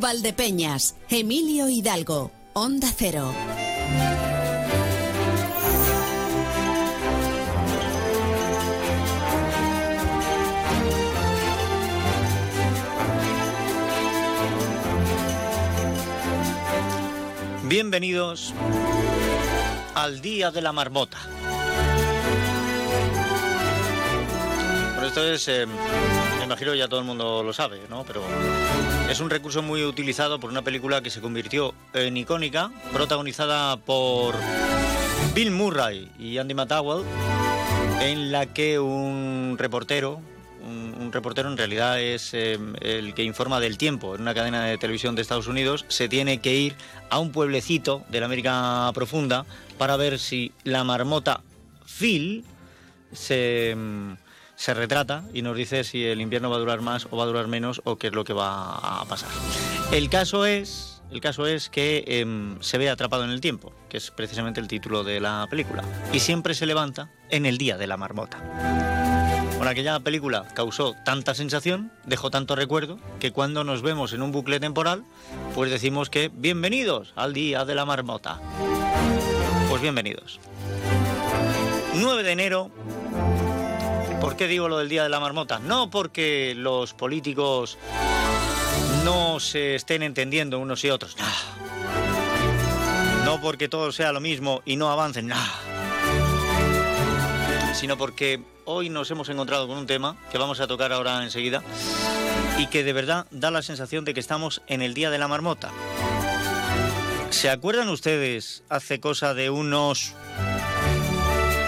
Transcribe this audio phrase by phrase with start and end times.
[0.00, 3.34] Valdepeñas, Emilio Hidalgo, Onda Cero.
[17.64, 18.54] Bienvenidos
[19.94, 21.18] al Día de la Marmota.
[25.46, 25.66] Eh,
[26.50, 28.02] imagino ya todo el mundo lo sabe, ¿no?
[28.04, 28.24] Pero
[29.08, 34.34] es un recurso muy utilizado por una película que se convirtió en icónica, protagonizada por
[35.32, 37.04] Bill Murray y Andy McDowell,
[38.00, 40.20] en la que un reportero,
[40.66, 44.76] un, reportero en realidad es eh, el que informa del tiempo en una cadena de
[44.76, 46.74] televisión de Estados Unidos, se tiene que ir
[47.10, 49.46] a un pueblecito de la América Profunda
[49.78, 51.42] para ver si la marmota
[51.86, 52.44] Phil
[53.12, 54.14] se, mm,
[54.60, 57.26] se retrata y nos dice si el invierno va a durar más o va a
[57.26, 59.30] durar menos o qué es lo que va a pasar.
[59.90, 63.96] El caso es, el caso es que em, se ve atrapado en el tiempo, que
[63.96, 67.86] es precisamente el título de la película, y siempre se levanta en el día de
[67.86, 68.36] la marmota.
[69.56, 74.30] Bueno, aquella película causó tanta sensación, dejó tanto recuerdo, que cuando nos vemos en un
[74.30, 75.04] bucle temporal,
[75.54, 78.38] pues decimos que bienvenidos al Día de la Marmota.
[79.70, 80.38] Pues bienvenidos.
[81.94, 82.70] 9 de enero.
[84.20, 85.58] ¿Por qué digo lo del Día de la Marmota?
[85.58, 87.78] No porque los políticos
[89.04, 91.16] no se estén entendiendo unos y otros.
[91.18, 91.26] No,
[93.24, 95.26] no porque todo sea lo mismo y no avancen.
[95.26, 95.36] No
[97.80, 101.62] sino porque hoy nos hemos encontrado con un tema que vamos a tocar ahora enseguida
[102.58, 105.28] y que de verdad da la sensación de que estamos en el Día de la
[105.28, 105.70] Marmota.
[107.30, 110.14] ¿Se acuerdan ustedes hace cosa de unos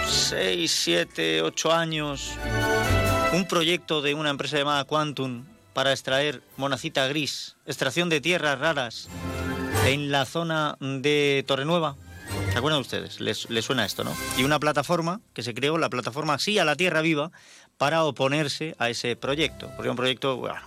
[0.05, 2.31] 6, 7, 8 años
[3.33, 9.09] un proyecto de una empresa llamada Quantum para extraer monacita gris, extracción de tierras raras
[9.85, 11.95] en la zona de Torrenueva?
[12.51, 13.19] ¿Se acuerdan ustedes?
[13.19, 14.15] Les, les, suena esto, ¿no?
[14.37, 17.31] Y una plataforma que se creó, la plataforma Sí a la Tierra Viva,
[17.77, 19.71] para oponerse a ese proyecto.
[19.75, 20.59] Porque un proyecto, bueno,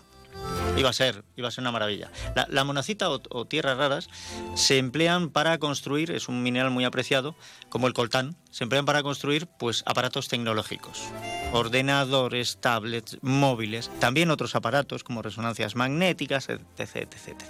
[0.77, 2.11] iba a ser, iba a ser una maravilla.
[2.49, 4.09] La, monacita o, o, tierras raras
[4.55, 7.35] se emplean para construir, es un mineral muy apreciado,
[7.69, 11.03] como el coltán, se emplean para construir pues aparatos tecnológicos.
[11.53, 17.45] Ordenadores, tablets, móviles, también otros aparatos como resonancias magnéticas, etc, etc, etc.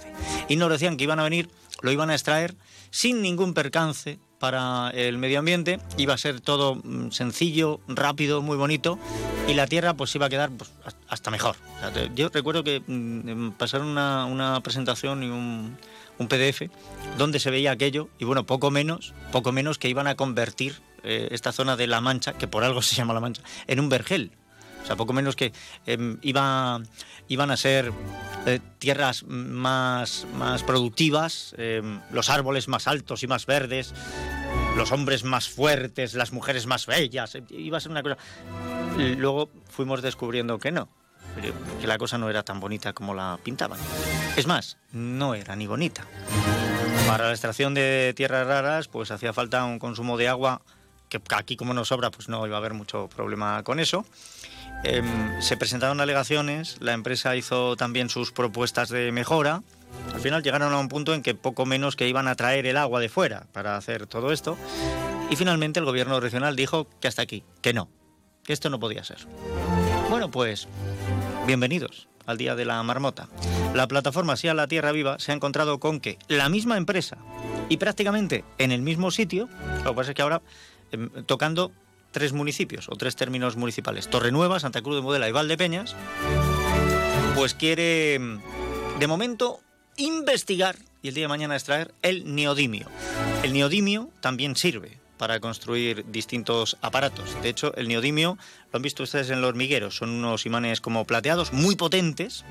[0.47, 1.49] Y nos decían que iban a venir,
[1.81, 2.55] lo iban a extraer
[2.91, 8.55] sin ningún percance para el medio ambiente, iba a ser todo mm, sencillo, rápido, muy
[8.55, 8.99] bonito
[9.47, 10.69] y la tierra pues iba a quedar pues,
[11.07, 11.55] hasta mejor.
[12.15, 15.77] Yo recuerdo que mmm, pasaron una, una, presentación y un,
[16.17, 16.63] un, PDF
[17.17, 21.29] donde se veía aquello y bueno, poco menos, poco menos que iban a convertir eh,
[21.31, 24.31] esta zona de La Mancha, que por algo se llama La Mancha, en un vergel.
[24.83, 25.51] O sea, poco menos que
[25.85, 26.79] eh, iba,
[27.27, 27.91] iban a ser
[28.45, 31.81] eh, tierras más, más productivas, eh,
[32.11, 33.93] los árboles más altos y más verdes,
[34.77, 37.35] los hombres más fuertes, las mujeres más bellas.
[37.35, 38.17] Eh, iba a ser una cosa.
[38.97, 40.89] Luego fuimos descubriendo que no,
[41.79, 43.79] que la cosa no era tan bonita como la pintaban.
[44.35, 46.05] Es más, no era ni bonita.
[47.07, 50.61] Para la extracción de tierras raras, pues hacía falta un consumo de agua
[51.09, 54.05] que aquí como nos sobra, pues no iba a haber mucho problema con eso.
[54.83, 55.01] Eh,
[55.39, 59.63] se presentaron alegaciones, la empresa hizo también sus propuestas de mejora.
[60.13, 62.77] Al final llegaron a un punto en que poco menos que iban a traer el
[62.77, 64.57] agua de fuera para hacer todo esto.
[65.29, 67.89] Y finalmente el gobierno regional dijo que hasta aquí, que no,
[68.47, 69.17] que esto no podía ser.
[70.09, 70.69] Bueno, pues
[71.45, 73.27] bienvenidos al Día de la Marmota.
[73.75, 77.17] La plataforma Sí a la Tierra Viva se ha encontrado con que la misma empresa
[77.67, 79.49] y prácticamente en el mismo sitio,
[79.83, 80.41] lo que pasa es que ahora
[80.93, 81.73] eh, tocando
[82.11, 85.93] tres municipios o tres términos municipales, Torrenueva, Santa Cruz de Modela y Valdepeñas,
[87.35, 88.17] pues quiere
[88.97, 89.59] de momento
[89.97, 92.87] investigar y el día de mañana extraer el neodimio.
[93.43, 97.41] El neodimio también sirve para construir distintos aparatos.
[97.41, 98.37] De hecho, el neodimio,
[98.71, 102.45] lo han visto ustedes en los hormigueros, son unos imanes como plateados, muy potentes.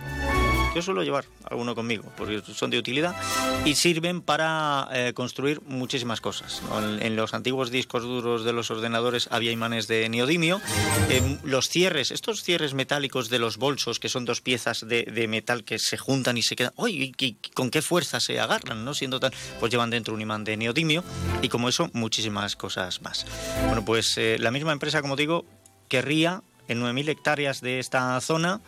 [0.77, 3.17] Yo suelo llevar alguno conmigo porque son de utilidad
[3.65, 6.61] y sirven para eh, construir muchísimas cosas.
[6.77, 10.61] En, en, los antiguos discos duros de los ordenadores había imanes de neodimio.
[11.09, 15.29] Eh, los cierres, estos cierres metálicos de los bolsos, que son dos piezas de, de
[15.29, 16.75] metal que se juntan y se quedan.
[16.77, 17.15] ¡Uy!
[17.55, 18.85] ¿Con qué fuerza se agarran?
[18.85, 18.93] ¿no?
[18.93, 19.33] Siendo tan.
[19.59, 21.03] Pues llevan dentro un imán de neodimio
[21.41, 23.25] y como eso, muchísimas cosas más.
[23.65, 25.47] Bueno, pues eh, la misma empresa, como digo,
[25.89, 28.61] querría en 9.000 hectáreas de esta zona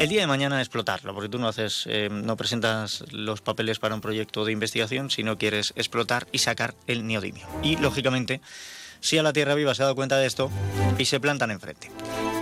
[0.00, 3.94] el día de mañana explotarlo, porque tú no haces, eh, no presentas los papeles para
[3.94, 7.46] un proyecto de investigación si no quieres explotar y sacar el neodimio.
[7.62, 8.40] Y lógicamente,
[8.98, 10.50] si a la Tierra Viva se ha dado cuenta de esto
[10.98, 11.90] y se plantan enfrente.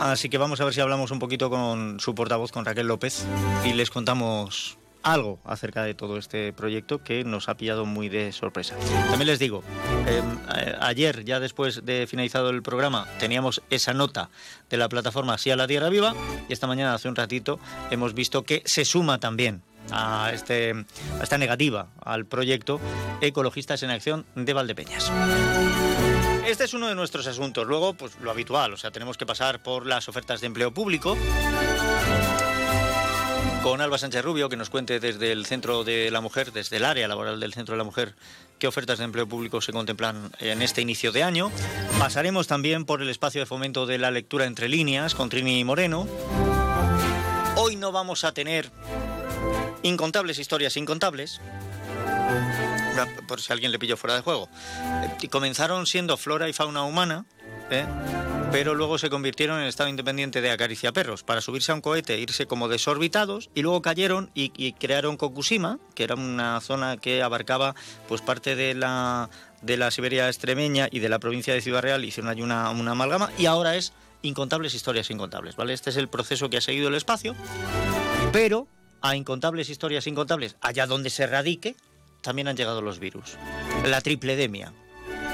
[0.00, 3.27] Así que vamos a ver si hablamos un poquito con su portavoz, con Raquel López,
[3.65, 8.32] y les contamos algo acerca de todo este proyecto que nos ha pillado muy de
[8.32, 8.76] sorpresa.
[9.08, 9.62] También les digo,
[10.06, 10.38] em,
[10.81, 14.31] ayer, ya después de finalizado el programa, teníamos esa nota
[14.69, 16.14] de la plataforma Sí a la Tierra Viva
[16.49, 17.58] y esta mañana, hace un ratito,
[17.91, 20.73] hemos visto que se suma también a, este,
[21.19, 22.81] a esta negativa al proyecto
[23.20, 25.11] Ecologistas en Acción de Valdepeñas.
[26.47, 27.67] Este es uno de nuestros asuntos.
[27.67, 31.17] Luego, pues lo habitual, o sea, tenemos que pasar por las ofertas de empleo público
[33.62, 36.85] con Alba Sánchez Rubio, que nos cuente desde el Centro de la Mujer, desde el
[36.85, 38.15] área laboral del Centro de la Mujer,
[38.59, 41.51] qué ofertas de empleo público se contemplan en este inicio de año.
[41.99, 46.07] Pasaremos también por el espacio de fomento de la lectura entre líneas con Trini Moreno.
[47.57, 48.71] Hoy no vamos a tener
[49.83, 51.41] incontables historias incontables.
[53.29, 54.49] Por si alguien le pilló fuera de juego.
[55.23, 57.25] Eh, comenzaron siendo flora y fauna humana,
[57.71, 57.87] ¿eh?
[58.52, 62.19] Pero luego se convirtieron en estado independiente de acaricia perros para subirse a un cohete,
[62.19, 67.75] irse como desorbitados y luego cayeron y, crearon Kokushima, que era una zona que abarcaba
[68.08, 69.31] pues parte de la
[69.62, 72.93] de la Siberia extremeña y de la provincia de Ciudad Real, hicieron allí una, una
[72.93, 73.93] amalgama y ahora es
[74.23, 75.75] incontables historias incontables, ¿vale?
[75.75, 77.35] Este es el proceso que ha seguido el espacio,
[78.32, 78.67] pero
[79.02, 81.76] a incontables historias incontables, allá donde se radique,
[82.23, 83.37] también han llegado los virus.
[83.85, 84.73] La tripledemia.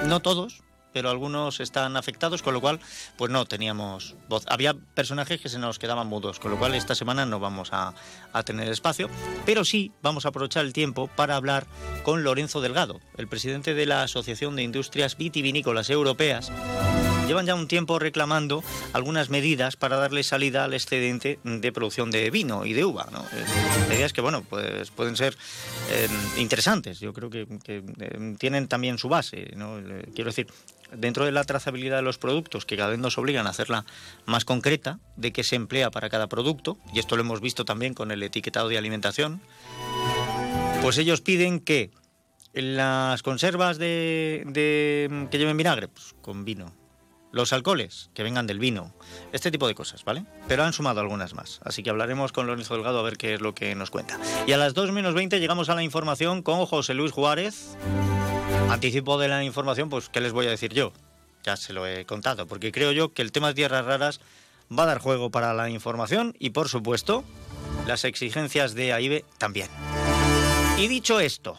[0.04, 0.62] No todos,
[0.96, 2.80] pero algunos están afectados, con lo cual,
[3.18, 4.44] pues no teníamos voz.
[4.48, 7.92] Había personajes que se nos quedaban mudos, con lo cual esta semana no vamos a,
[8.32, 9.10] a, tener espacio,
[9.44, 11.66] pero sí vamos a aprovechar el tiempo para hablar
[12.02, 16.50] con Lorenzo Delgado, el presidente de la Asociación de Industrias Vitivinícolas Europeas
[17.26, 22.30] llevan ya un tiempo reclamando algunas medidas para darle salida al excedente de producción de
[22.30, 23.08] vino y de uva.
[23.10, 23.20] ¿no?
[23.20, 23.44] Eh,
[23.88, 25.36] medidas que, bueno, pues pueden ser
[25.90, 26.08] eh,
[26.38, 27.00] interesantes.
[27.00, 29.52] Yo creo que, eh, tienen también su base.
[29.56, 29.80] ¿no?
[30.14, 30.46] Quiero decir,
[30.92, 33.84] dentro de la trazabilidad de los productos, que cada vez nos obligan a hacerla
[34.24, 37.94] más concreta, de qué se emplea para cada producto, y esto lo hemos visto también
[37.94, 39.40] con el etiquetado de alimentación,
[40.82, 41.90] pues ellos piden que
[42.52, 46.72] las conservas de, de que lleven vinagre, pues con vino,
[47.32, 48.94] los alcoholes, que vengan del vino,
[49.32, 50.24] este tipo de cosas, ¿vale?
[50.48, 53.40] Pero han sumado algunas más, así que hablaremos con Lorenzo Delgado a ver qué es
[53.40, 54.18] lo que nos cuenta.
[54.46, 57.76] Y a las 2 menos 20 llegamos a la información con José Luis Juárez.
[58.70, 60.92] Anticipo de la información, pues, ¿qué les voy a decir yo?
[61.44, 64.20] Ya se lo he contado, porque creo yo que el tema de tierras raras
[64.70, 67.24] va a dar juego para la información y, por supuesto,
[67.86, 69.68] las exigencias de AIBE también.
[70.78, 71.56] Y dicho esto,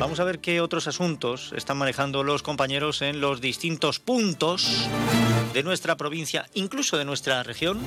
[0.00, 4.88] Vamos a ver qué otros asuntos están manejando los compañeros en los distintos puntos
[5.52, 7.80] de nuestra provincia, incluso de nuestra región.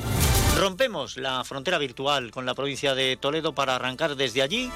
[0.59, 4.69] Rompemos la frontera virtual con la provincia de Toledo para arrancar desde allí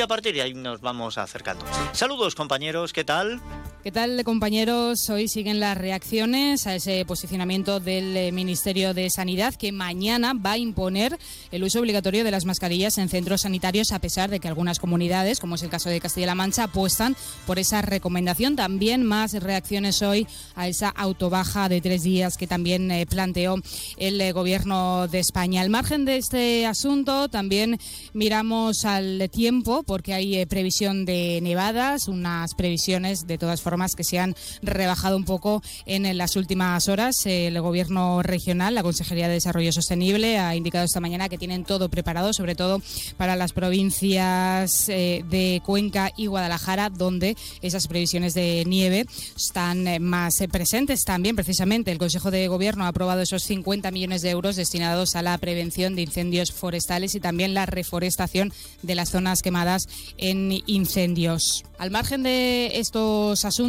[0.00, 1.62] y a partir de ahí nos vamos acercando.
[1.92, 3.38] Saludos compañeros, ¿qué tal?
[3.82, 5.08] ¿Qué tal compañeros?
[5.08, 10.52] Hoy siguen las reacciones a ese posicionamiento del eh, Ministerio de Sanidad que mañana va
[10.52, 11.18] a imponer
[11.50, 15.40] el uso obligatorio de las mascarillas en centros sanitarios a pesar de que algunas comunidades,
[15.40, 17.16] como es el caso de Castilla-La Mancha, apuestan
[17.46, 18.54] por esa recomendación.
[18.54, 23.62] También más reacciones hoy a esa autobaja de tres días que también eh, planteó
[23.96, 25.62] el eh, Gobierno de España.
[25.62, 27.78] Al margen de este asunto, también
[28.12, 34.18] miramos al tiempo porque hay previsión de nevadas, unas previsiones de todas formas que se
[34.18, 37.24] han rebajado un poco en las últimas horas.
[37.24, 41.88] El Gobierno regional, la Consejería de Desarrollo Sostenible, ha indicado esta mañana que tienen todo
[41.88, 42.82] preparado, sobre todo
[43.16, 50.00] para las provincias eh, de Cuenca y Guadalajara, donde esas previsiones de nieve están eh,
[50.00, 51.04] más eh, presentes.
[51.04, 55.22] También, precisamente, el Consejo de Gobierno ha aprobado esos 50 millones de euros destinados a
[55.22, 61.64] la prevención de incendios forestales y también la reforestación de las zonas quemadas en incendios.
[61.78, 63.59] Al margen de estos asuntos,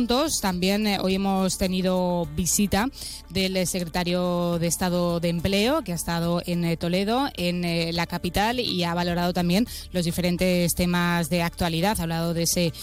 [0.42, 2.88] también eh, hoy hemos tenido visita
[3.30, 8.08] del eh, secretario de Estado de Empleo, que ha estado en eh, Toledo, en la
[8.08, 12.00] capital, y ha valorado también los diferentes temas de actualidad.
[12.00, 12.74] Ha hablado de ese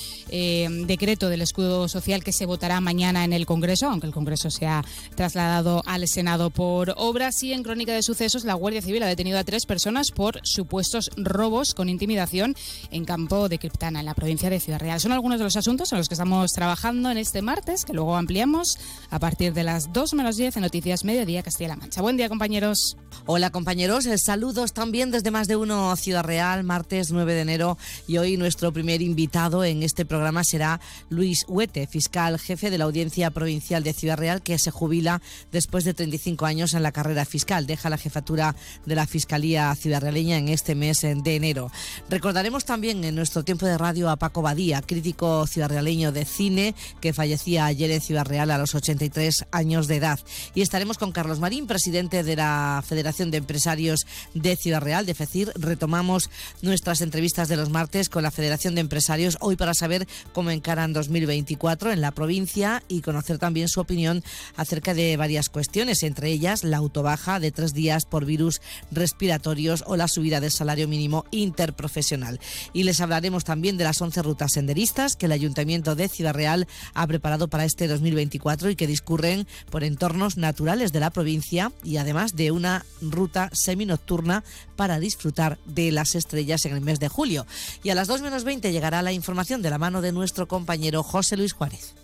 [0.86, 4.66] decreto del escudo social que se votará mañana en el Congreso, aunque el Congreso se
[4.66, 4.84] ha
[5.14, 7.42] trasladado al Senado por obras.
[7.42, 11.10] Y en Crónica de Sucesos, la Guardia Civil ha detenido a tres personas por supuestos
[11.16, 12.54] robos con intimidación
[12.90, 15.00] en campo de Criptana, en la provincia de Ciudad Real.
[15.00, 18.16] Son algunos de los asuntos en los que estamos trabajando en este martes, que luego
[18.16, 18.76] ampliamos
[19.10, 22.02] a partir de las 2 menos 10 en Noticias Mediodía Castilla-La Mancha.
[22.02, 22.96] Buen día, compañeros.
[23.26, 24.04] Hola, compañeros.
[24.06, 27.78] Eh, saludos también desde más de uno Ciudad Real, martes 9 de enero.
[28.08, 32.84] Y hoy nuestro primer invitado en este programa será Luis Huete, fiscal jefe de la
[32.84, 37.24] Audiencia Provincial de Ciudad Real, que se jubila después de 35 años en la carrera
[37.24, 37.66] fiscal.
[37.66, 41.70] Deja la jefatura de la Fiscalía Ciudad Realeña en este mes de enero.
[42.10, 47.12] Recordaremos también en nuestro tiempo de radio a Paco Badía, crítico ciudadrealeño de cine que
[47.12, 50.18] fallecía ayer en Ciudad Real a los 83 años de edad.
[50.54, 55.14] Y estaremos con Carlos Marín, presidente de la Federación de Empresarios de Ciudad Real, de
[55.14, 55.52] FECIR.
[55.54, 56.30] Retomamos
[56.62, 60.92] nuestras entrevistas de los martes con la Federación de Empresarios hoy para saber cómo encaran
[60.92, 64.23] 2024 en la provincia y conocer también su opinión
[64.57, 69.97] acerca de varias cuestiones, entre ellas la autobaja de tres días por virus respiratorios o
[69.97, 72.40] la subida del salario mínimo interprofesional.
[72.73, 76.66] Y les hablaremos también de las 11 rutas senderistas que el Ayuntamiento de Ciudad Real
[76.94, 81.97] ha preparado para este 2024 y que discurren por entornos naturales de la provincia y
[81.97, 84.44] además de una ruta seminocturna
[84.76, 87.47] para disfrutar de las estrellas en el mes de julio.
[87.82, 91.02] Y a las 2 menos 20 llegará la información de la mano de nuestro compañero
[91.02, 91.94] José Luis Juárez.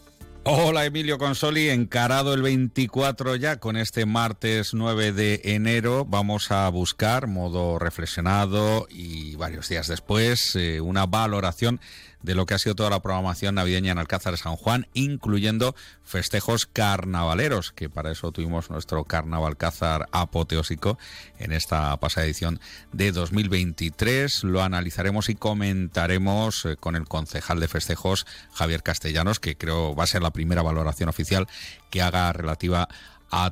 [0.46, 6.04] Hola Emilio Consoli, encarado el 24 ya con este martes 9 de enero.
[6.04, 11.80] Vamos a buscar, modo reflexionado y varios días después, eh, una valoración
[12.24, 15.76] de lo que ha sido toda la programación navideña en Alcázar de San Juan, incluyendo
[16.02, 20.98] festejos carnavaleros, que para eso tuvimos nuestro carnaval Alcázar apoteósico
[21.38, 22.60] en esta pasada edición
[22.92, 24.42] de 2023.
[24.44, 30.04] Lo analizaremos y comentaremos eh, con el concejal de festejos, Javier Castellanos, que creo va
[30.04, 31.46] a ser la primera valoración oficial
[31.90, 32.88] que haga relativa a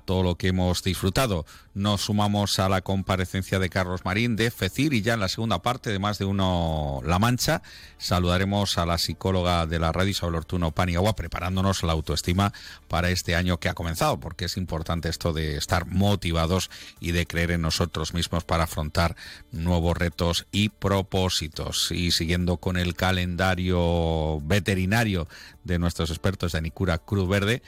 [0.04, 1.44] todo lo que hemos disfrutado.
[1.74, 5.62] Nos sumamos a la comparecencia de Carlos Marín de FECIR y ya en la segunda
[5.62, 7.62] parte de Más de Uno La Mancha
[7.98, 12.52] saludaremos a la psicóloga de la radio Isabel Ortuno Paniagua preparándonos la autoestima
[12.88, 17.26] para este año que ha comenzado porque es importante esto de estar motivados y de
[17.26, 19.16] creer en nosotros mismos para afrontar
[19.50, 21.90] nuevos retos y propósitos.
[21.90, 25.26] Y siguiendo con el calendario veterinario
[25.64, 27.62] de nuestros expertos de Anicura Cruz Verde,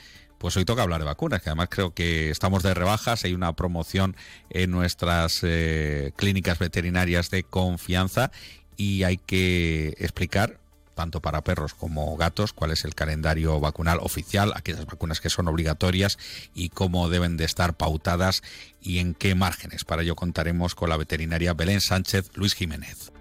[0.45, 3.53] pues hoy toca hablar de vacunas, que además creo que estamos de rebajas, hay una
[3.53, 4.15] promoción
[4.51, 8.29] en nuestras eh, clínicas veterinarias de confianza
[8.77, 10.59] y hay que explicar
[10.93, 15.47] tanto para perros como gatos, cuál es el calendario vacunal oficial, aquellas vacunas que son
[15.47, 16.19] obligatorias
[16.53, 18.43] y cómo deben de estar pautadas
[18.79, 19.83] y en qué márgenes.
[19.83, 23.11] Para ello contaremos con la veterinaria Belén Sánchez Luis Jiménez.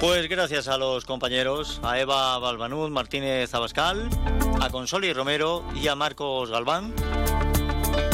[0.00, 4.08] Pues gracias a los compañeros, a Eva Balbanud, Martínez Abascal,
[4.60, 6.94] a Consoli Romero y a Marcos Galván.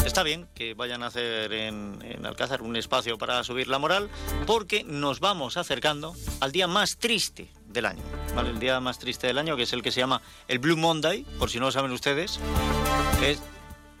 [0.03, 4.09] Está bien que vayan a hacer en, Alcázar un espacio para subir la moral,
[4.47, 8.01] porque nos vamos acercando al día más triste del año.
[8.35, 11.23] El día más triste del año, que es el que se llama el Blue Monday,
[11.37, 12.39] por si no lo saben ustedes,
[13.21, 13.43] es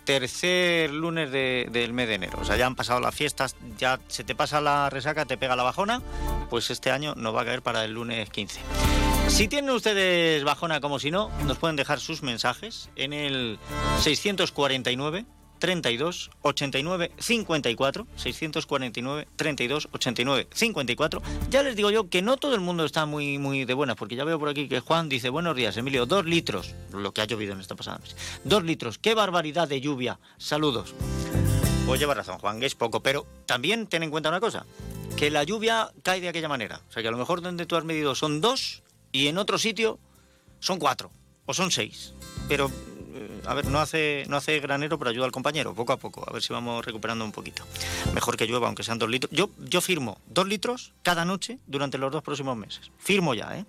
[0.05, 2.37] tercer lunes del mes de enero.
[2.41, 5.55] O sea, ya han pasado las fiestas, ya se te pasa la resaca, te pega
[5.55, 6.01] la bajona,
[6.49, 8.61] pues este año no va a caer para el lunes 15.
[9.27, 13.59] Si tienen ustedes bajona como si no, nos pueden dejar sus mensajes en el
[14.01, 15.25] 649
[15.65, 22.61] 32 89 54 649 32 89 54 ya les digo yo que no todo el
[22.61, 25.55] mundo está muy muy de buenas porque ya veo por aquí que Juan dice buenos
[25.55, 27.99] días Emilio dos litros lo que ha llovido en esta pasada
[28.43, 30.19] dos litros qué barbaridad de lluvia.
[30.37, 30.93] Saludos.
[31.87, 34.67] Pues lleva razón Juan es poco pero también ten en cuenta una cosa
[35.17, 36.81] que la lluvia cae de aquella manera.
[36.89, 39.57] O sea que a lo mejor donde tú has medido son dos y en otro
[39.57, 39.97] sitio
[40.59, 41.09] son cuatro
[41.47, 42.13] o son seis
[42.47, 42.69] pero
[43.45, 46.33] a ver, no hace, no hace granero, pero ayuda al compañero, poco a poco, a
[46.33, 47.63] ver si vamos recuperando un poquito.
[48.13, 49.31] Mejor que llueva, aunque sean dos litros.
[49.31, 52.91] Yo, yo firmo dos litros cada noche durante los dos próximos meses.
[52.97, 53.65] Firmo ya, ¿eh?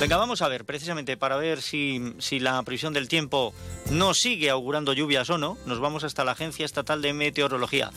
[0.00, 3.54] Venga, vamos a ver, precisamente para ver si, si, la previsión del tiempo
[3.90, 7.92] no sigue augurando lluvias o no, nos vamos hasta la Agencia Estatal de Meteorología.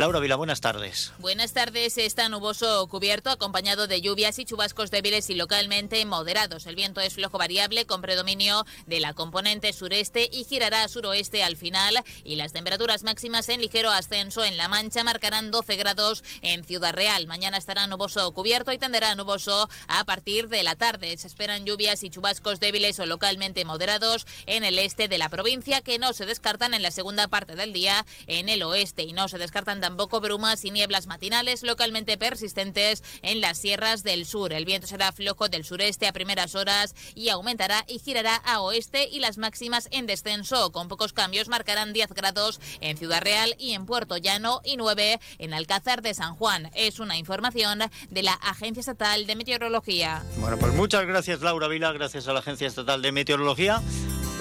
[0.00, 1.12] Laura Vila, buenas tardes.
[1.18, 1.98] Buenas tardes.
[1.98, 6.64] Está nuboso cubierto, acompañado de lluvias y chubascos débiles y localmente moderados.
[6.64, 11.42] El viento es flojo variable con predominio de la componente sureste y girará a suroeste
[11.42, 12.02] al final.
[12.24, 16.94] Y las temperaturas máximas en ligero ascenso en La Mancha marcarán 12 grados en Ciudad
[16.94, 17.26] Real.
[17.26, 21.14] Mañana estará nuboso cubierto y tenderá nuboso a partir de la tarde.
[21.18, 25.82] Se esperan lluvias y chubascos débiles o localmente moderados en el este de la provincia
[25.82, 29.28] que no se descartan en la segunda parte del día en el oeste y no
[29.28, 34.52] se descartan brumas y nieblas matinales localmente persistentes en las sierras del sur.
[34.52, 39.08] El viento será flojo del sureste a primeras horas y aumentará y girará a oeste
[39.10, 40.72] y las máximas en descenso.
[40.72, 45.20] Con pocos cambios marcarán 10 grados en Ciudad Real y en Puerto Llano y 9
[45.38, 46.70] en Alcázar de San Juan.
[46.74, 47.80] Es una información
[48.10, 50.22] de la Agencia Estatal de Meteorología.
[50.38, 53.82] Bueno, pues muchas gracias Laura Vila, gracias a la Agencia Estatal de Meteorología.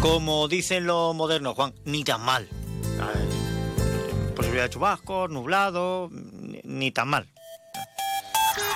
[0.01, 2.47] Como dicen lo moderno, Juan, ni tan mal
[4.39, 6.09] posibilidad de chubascos, nublado,
[6.63, 7.27] ni, tan mal.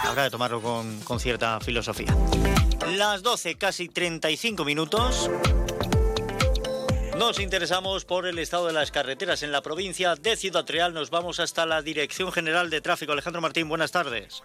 [0.04, 2.14] Habrá de tomarlo con, con cierta filosofía.
[2.98, 5.32] Las 12, casi 35 minutos.
[7.18, 10.94] Nos interesamos por el estado de las carreteras en la provincia de Ciudad Real.
[10.94, 13.14] Nos vamos hasta la Dirección General de Tráfico.
[13.14, 14.44] Alejandro Martín, buenas tardes.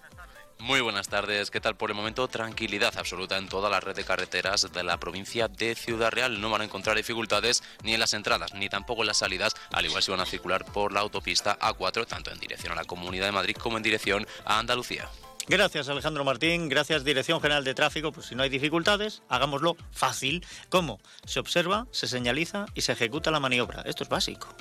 [0.60, 1.50] Muy buenas tardes.
[1.50, 2.26] ¿Qué tal por el momento?
[2.26, 6.40] Tranquilidad absoluta en toda la red de carreteras de la provincia de Ciudad Real.
[6.40, 9.86] No van a encontrar dificultades ni en las entradas ni tampoco en las salidas, al
[9.86, 13.26] igual si van a circular por la autopista A4, tanto en dirección a la Comunidad
[13.26, 15.08] de Madrid como en dirección a Andalucía.
[15.46, 18.12] Gracias Alejandro Martín, gracias Dirección General de Tráfico.
[18.12, 20.44] Pues si no hay dificultades, hagámoslo fácil.
[20.68, 21.00] ¿Cómo?
[21.24, 23.82] Se observa, se señaliza y se ejecuta la maniobra.
[23.86, 24.54] Esto es básico.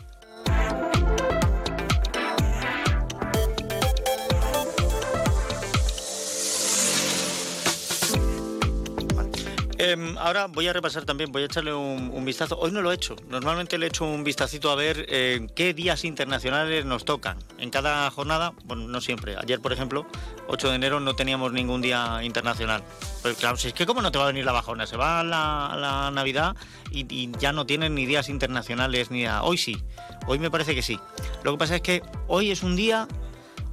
[9.80, 12.58] Em, ahora voy a repasar también, voy a echarle un, vistazo.
[12.58, 13.16] Hoy no lo he hecho.
[13.30, 17.38] Normalmente le he hecho un vistacito a ver eh, qué días internacionales nos tocan.
[17.60, 19.36] En cada jornada, bueno, no siempre.
[19.38, 20.08] Ayer, por ejemplo,
[20.48, 22.84] 8 de enero no teníamos ningún día internacional.
[23.22, 25.24] Pero claro, si es que cómo no te va a venir la bajona, se va
[25.24, 26.56] la, la Navidad
[26.92, 29.44] y, ya no tienen ni días internacionales ni nada.
[29.44, 29.78] Hoy sí,
[30.26, 31.00] hoy me parece que sí.
[31.44, 33.08] Lo que pasa es que hoy es un día,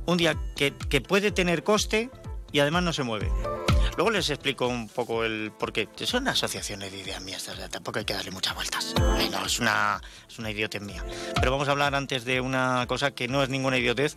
[0.04, 2.10] un día que puede tener coste
[2.52, 3.30] y además no se mueve.
[3.96, 5.88] Luego les explico un poco el por qué.
[6.04, 8.94] Son asociaciones de ideas mías, tampoco hay que darle muchas vueltas.
[8.98, 11.04] no, es una, es una idiotez mía.
[11.36, 14.16] Pero vamos a hablar antes de una cosa que no es ninguna idiotez,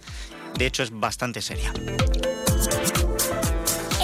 [0.55, 1.71] de hecho es bastante seria.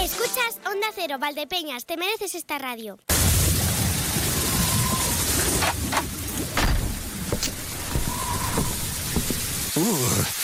[0.00, 2.98] Escuchas Onda Cero, Valdepeñas, te mereces esta radio.
[9.76, 10.43] Uh.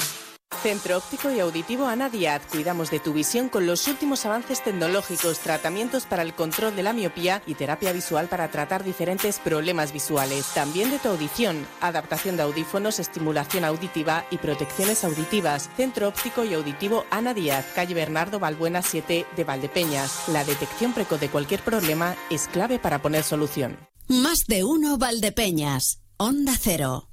[0.61, 2.43] Centro Óptico y Auditivo Ana Díaz.
[2.51, 6.93] Cuidamos de tu visión con los últimos avances tecnológicos, tratamientos para el control de la
[6.93, 10.45] miopía y terapia visual para tratar diferentes problemas visuales.
[10.53, 15.69] También de tu audición, adaptación de audífonos, estimulación auditiva y protecciones auditivas.
[15.75, 20.27] Centro Óptico y Auditivo Ana Díaz, calle Bernardo Balbuena 7 de Valdepeñas.
[20.27, 23.77] La detección precoz de cualquier problema es clave para poner solución.
[24.07, 26.01] Más de uno Valdepeñas.
[26.17, 27.10] Onda Cero.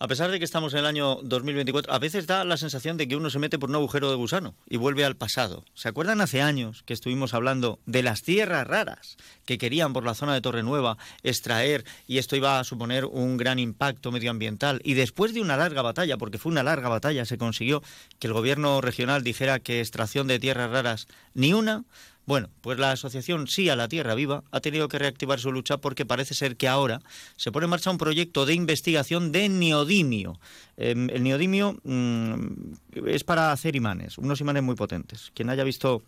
[0.00, 3.08] A pesar de que estamos en el año 2024, a veces da la sensación de
[3.08, 5.64] que uno se mete por un agujero de gusano y vuelve al pasado.
[5.74, 10.14] ¿Se acuerdan hace años que estuvimos hablando de las tierras raras que querían por la
[10.14, 14.80] zona de Torre Nueva extraer y esto iba a suponer un gran impacto medioambiental?
[14.84, 17.82] Y después de una larga batalla, porque fue una larga batalla, se consiguió
[18.20, 21.82] que el gobierno regional dijera que extracción de tierras raras ni una,
[22.28, 25.78] bueno, pues la asociación Sí a la Tierra Viva ha tenido que reactivar su lucha
[25.78, 27.00] porque parece ser que ahora
[27.36, 30.38] se pone en marcha un proyecto de investigación de neodimio.
[30.76, 35.32] Em, el neodimio mm, es para hacer imanes, unos imanes muy potentes.
[35.32, 36.02] Quien haya visto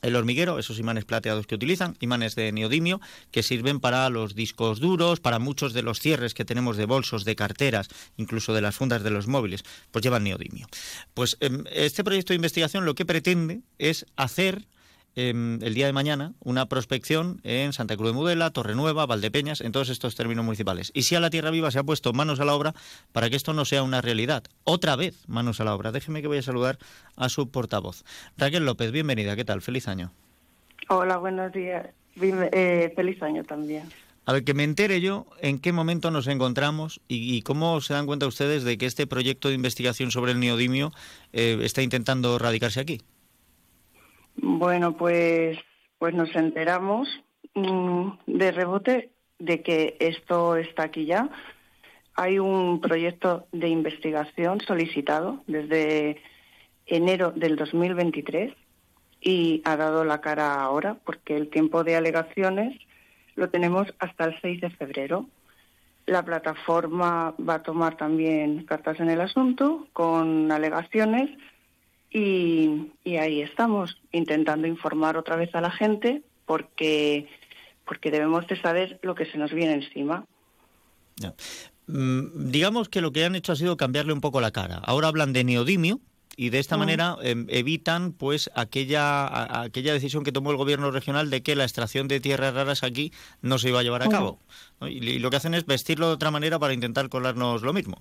[0.00, 4.80] el hormiguero, esos imanes plateados que utilizan, imanes de neodimio, que sirven para los discos
[4.80, 8.74] duros, para muchos de los cierres que tenemos de bolsos, de carteras, incluso de las
[8.74, 10.66] fundas de los móviles, pues llevan neodimio.
[11.12, 14.66] Pues em, este proyecto de investigación lo que pretende es hacer
[15.14, 19.88] el día de mañana una prospección en Santa Cruz de Mudela, Torrenueva, Valdepeñas, en todos
[19.88, 20.90] estos términos municipales.
[20.94, 22.74] Y si a la Tierra Viva se ha puesto manos a la obra
[23.12, 24.44] para que esto no sea una realidad.
[24.64, 25.92] Otra vez manos a la obra.
[25.92, 26.78] Déjeme que voy a saludar
[27.16, 28.04] a su portavoz.
[28.36, 29.36] Raquel López, bienvenida.
[29.36, 29.62] ¿Qué tal?
[29.62, 30.12] Feliz año.
[30.88, 31.86] Hola, buenos días.
[32.20, 33.84] Eh, feliz año también.
[34.24, 38.06] A ver, que me entere yo en qué momento nos encontramos y, cómo se dan
[38.06, 40.92] cuenta ustedes de que este proyecto de investigación sobre el neodimio
[41.32, 43.00] eh, está intentando radicarse aquí.
[44.36, 45.58] Bueno, pues,
[45.98, 47.08] pues nos enteramos
[47.54, 51.28] mm, de rebote de que esto está aquí ya.
[52.14, 56.20] Hay un proyecto de investigación solicitado desde
[56.86, 58.54] enero del 2023
[59.20, 62.78] y ha dado la cara ahora porque el tiempo de alegaciones
[63.34, 65.26] lo tenemos hasta el 6 de febrero.
[66.06, 71.30] La plataforma va a tomar también cartas en el asunto con alegaciones
[72.12, 77.28] y, ahí estamos, intentando informar otra vez a la gente porque
[77.84, 80.24] porque debemos de saber lo que se nos viene encima.
[81.86, 84.76] Mm, digamos que lo que han hecho ha sido cambiarle un poco la cara.
[84.76, 86.00] Ahora hablan de neodimio,
[86.36, 91.30] y de esta manera em, evitan pues aquella aquella decisión que tomó el gobierno regional
[91.30, 94.38] de que la extracción de tierras raras aquí no se iba a llevar a cabo
[94.80, 97.98] y, lo que hacen es vestirlo de otra manera para intentar colarnos lo mismo.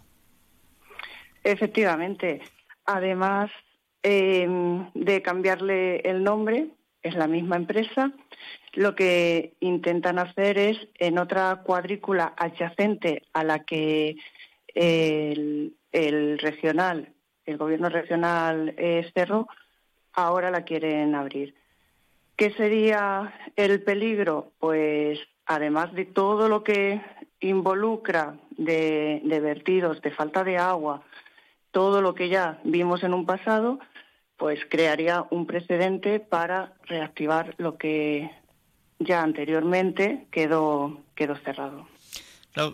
[1.44, 2.42] Efectivamente.
[2.86, 3.52] Además
[4.04, 6.68] em, de cambiarle el nombre
[7.04, 8.12] es la misma empresa
[8.74, 14.16] lo que intentan hacer es en otra cuadrícula adyacente a la que
[14.74, 15.76] el,
[16.40, 17.10] regional
[17.46, 18.74] el gobierno regional
[19.14, 19.48] Cerro,
[20.14, 21.56] ahora la quieren abrir.
[22.38, 24.52] ¿Qué sería el peligro?
[24.60, 27.02] Pues además de todo lo que
[27.42, 31.04] involucra de, vertidos, de falta de agua,
[31.72, 33.80] todo lo que ya vimos en un pasado,
[34.42, 38.28] pues crearía un precedente para reactivar lo que
[38.98, 41.86] ya anteriormente quedó, quedó cerrado.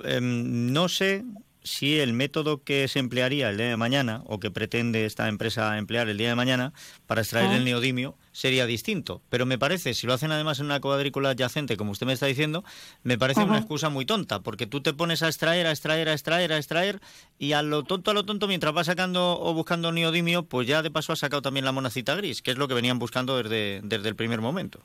[0.06, 1.26] Em, no sé
[1.68, 5.78] si el método que se emplearía el día de mañana o que pretende esta empresa
[5.78, 6.74] emplear el día de mañana
[7.06, 7.66] para extraer el ah.
[7.66, 9.22] neodimio sería distinto.
[9.30, 12.26] Pero me parece, si lo hacen además en una cuadrícula adyacente, como usted me está
[12.26, 12.64] diciendo,
[13.04, 16.14] me parece una excusa muy tonta, porque tú te pones a extraer, a extraer, a
[16.14, 17.00] extraer, a extraer,
[17.38, 20.82] y a lo tonto, a lo tonto, mientras vas sacando o buscando neodimio, pues ya
[20.82, 23.82] de paso has sacado también la monacita gris, que es lo que venían buscando desde,
[23.84, 24.82] desde el primer momento.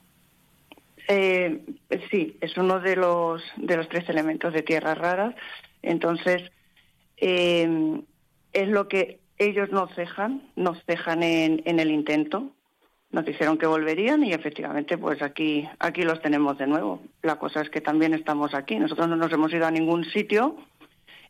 [1.08, 1.60] Eh,
[2.10, 5.34] sí, es uno de los, de los tres elementos de tierras raras.
[5.82, 6.50] Entonces,
[7.24, 8.02] eh,
[8.52, 12.50] es lo que ellos nos dejan, nos dejan en, el intento.
[13.12, 17.00] Nos dijeron que volverían y efectivamente, pues aquí, aquí los tenemos de nuevo.
[17.22, 18.76] La cosa es que también estamos aquí.
[18.76, 20.56] Nosotros no nos hemos ido a ningún sitio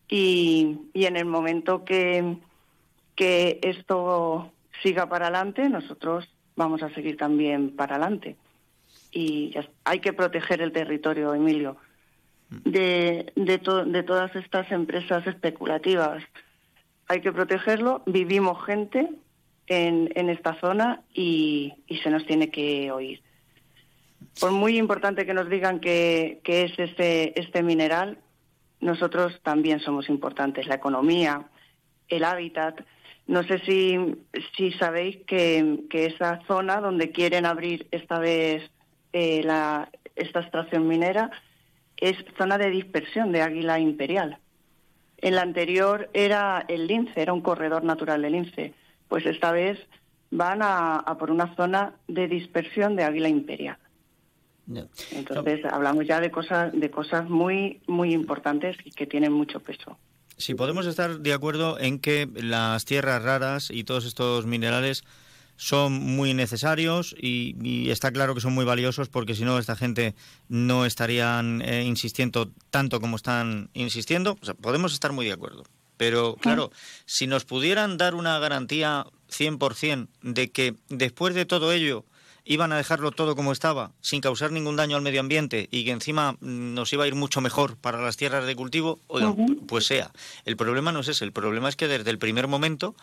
[0.09, 2.37] y, en el momento que,
[3.15, 4.51] que esto
[4.83, 6.27] siga para adelante, nosotros
[6.57, 8.37] vamos a seguir también para adelante.
[9.11, 11.77] Y hay que proteger el territorio, Emilio
[12.65, 16.23] de, de, todas estas empresas especulativas.
[17.09, 18.03] Hay que protegerlo.
[18.07, 19.09] Vivimos gente
[19.67, 23.23] en, en esta zona y, y, se nos tiene que oír.
[24.41, 28.19] Por muy importante que nos digan que, que es este, este mineral,
[28.81, 30.67] nosotros también somos importantes.
[30.67, 31.47] La economía,
[32.09, 32.81] el hábitat.
[33.27, 33.97] No sé si,
[34.57, 38.69] si sabéis que, que esa zona donde quieren abrir esta vez
[39.13, 41.31] eh, la, esta extracción minera
[42.03, 44.39] es zona de dispersión de águila imperial.
[45.19, 48.75] En la anterior era el lince, era un corredor natural del lince.
[49.09, 49.79] Pues esta vez
[50.33, 53.79] van a, por una zona de dispersión de águila imperial.
[55.13, 59.99] Entonces hablamos ya de cosas de cosas muy muy importantes y que tienen mucho peso.
[60.37, 65.05] Si podemos estar de acuerdo en que las tierras raras y todos estos minerales
[65.63, 70.17] son muy necesarios y, está claro que son muy valiosos porque si no esta gente
[70.49, 74.35] no estarían eh, insistiendo tanto como están insistiendo.
[74.61, 75.63] podemos estar muy de acuerdo.
[75.97, 76.73] Pero claro,
[77.07, 82.05] si nos pudieran dar una garantía 100% de que después de todo ello
[82.45, 85.93] iban a dejarlo todo como estaba, sin causar ningún daño al medio ambiente y que
[85.93, 88.99] encima mm, nos iba a ir mucho mejor para las tierras de cultivo,
[89.69, 90.11] pues sea.
[90.45, 92.95] El problema no es ese, el problema es que desde el primer momento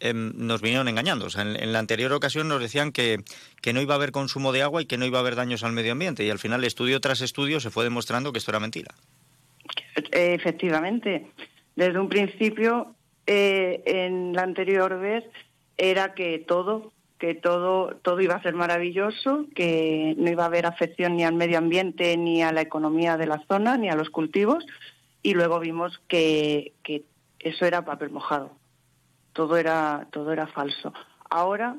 [0.00, 1.26] em, nos vinieron engañando.
[1.26, 3.22] O sea, en, la anterior ocasión nos decían que,
[3.62, 5.62] que no iba a haber consumo de agua y que no iba a haber daños
[5.62, 8.60] al medio ambiente y al final estudio tras estudio se fue demostrando que esto era
[8.60, 8.94] mentira.
[10.12, 11.26] Efectivamente.
[11.76, 12.94] Desde un principio,
[13.26, 15.24] eh, en la anterior vez,
[15.76, 20.66] era que todo que todo, todo iba a ser maravilloso, que no iba a haber
[20.66, 24.10] afección ni al medio ambiente, ni a la economía de la zona, ni a los
[24.10, 24.64] cultivos,
[25.22, 27.04] y luego vimos que, que
[27.40, 28.52] eso era papel mojado.
[29.32, 30.92] Todo era, todo era falso.
[31.28, 31.76] Ahora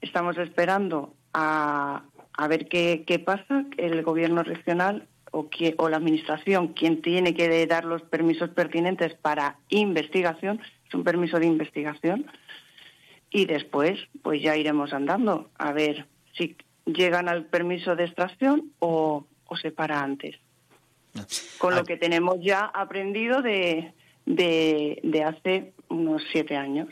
[0.00, 6.68] estamos esperando a, a ver qué, qué pasa, el gobierno regional o, o la administración,
[6.68, 12.26] quien tiene que dar los permisos pertinentes para investigación, es un permiso de investigación,
[13.30, 19.26] y después pues ya iremos andando a ver si llegan al permiso de extracción o,
[19.60, 20.36] se para antes.
[21.58, 23.94] Con lo que tenemos ya aprendido de,
[24.26, 26.88] de, hace unos siete años.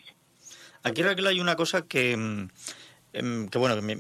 [0.83, 2.49] Aquí, Raquel, hay una cosa que, mm,
[3.15, 3.95] que bueno, me,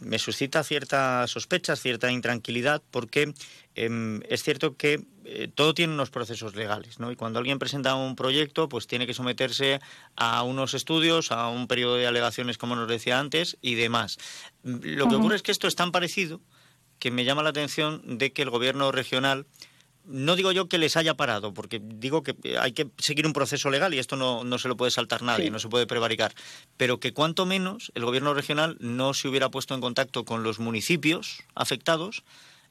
[0.00, 3.34] me, suscita ciertas sospechas, cierta intranquilidad, porque
[3.74, 7.10] em, es cierto que eh, todo tiene unos procesos legales, ¿no?
[7.10, 9.80] Y cuando alguien presenta un proyecto, pues tiene que someterse
[10.14, 14.18] a unos estudios, a un periodo de alegaciones, como nos decía antes, y demás.
[14.62, 16.40] Lo que ocurre es que esto es tan parecido
[17.00, 19.46] que me llama la atención de que el gobierno regional
[20.04, 23.70] no digo yo que les haya parado, porque digo que hay que seguir un proceso
[23.70, 26.32] legal y esto no, no se lo puede saltar nadie, no se puede prevaricar,
[26.76, 30.58] pero que cuanto menos el gobierno regional no se hubiera puesto en contacto con los
[30.58, 32.24] municipios afectados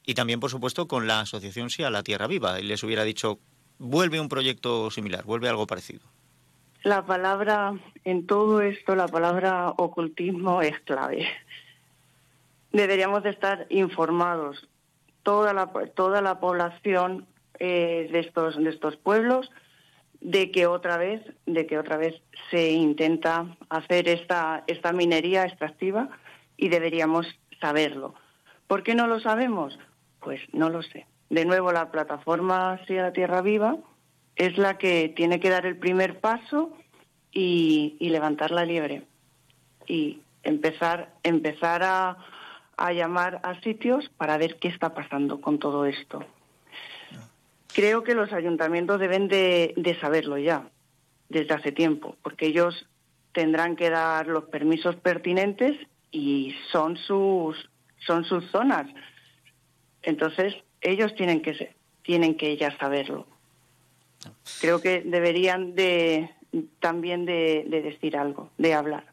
[0.04, 2.58] y también, por supuesto, con la asociación Sí a la Tierra Viva.
[2.58, 3.38] Y les hubiera dicho,
[3.78, 6.00] vuelve un proyecto similar, vuelve algo parecido.
[6.82, 11.28] La palabra, en todo esto, la palabra ocultismo es clave.
[12.72, 14.66] Deberíamos de estar informados,
[15.22, 17.26] toda la, toda la población
[17.58, 19.50] eh, de, estos, de estos pueblos,
[20.20, 26.08] de que otra vez, de que otra vez se intenta hacer esta, esta minería extractiva
[26.56, 27.26] y deberíamos
[27.60, 28.14] saberlo.
[28.66, 29.78] ¿Por qué no lo sabemos?
[30.20, 31.06] Pues no lo sé.
[31.30, 33.76] De nuevo, la plataforma Sea la Tierra Viva
[34.36, 36.72] es la que tiene que dar el primer paso
[37.32, 39.02] y, levantar la liebre
[39.86, 42.16] y empezar, empezar a,
[42.80, 46.24] a llamar a sitios para ver qué está pasando con todo esto.
[47.74, 50.68] Creo que los ayuntamientos deben de, saberlo ya,
[51.28, 52.86] desde hace tiempo, porque ellos
[53.32, 55.76] tendrán que dar los permisos pertinentes
[56.10, 57.70] y son sus
[58.06, 58.86] son sus zonas.
[60.02, 63.26] Entonces, ellos tienen que tienen que ya saberlo.
[64.60, 66.30] Creo que deberían de
[66.80, 69.09] también de decir algo, de hablar.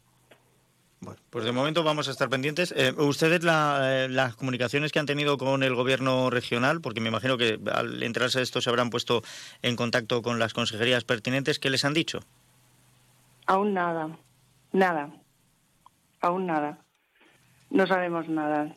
[1.00, 2.74] Bueno, pues de momento vamos a estar pendientes.
[2.76, 7.38] Eh, ¿Ustedes eh, las comunicaciones que han tenido con el gobierno regional, porque me imagino
[7.38, 9.22] que al enterarse de esto se habrán puesto
[9.62, 12.20] en contacto con las consejerías pertinentes, ¿qué les han dicho?
[13.46, 14.18] Aún nada,
[14.72, 15.10] nada,
[16.20, 16.78] aún nada.
[17.70, 18.74] No sabemos nada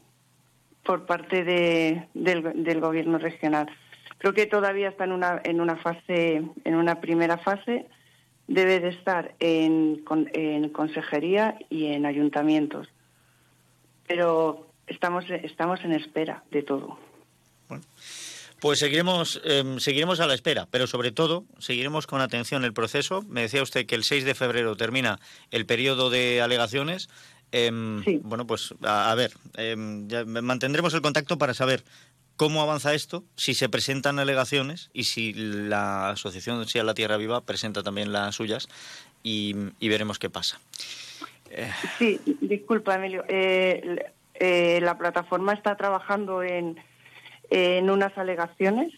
[0.84, 3.68] por parte de, del, del gobierno regional.
[4.20, 7.88] Creo que todavía está en una, en una fase, en una primera fase
[8.54, 12.88] debe de estar en, en consejería y en ayuntamientos.
[14.08, 17.00] Pero estamos, estamos en espera de todo.
[18.60, 23.24] Pues seguiremos, em, seguiremos a la espera, pero sobre todo seguiremos con atención el proceso.
[23.24, 27.10] Me decía usted que el 6 de febrero termina el periodo de alegaciones.
[27.54, 30.08] Em, bueno, pues a, ver, em,
[30.44, 31.84] mantendremos el contacto para saber
[32.42, 37.42] cómo avanza esto, si se presentan alegaciones y si la asociación Sea la Tierra Viva
[37.42, 38.68] presenta también las suyas
[39.22, 40.60] y, veremos qué pasa.
[41.52, 41.70] Eh.
[42.00, 43.24] Sí, disculpa, Emilio.
[43.28, 46.80] Eh, eh, la plataforma está trabajando en,
[47.52, 48.92] en unas alegaciones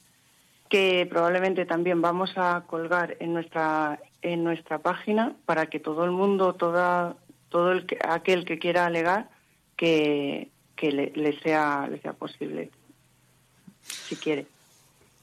[0.70, 6.12] que probablemente también vamos a colgar en nuestra en nuestra página para que todo el
[6.12, 7.18] mundo, toda,
[7.50, 9.28] todo el aquel que quiera alegar,
[9.76, 10.50] que,
[10.82, 12.72] le, sea, le sea posible
[13.84, 14.48] si quiere.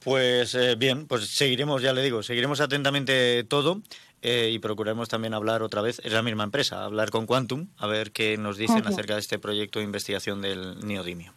[0.02, 3.82] Pues eh, bien, pues seguiremos, ya le digo, seguiremos atentamente todo
[4.22, 7.86] eh, y procuraremos también hablar otra vez, es la misma empresa, hablar con Quantum, a
[7.86, 11.34] ver qué nos dicen acerca de este proyecto de investigación del neodimio.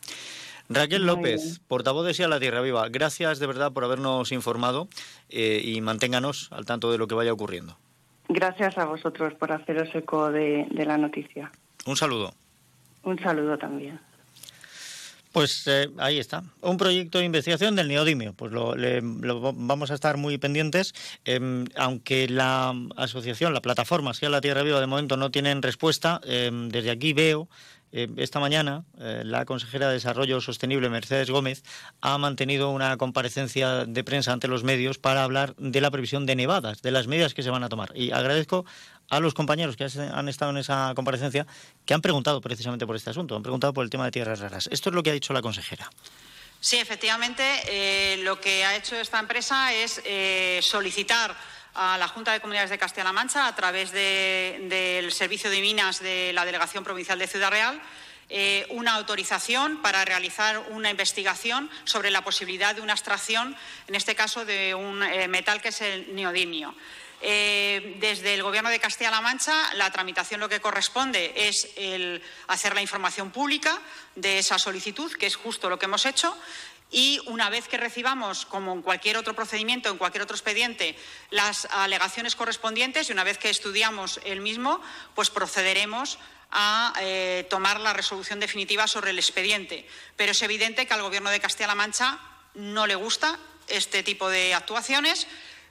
[0.69, 4.87] Raquel López, portavoz de SIA La Tierra Viva, gracias de verdad por habernos informado
[5.29, 7.77] eh, y manténganos al tanto de lo que vaya ocurriendo.
[8.29, 11.51] Gracias a vosotros por haceros eco de la noticia.
[11.85, 12.33] Un saludo.
[13.03, 13.99] Un saludo también.
[15.33, 18.33] Pues eh, ahí está, un proyecto de investigación del neodimio.
[18.33, 18.75] Pues lo,
[19.53, 20.93] vamos a estar muy pendientes,
[21.25, 26.21] em, aunque la asociación, la plataforma Sea la Tierra Viva de momento no tienen respuesta.
[26.23, 27.49] Em, desde aquí veo
[27.93, 31.63] esta mañana eh, la consejera de Desarrollo Sostenible, Mercedes Gómez,
[32.01, 36.35] ha mantenido una comparecencia de prensa ante los medios para hablar de la previsión de
[36.35, 37.91] nevadas, de las medidas que se van a tomar.
[37.95, 38.65] Y agradezco
[39.09, 41.45] a los compañeros que han estado en esa comparecencia
[41.85, 44.67] que han preguntado precisamente por este asunto, han preguntado por el tema de tierras raras.
[44.71, 45.89] Esto es lo que ha dicho la consejera.
[46.59, 50.01] Sí, efectivamente, eh, lo que ha hecho esta empresa es
[50.65, 51.35] solicitar
[51.75, 56.31] a la Junta de Comunidades de Castilla-La Mancha a través del Servicio de Minas de
[56.33, 57.81] la Delegación Provincial de Ciudad Real
[58.29, 63.55] eh, una autorización para realizar una investigación sobre la posibilidad de una extracción,
[63.87, 66.73] en este caso de un eh, metal que es el neodimio.
[67.21, 72.75] Eh, desde el Gobierno de Castilla-La Mancha, la tramitación lo que corresponde es el hacer
[72.75, 73.79] la información pública
[74.15, 76.37] de esa solicitud, que es justo lo que hemos hecho,
[76.93, 80.95] y una vez que recibamos, como en cualquier otro procedimiento, en cualquier otro expediente,
[81.31, 84.79] las alegaciones correspondientes y una vez que estudiamos el mismo,
[85.15, 86.19] pues procederemos
[86.51, 89.87] a eh, tomar la resolución definitiva sobre el expediente.
[90.15, 92.19] Pero es evidente que al Gobierno de Castilla-La Mancha
[92.53, 95.25] no le gusta este tipo de actuaciones,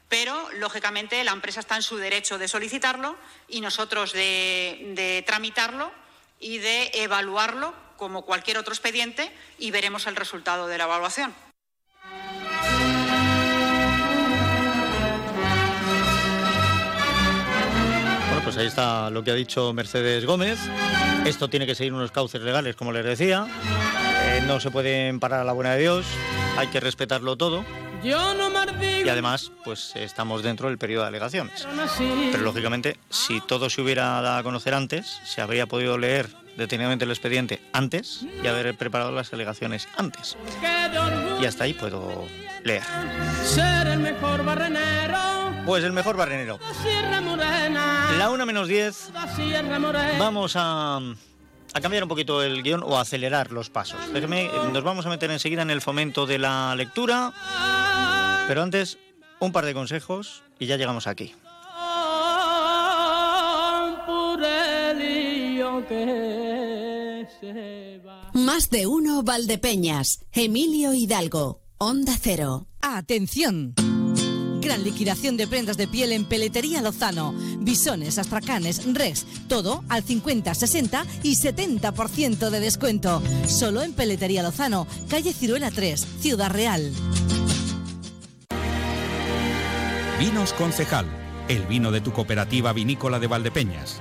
[0.08, 3.16] pero lógicamente la empresa está en su derecho de solicitarlo
[3.48, 5.92] y nosotros de tramitarlo
[6.40, 11.34] y de evaluarlo como cualquier otro expediente y veremos el resultado de la evaluación.
[18.28, 20.58] Bueno, pues ahí está lo que ha dicho Mercedes Gómez.
[21.24, 23.46] Esto tiene que seguir unos cauces legales, como les decía.
[24.24, 26.06] Eh, no se pueden parar a la buena de Dios.
[26.56, 27.64] Hay que respetarlo todo.
[28.02, 31.66] Y además, pues estamos dentro del periodo de alegaciones.
[32.32, 37.04] Pero lógicamente, si todo se hubiera dado a conocer antes, se habría podido leer detenidamente
[37.04, 40.36] el expediente antes y haber preparado las alegaciones antes.
[41.40, 42.26] Y hasta ahí puedo
[42.64, 42.82] leer.
[43.44, 45.18] Ser el mejor barrenero.
[45.66, 46.58] Pues el mejor barrenero.
[48.18, 49.12] La 1 menos 10.
[50.18, 54.12] Vamos a, a cambiar un poquito el guion o a acelerar los pasos.
[54.12, 57.32] Déjeme, nos vamos a meter enseguida en el fomento de la lectura.
[58.48, 58.98] Pero antes,
[59.38, 61.34] un par de consejos y ya llegamos aquí.
[65.80, 68.30] Que se va.
[68.34, 70.24] Más de uno Valdepeñas.
[70.32, 71.62] Emilio Hidalgo.
[71.78, 72.66] Onda Cero.
[72.82, 73.74] Atención.
[74.60, 77.34] Gran liquidación de prendas de piel en Peletería Lozano.
[77.58, 83.22] Bisones, astracanes, rex, todo al 50, 60 y 70% de descuento.
[83.48, 86.92] Solo en Peletería Lozano, calle Ciruela 3, Ciudad Real.
[90.20, 91.06] Vinos Concejal,
[91.48, 94.00] el vino de tu cooperativa vinícola de Valdepeñas.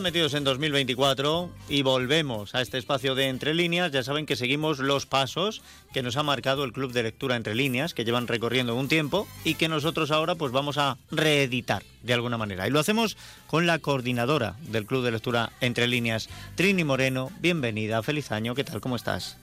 [0.00, 4.78] Metidos en 2024 y volvemos a este espacio de Entre Líneas, ya saben que seguimos
[4.78, 5.60] los pasos
[5.92, 9.26] que nos ha marcado el Club de Lectura Entre Líneas, que llevan recorriendo un tiempo
[9.42, 12.68] y que nosotros ahora pues vamos a reeditar de alguna manera.
[12.68, 13.16] Y lo hacemos
[13.48, 17.32] con la coordinadora del Club de Lectura Entre Líneas, Trini Moreno.
[17.40, 18.80] Bienvenida, feliz año, ¿qué tal?
[18.80, 19.36] ¿Cómo estás?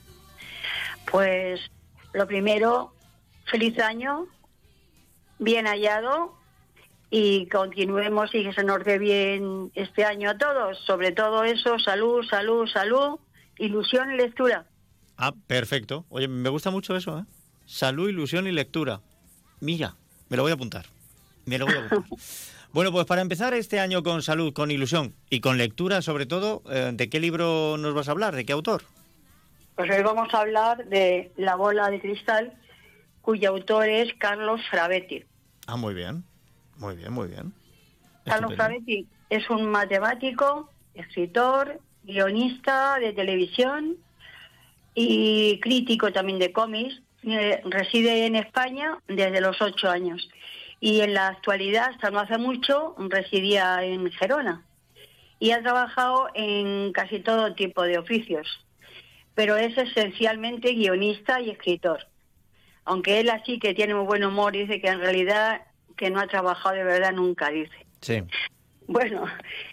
[1.12, 1.60] Pues
[2.13, 2.94] lo primero,
[3.46, 4.28] feliz año,
[5.38, 6.44] bien hallado
[7.17, 10.78] y continuemos y que se nos dé bien este año a todos.
[10.80, 13.19] Sobre todo eso, salud, salud, salud,
[13.58, 14.65] ilusión y lectura.
[15.15, 16.06] Ah, perfecto.
[16.10, 17.23] Oye, me gusta mucho eso, ¿eh?
[17.65, 18.99] Salud, ilusión y lectura.
[19.62, 19.95] Mira,
[20.28, 20.88] me lo voy a apuntar.
[21.45, 22.19] Me lo voy a apuntar.
[22.73, 26.62] Bueno, pues para empezar este año con salud, con ilusión y con lectura, sobre todo,
[26.69, 28.36] eh, ¿de qué libro nos vas a hablar?
[28.36, 28.84] ¿De qué autor?
[29.75, 32.51] Pues hoy vamos a hablar de La bola de cristal,
[33.21, 35.23] cuyo autor es Carlos Frabetti.
[35.67, 36.25] Ah, muy bien.
[36.77, 37.53] Muy bien, muy bien.
[38.25, 38.55] Carlos.
[38.55, 43.97] Frabetti es un matemático, escritor, guionista de televisión
[44.93, 47.01] y crítico también de cómics.
[47.23, 50.29] Eh, reside en España desde los ocho años
[50.79, 54.63] y en la actualidad, hasta no hace mucho, residía en Gerona
[55.39, 58.47] y ha trabajado en casi todo tipo de oficios,
[59.33, 62.07] pero es esencialmente guionista y escritor.
[62.85, 65.61] Aunque él así que tiene muy buen humor, dice que en realidad
[65.95, 67.86] que no ha trabajado de verdad nunca, dice.
[68.01, 68.23] Sí.
[68.88, 69.25] Bueno,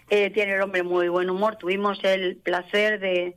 [0.09, 1.57] eh, tiene el hombre muy buen humor.
[1.57, 3.35] Tuvimos el placer de,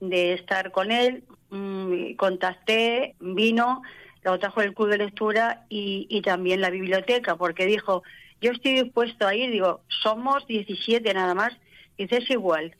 [0.00, 1.24] de estar con él.
[1.50, 3.82] Mm, contacté, vino,
[4.22, 8.02] lo trajo el club de lectura y, y también la biblioteca, porque dijo,
[8.40, 9.50] yo estoy dispuesto a ir.
[9.50, 11.52] Digo, somos 17 nada más.
[11.98, 12.74] Dice, es igual.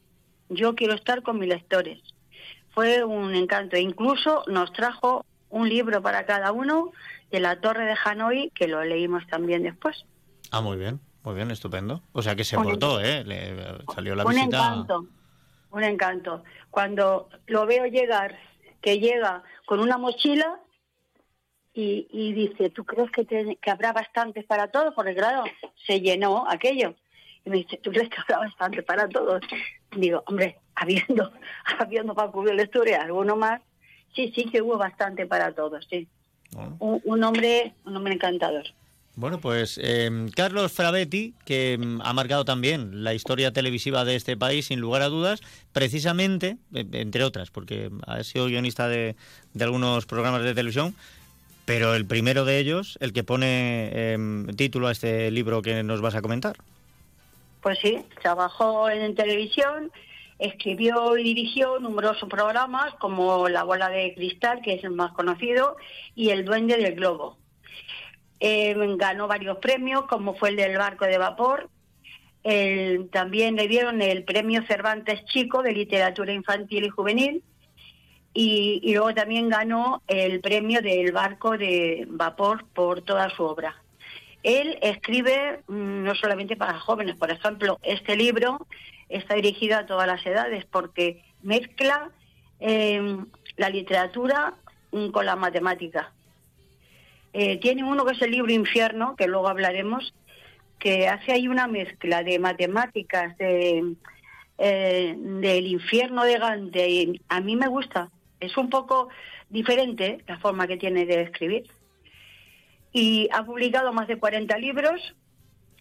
[0.48, 2.00] Yo quiero estar con mis lectores.
[2.72, 3.76] Fue un encanto.
[3.76, 6.92] Incluso nos trajo un libro para cada uno
[7.30, 10.04] de la Torre de Hanoi, que lo leímos también después.
[10.50, 11.00] Ah, muy bien.
[11.22, 12.02] Muy bien, estupendo.
[12.12, 13.22] O sea que se Un- portó, ¿eh?
[13.24, 13.54] Le
[13.94, 14.56] salió la un visita.
[14.58, 15.06] encanto,
[15.70, 16.44] un encanto.
[16.70, 18.38] Cuando lo veo llegar,
[18.80, 20.58] que llega con una mochila
[21.72, 24.94] y, y dice, ¿tú crees que, te- que habrá bastantes para todos?
[24.94, 25.44] Porque claro,
[25.86, 26.94] se llenó aquello.
[27.44, 29.40] Y me dice, ¿tú crees que habrá bastante para todos?
[29.96, 31.32] Digo, hombre, habiendo,
[31.78, 33.60] habiendo para cubrir la historia alguno más,
[34.14, 36.08] sí, sí que hubo bastante para todos, sí.
[36.80, 38.64] Un, un hombre, un hombre encantador.
[39.16, 44.36] Bueno, pues eh, Carlos Frabetti, que mm, ha marcado también la historia televisiva de este
[44.36, 45.40] país, sin lugar a dudas,
[45.72, 49.16] precisamente, eh, entre otras, porque ha sido guionista de,
[49.52, 50.94] de algunos programas de televisión,
[51.66, 54.18] pero el primero de ellos, el que pone eh,
[54.56, 56.56] título a este libro que nos vas a comentar.
[57.62, 59.92] Pues sí, trabajó en televisión,
[60.40, 65.76] escribió y dirigió numerosos programas como La Bola de Cristal, que es el más conocido,
[66.14, 67.38] y El Duende del Globo.
[68.40, 71.68] Eh, ganó varios premios, como fue el del barco de vapor.
[73.12, 77.42] También le dieron el premio Cervantes Chico de literatura infantil y juvenil.
[78.32, 83.76] Y, y luego también ganó el premio del barco de vapor por toda su obra.
[84.42, 88.66] Él escribe mm, no solamente para jóvenes, por ejemplo, este libro
[89.10, 92.10] está dirigido a todas las edades porque mezcla
[92.60, 93.18] eh,
[93.56, 94.54] la literatura
[94.92, 96.12] mm, con la matemática.
[97.32, 100.14] Eh, tiene uno que es el libro Infierno, que luego hablaremos,
[100.78, 103.94] que hace ahí una mezcla de matemáticas, de,
[104.58, 106.88] eh, del infierno de Gante.
[106.88, 108.10] Y a mí me gusta.
[108.40, 109.08] Es un poco
[109.48, 111.70] diferente la forma que tiene de escribir.
[112.92, 115.14] Y ha publicado más de 40 libros,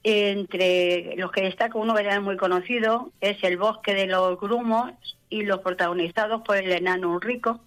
[0.04, 4.92] entre los que destaca uno que es muy conocido, es El bosque de los grumos
[5.30, 7.60] y los protagonizados por el enano Ulrico.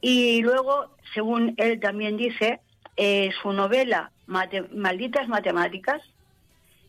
[0.00, 2.60] Y luego, según él también dice,
[2.96, 6.02] eh, su novela Mate- Malditas Matemáticas,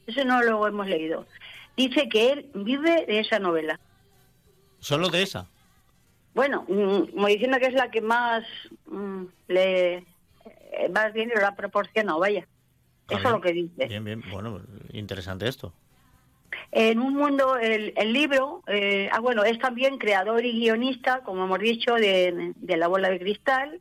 [0.08, 1.26] ese no lo hemos leído,
[1.78, 3.80] dice que él vive de esa novela.
[4.80, 5.48] Solo de esa.
[6.34, 8.44] Bueno, mm, como diciendo que es la que más
[8.88, 12.48] mm, le eh, más dinero la ha proporcionado, vaya.
[13.14, 13.88] Eso es lo que dice.
[13.88, 14.24] Bien, bien.
[14.32, 14.62] Bueno,
[14.92, 15.74] interesante esto.
[16.72, 21.46] En un mundo, el, el libro, eh, ah, bueno, es también creador y guionista, como
[21.46, 23.80] hemos dicho, de, de La Bola de Cristal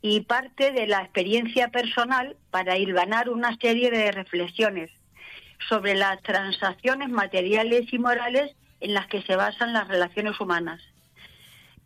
[0.00, 4.90] y parte de la experiencia personal para hilvanar una serie de reflexiones
[5.68, 10.82] sobre las transacciones materiales y morales en las que se basan las relaciones humanas.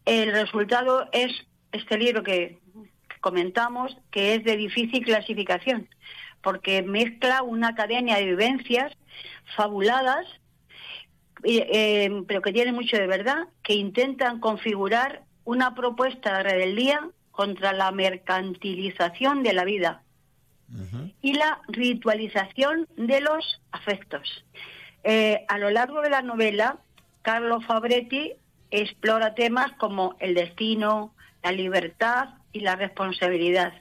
[0.07, 1.31] El resultado es
[1.73, 2.59] este libro que
[3.21, 5.89] comentamos, que es de difícil clasificación,
[6.47, 8.97] porque mezcla una cadena de vivencias
[9.57, 10.25] fabuladas,
[11.43, 17.01] eh, eh, pero que tienen mucho de verdad, que intentan configurar una propuesta de rebeldía
[17.33, 20.03] contra la mercantilización de la vida
[21.21, 24.45] y la ritualización de los afectos.
[25.03, 26.79] Eh, a lo largo de la novela,
[27.23, 28.35] Carlo Fabretti
[28.71, 33.73] explora temas como el destino, la libertad y la responsabilidad.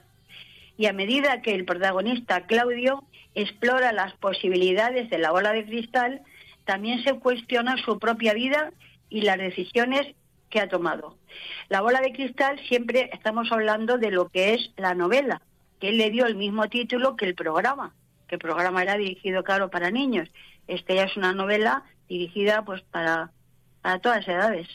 [0.77, 3.03] Y a medida que el protagonista, Claudio,
[3.33, 6.21] explora las posibilidades de la bola de cristal,
[6.65, 8.71] también se cuestiona su propia vida
[9.09, 10.15] y las decisiones
[10.49, 11.17] que ha tomado.
[11.69, 15.41] La bola de cristal siempre estamos hablando de lo que es la novela,
[15.79, 17.93] que él le dio el mismo título que el programa,
[18.27, 20.29] que el programa era dirigido, claro, para niños.
[20.67, 23.31] Este ya es una novela dirigida pues para,
[23.81, 24.67] para todas las edades,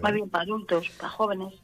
[0.00, 1.54] más bien para adultos, para jóvenes.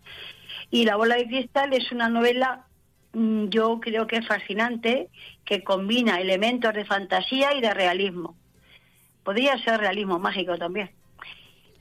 [0.71, 2.67] Y La bola de cristal es una novela,
[3.13, 5.09] yo creo que es fascinante,
[5.45, 8.37] que combina elementos de fantasía y de realismo.
[9.25, 10.91] Podría ser realismo mágico también.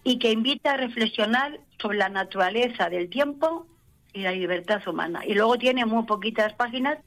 [0.03, 3.67] Y que invita a reflexionar sobre la naturaleza del tiempo
[4.13, 5.21] y la libertad humana.
[5.25, 6.97] Y luego tiene muy poquitas páginas,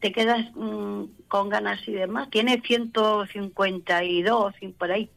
[0.00, 2.30] te quedas mm, con ganas y demás.
[2.30, 5.10] Tiene 152 y por ahí.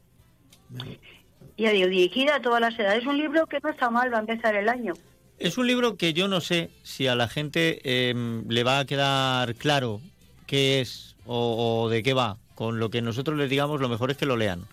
[1.57, 3.03] Ya digo, dirigida a todas las edades.
[3.03, 4.93] Es un libro que no está mal, va a empezar el año.
[5.41, 8.13] Es un libro que yo no sé si a la gente eh,
[8.47, 10.01] le va a quedar claro
[10.47, 12.37] qué es o, o de qué va.
[12.55, 14.65] Con lo que nosotros les digamos, lo mejor es que lo lean.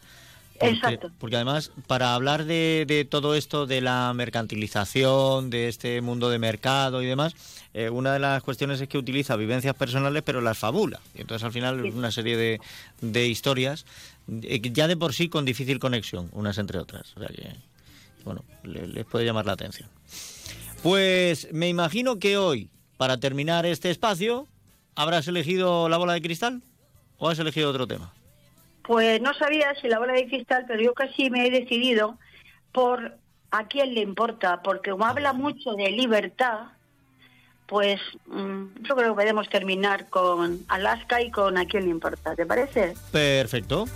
[0.61, 1.11] Porque, Exacto.
[1.19, 6.39] porque además, para hablar de, de todo esto, de la mercantilización, de este mundo de
[6.41, 7.35] mercado y demás,
[7.75, 11.01] eh, una de las cuestiones es que utiliza vivencias personales, pero las fabula.
[11.15, 12.61] Y entonces, al final, es una serie de,
[13.01, 13.87] de historias,
[14.43, 17.17] eh, ya de por sí con difícil conexión, unas entre otras.
[17.17, 17.53] O sea que,
[18.25, 19.89] bueno, le- les puede llamar la atención.
[20.83, 24.47] Pues me imagino que hoy, para terminar este espacio,
[24.95, 26.63] habrás elegido la bola de cristal
[27.19, 28.13] o has elegido otro tema.
[28.83, 32.17] Pues no sabía si la bola de cristal, pero yo casi me he decidido
[32.73, 33.19] por
[33.51, 36.69] a quién le importa, porque como habla mucho de libertad,
[37.67, 42.35] pues mm, yo creo que podemos terminar con Alaska y con a quién le importa,
[42.35, 42.95] ¿te parece?
[43.11, 43.87] Perfecto.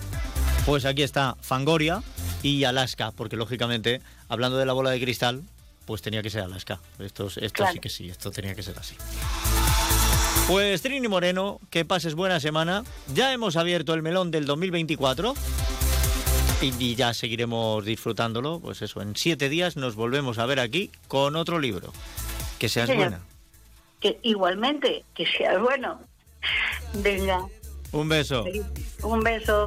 [0.66, 2.02] Pues aquí está Fangoria
[2.42, 5.42] y Alaska, porque lógicamente, hablando de la bola de cristal,
[5.86, 6.80] pues tenía que ser Alaska.
[6.98, 7.72] Esto, esto Claro.
[7.72, 8.96] sí que sí, esto tenía que ser así.
[10.48, 12.84] Pues Trini Moreno, que pases buena semana.
[13.14, 15.34] Ya hemos abierto el melón del 2024
[16.60, 18.60] y, y ya seguiremos disfrutándolo.
[18.60, 21.92] Pues eso, en siete días nos volvemos a ver aquí con otro libro.
[22.58, 23.10] Que seas Señor.
[23.10, 23.20] buena.
[24.00, 26.00] Que igualmente, que sea bueno.
[26.94, 27.46] Venga,
[27.92, 28.44] Un beso.
[29.02, 29.66] un beso.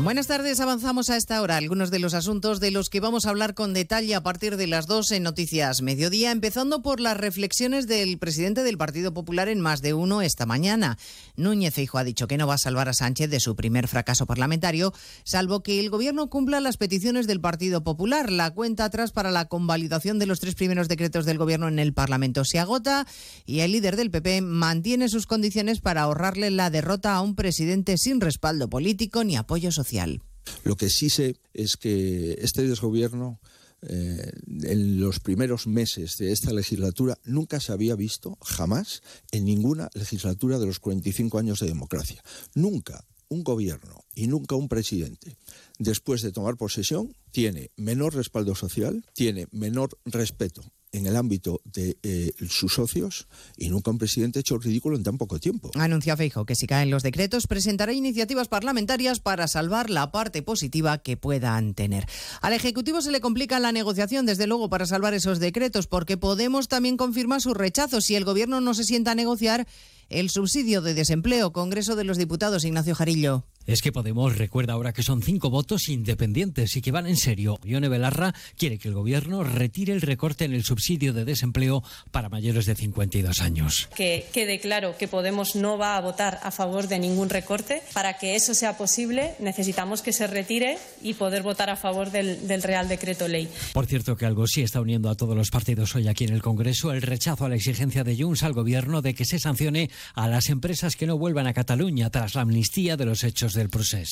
[0.00, 3.30] Buenas tardes, avanzamos a esta hora algunos de los asuntos de los que vamos a
[3.30, 7.88] hablar con detalle a partir de las dos en Noticias Mediodía, empezando por las reflexiones
[7.88, 10.98] del presidente del Partido Popular en más de uno esta mañana.
[11.36, 14.24] Núñez Feijo ha dicho que no va a salvar a Sánchez de su primer fracaso
[14.24, 14.94] parlamentario,
[15.24, 18.30] salvo que el gobierno cumpla las peticiones del Partido Popular.
[18.30, 21.92] La cuenta atrás para la convalidación de los tres primeros decretos del gobierno en el
[21.92, 23.04] Parlamento se agota
[23.46, 27.98] y el líder del PP mantiene sus condiciones para ahorrarle la derrota a un presidente
[27.98, 29.88] sin respaldo político ni apoyo social.
[30.64, 33.40] Lo que sí sé es que este desgobierno
[33.82, 34.32] eh,
[34.64, 40.58] en los primeros meses de esta legislatura nunca se había visto jamás en ninguna legislatura
[40.58, 42.22] de los 45 años de democracia.
[42.54, 45.36] Nunca un gobierno y nunca un presidente,
[45.78, 51.96] después de tomar posesión, tiene menor respaldo social, tiene menor respeto en el ámbito de
[52.02, 53.26] eh, sus socios
[53.56, 55.70] y nunca un presidente ha hecho ridículo en tan poco tiempo.
[55.74, 60.98] Anuncia Feijo que si caen los decretos presentará iniciativas parlamentarias para salvar la parte positiva
[60.98, 62.06] que puedan tener.
[62.42, 66.68] Al Ejecutivo se le complica la negociación, desde luego, para salvar esos decretos, porque Podemos
[66.68, 69.66] también confirma su rechazo si el Gobierno no se sienta a negociar
[70.10, 71.52] el subsidio de desempleo.
[71.52, 73.44] Congreso de los Diputados, Ignacio Jarillo.
[73.68, 77.58] Es que Podemos recuerda ahora que son cinco votos independientes y que van en serio.
[77.64, 82.30] Ione Belarra quiere que el gobierno retire el recorte en el subsidio de desempleo para
[82.30, 83.90] mayores de 52 años.
[83.94, 87.82] Que quede claro que Podemos no va a votar a favor de ningún recorte.
[87.92, 92.48] Para que eso sea posible, necesitamos que se retire y poder votar a favor del,
[92.48, 93.50] del Real Decreto Ley.
[93.74, 96.40] Por cierto, que algo sí está uniendo a todos los partidos hoy aquí en el
[96.40, 100.26] Congreso, el rechazo a la exigencia de Junts al gobierno de que se sancione a
[100.26, 103.57] las empresas que no vuelvan a Cataluña tras la amnistía de los hechos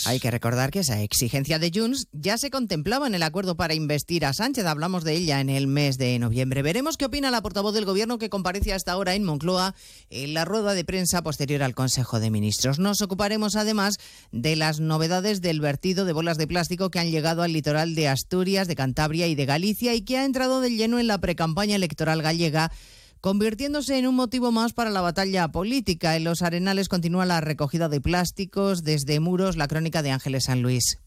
[0.06, 3.74] Hay que recordar que esa exigencia de Junts ya se contemplaba en el acuerdo para
[3.74, 4.66] investir a Sánchez.
[4.66, 6.62] Hablamos de ella en el mes de noviembre.
[6.62, 9.74] Veremos qué opina la portavoz del Gobierno que comparece hasta ahora en Moncloa
[10.10, 12.78] en la rueda de prensa posterior al Consejo de Ministros.
[12.78, 13.98] Nos ocuparemos además
[14.32, 18.08] de las novedades del vertido de bolas de plástico que han llegado al litoral de
[18.08, 21.76] Asturias, de Cantabria y de Galicia y que ha entrado de lleno en la precampaña
[21.76, 22.72] electoral gallega
[23.20, 26.16] convirtiéndose en un motivo más para la batalla política.
[26.16, 30.62] En los arenales continúa la recogida de plásticos desde muros, la crónica de Ángeles San
[30.62, 30.98] Luis.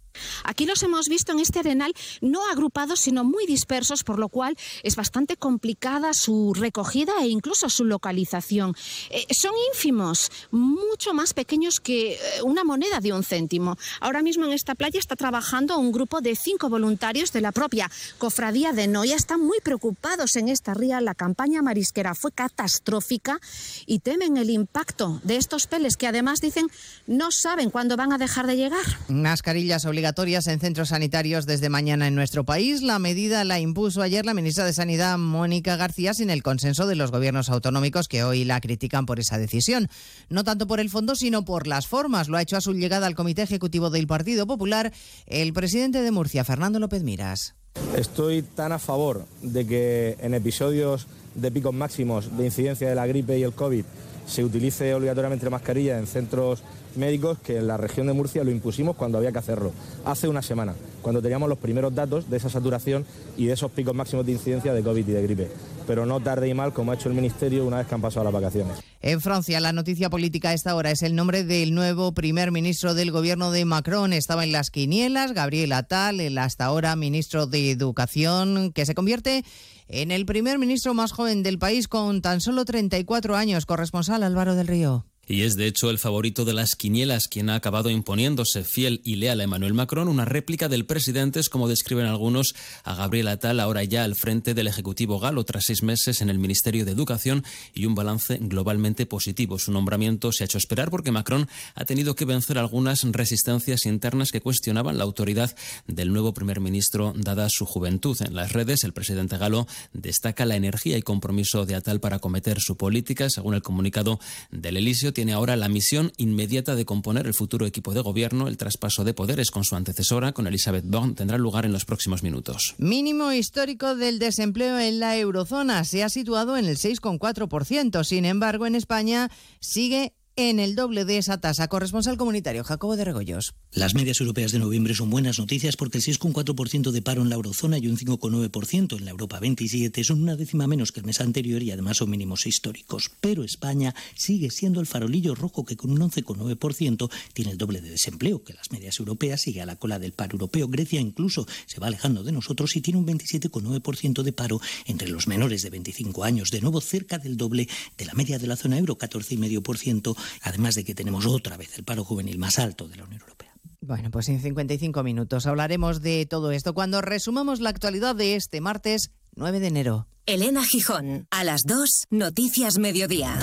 [0.43, 4.57] Aquí los hemos visto en este arenal no agrupados, sino muy dispersos, por lo cual
[4.83, 8.75] es bastante complicada su recogida e incluso su localización.
[9.09, 13.77] Eh, son ínfimos, mucho más pequeños que eh, una moneda de un céntimo.
[13.99, 17.89] Ahora mismo en esta playa está trabajando un grupo de cinco voluntarios de la propia
[18.17, 19.15] cofradía de Noia.
[19.15, 21.01] Están muy preocupados en esta ría.
[21.01, 23.39] La campaña marisquera fue catastrófica
[23.85, 26.67] y temen el impacto de estos peles que además dicen
[27.07, 28.85] no saben cuándo van a dejar de llegar.
[29.07, 32.81] Mascarillas obligatorias en centros sanitarios desde mañana en nuestro país.
[32.81, 36.95] La medida la impuso ayer la ministra de Sanidad, Mónica García, sin el consenso de
[36.95, 39.89] los gobiernos autonómicos que hoy la critican por esa decisión.
[40.29, 42.29] No tanto por el fondo, sino por las formas.
[42.29, 44.93] Lo ha hecho a su llegada al Comité Ejecutivo del Partido Popular
[45.27, 47.55] el presidente de Murcia, Fernando López Miras.
[47.97, 53.05] Estoy tan a favor de que en episodios de picos máximos de incidencia de la
[53.05, 53.83] gripe y el COVID
[54.25, 56.63] se utilice obligatoriamente la mascarilla en centros
[56.95, 59.71] médicos que en la región de Murcia lo impusimos cuando había que hacerlo,
[60.05, 63.05] hace una semana, cuando teníamos los primeros datos de esa saturación
[63.37, 65.51] y de esos picos máximos de incidencia de COVID y de gripe.
[65.87, 68.23] Pero no tarde y mal como ha hecho el Ministerio una vez que han pasado
[68.23, 68.79] las vacaciones.
[69.01, 72.93] En Francia, la noticia política a esta hora es el nombre del nuevo primer ministro
[72.93, 74.11] del gobierno de Macron.
[74.11, 79.45] Estaba en las quinielas, Gabriel Attal, el hasta ahora ministro de Educación, que se convierte
[79.87, 83.65] en el primer ministro más joven del país con tan solo 34 años.
[83.65, 85.05] Corresponsal Álvaro del Río.
[85.29, 89.17] Y es de hecho el favorito de las quinielas quien ha acabado imponiéndose fiel y
[89.17, 93.59] leal a Emmanuel Macron, una réplica del presidente, es como describen algunos a Gabriel Attal,
[93.59, 97.43] ahora ya al frente del Ejecutivo galo, tras seis meses en el Ministerio de Educación
[97.75, 99.59] y un balance globalmente positivo.
[99.59, 104.31] Su nombramiento se ha hecho esperar porque Macron ha tenido que vencer algunas resistencias internas
[104.31, 105.55] que cuestionaban la autoridad
[105.85, 108.17] del nuevo primer ministro, dada su juventud.
[108.21, 112.59] En las redes, el presidente galo destaca la energía y compromiso de Attal para acometer
[112.59, 113.29] su política.
[113.29, 114.19] Según el comunicado
[114.49, 118.47] del Elíseo, tiene ahora la misión inmediata de componer el futuro equipo de gobierno.
[118.47, 122.23] El traspaso de poderes con su antecesora, con Elizabeth Borne, tendrá lugar en los próximos
[122.23, 122.73] minutos.
[122.77, 128.05] Mínimo histórico del desempleo en la eurozona se ha situado en el 6,4%.
[128.05, 130.13] Sin embargo, en España sigue
[130.47, 131.67] en el doble de esa tasa.
[131.67, 133.55] Corresponsal comunitario Jacobo de Regoyos.
[133.73, 137.35] Las medias europeas de noviembre son buenas noticias porque el 6,4% de paro en la
[137.35, 141.19] eurozona y un 5,9% en la Europa 27 son una décima menos que el mes
[141.19, 143.11] anterior y además son mínimos históricos.
[143.19, 147.89] Pero España sigue siendo el farolillo rojo que con un 11,9% tiene el doble de
[147.89, 150.69] desempleo que las medias europeas, sigue a la cola del paro europeo.
[150.69, 155.27] Grecia incluso se va alejando de nosotros y tiene un 27,9% de paro entre los
[155.27, 157.67] menores de 25 años, de nuevo cerca del doble
[157.97, 161.83] de la media de la zona euro, 14,5%, además de que tenemos otra vez el
[161.83, 163.53] paro juvenil más alto de la Unión Europea.
[163.81, 168.61] Bueno, pues en 55 minutos hablaremos de todo esto cuando resumamos la actualidad de este
[168.61, 170.07] martes 9 de enero.
[170.25, 173.39] Elena Gijón, a las 2, Noticias Mediodía.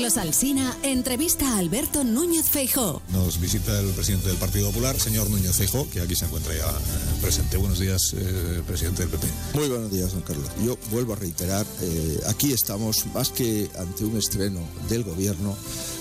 [0.00, 3.02] Carlos Alsina entrevista a Alberto Núñez Feijó.
[3.12, 6.70] Nos visita el presidente del Partido Popular, señor Núñez Feijóo, que aquí se encuentra ya
[6.70, 7.58] eh, presente.
[7.58, 9.26] Buenos días, eh, presidente del PP.
[9.52, 10.48] Muy buenos días, don Carlos.
[10.64, 15.54] Yo vuelvo a reiterar, eh, aquí estamos más que ante un estreno del gobierno,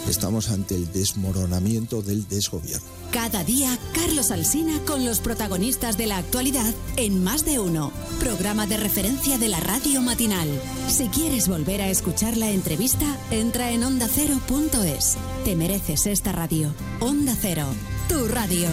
[0.08, 2.88] estamos ante el desmoronamiento del desgobierno.
[3.12, 8.68] Cada día, Carlos Alsina con los protagonistas de la actualidad en Más de Uno, programa
[8.68, 10.48] de referencia de la radio matinal.
[10.88, 15.18] Si quieres volver a escuchar la entrevista, entra en ondacero.es.
[15.46, 16.74] Te mereces esta radio.
[17.00, 17.66] Onda Cero,
[18.08, 18.70] tu radio.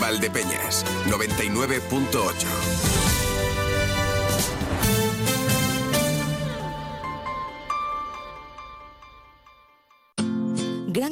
[0.00, 3.09] Valdepeñas, 99.8.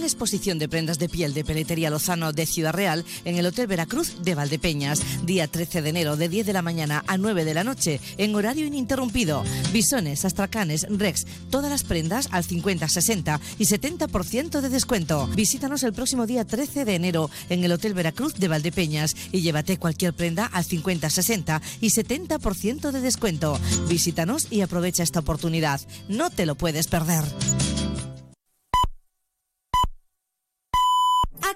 [0.09, 4.23] exposición de prendas de piel de Peletería Lozano de Ciudad Real en el Hotel Veracruz
[4.23, 7.63] de Valdepeñas, día 13 de enero de 10 de la mañana a 9 de la
[7.63, 9.45] noche, en horario ininterrumpido.
[9.73, 15.27] Bisones, astracanes, rex, todas las prendas al 50, 60 y 70% de descuento.
[15.35, 19.77] Visítanos el próximo día 13 de enero en el Hotel Veracruz de Valdepeñas y llévate
[19.77, 23.61] cualquier prenda al 50, 60 y 70% de descuento.
[23.89, 25.81] Visítanos y aprovecha esta oportunidad.
[26.09, 27.25] No te lo puedes perder.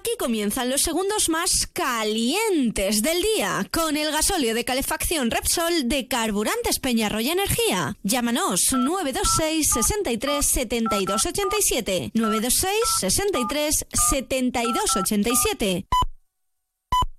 [0.03, 6.09] Aquí comienzan los segundos más calientes del día con el gasóleo de calefacción Repsol de
[6.09, 7.95] Carburantes Peñarroya Energía.
[8.03, 15.85] Llámanos 926 63 72 87 926 63 72 87.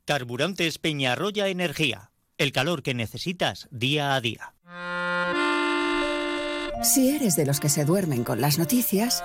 [0.05, 2.11] Carburantes Peñarroya Energía.
[2.37, 4.53] El calor que necesitas día a día.
[6.83, 9.25] Si eres de los que se duermen con las noticias,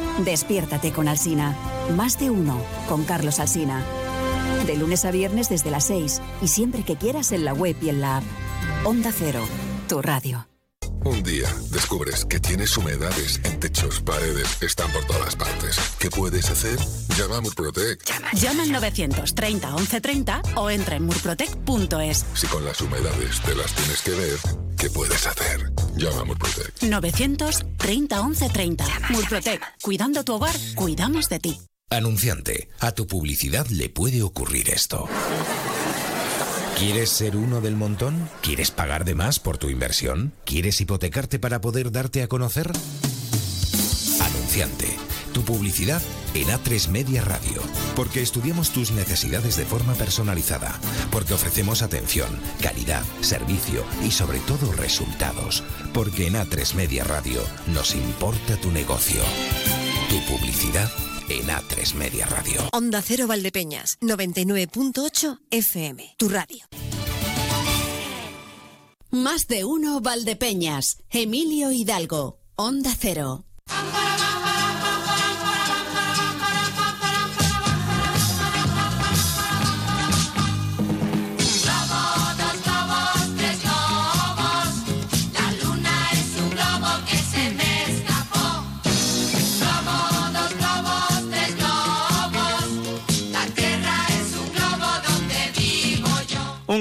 [0.19, 1.55] despiértate con Alsina.
[1.95, 2.57] Más de uno
[2.87, 3.83] con Carlos Alsina.
[4.65, 7.89] De lunes a viernes desde las 6 y siempre que quieras en la web y
[7.89, 8.23] en la app.
[8.83, 9.43] Onda Cero,
[9.87, 10.47] tu radio.
[11.03, 15.75] Un día descubres que tienes humedades en techos, paredes, están por todas partes.
[15.97, 16.77] ¿Qué puedes hacer?
[17.17, 18.03] Llama a Murprotec.
[18.33, 22.25] Llama al 930 1130 o entra en murprotec.es.
[22.35, 24.37] Si con las humedades te las tienes que ver,
[24.81, 25.71] ¿qué puedes hacer?
[25.95, 26.81] Llama a Murprotec.
[26.81, 28.85] 930 1130.
[29.11, 29.61] Murprotec.
[29.83, 31.61] Cuidando tu hogar, cuidamos de ti.
[31.91, 35.07] Anunciante, a tu publicidad le puede ocurrir esto.
[36.79, 38.27] ¿Quieres ser uno del montón?
[38.41, 40.33] ¿Quieres pagar de más por tu inversión?
[40.45, 42.71] ¿Quieres hipotecarte para poder darte a conocer?
[44.19, 44.87] Anunciante,
[45.31, 46.01] tu publicidad
[46.33, 47.61] en A3 Media Radio.
[47.95, 50.79] Porque estudiamos tus necesidades de forma personalizada.
[51.11, 52.29] Porque ofrecemos atención,
[52.61, 55.63] calidad, servicio y sobre todo resultados.
[55.93, 59.21] Porque en A3 Media Radio nos importa tu negocio.
[60.09, 60.89] Tu publicidad
[61.29, 62.61] en A3 Media Radio.
[62.73, 66.65] Onda Cero Valdepeñas, 99.8 FM, tu radio.
[69.11, 70.99] Más de uno Valdepeñas.
[71.09, 72.39] Emilio Hidalgo.
[72.55, 73.43] Onda Cero.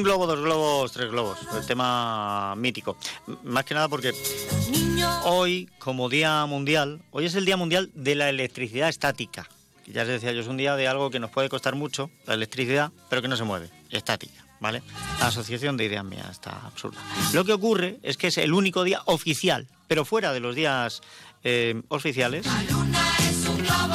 [0.01, 1.39] Un globo, dos globos, tres globos.
[1.55, 2.97] El tema mítico.
[3.45, 4.15] Más que nada porque
[5.25, 9.47] hoy, como Día Mundial, hoy es el Día Mundial de la Electricidad Estática.
[9.85, 12.33] Ya os decía yo, es un día de algo que nos puede costar mucho, la
[12.33, 14.43] electricidad, pero que no se mueve, estática.
[14.59, 14.83] ¿vale?
[15.19, 16.99] La asociación de ideas mías está absurda.
[17.35, 21.03] Lo que ocurre es que es el único día oficial, pero fuera de los días
[21.45, 22.47] eh, oficiales,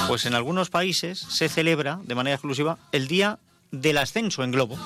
[0.07, 3.39] pues en algunos países se celebra de manera exclusiva el día
[3.71, 4.77] del ascenso en globo.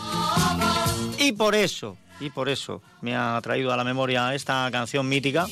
[1.30, 5.46] Y por eso, y por eso me ha traído a la memoria esta canción mítica,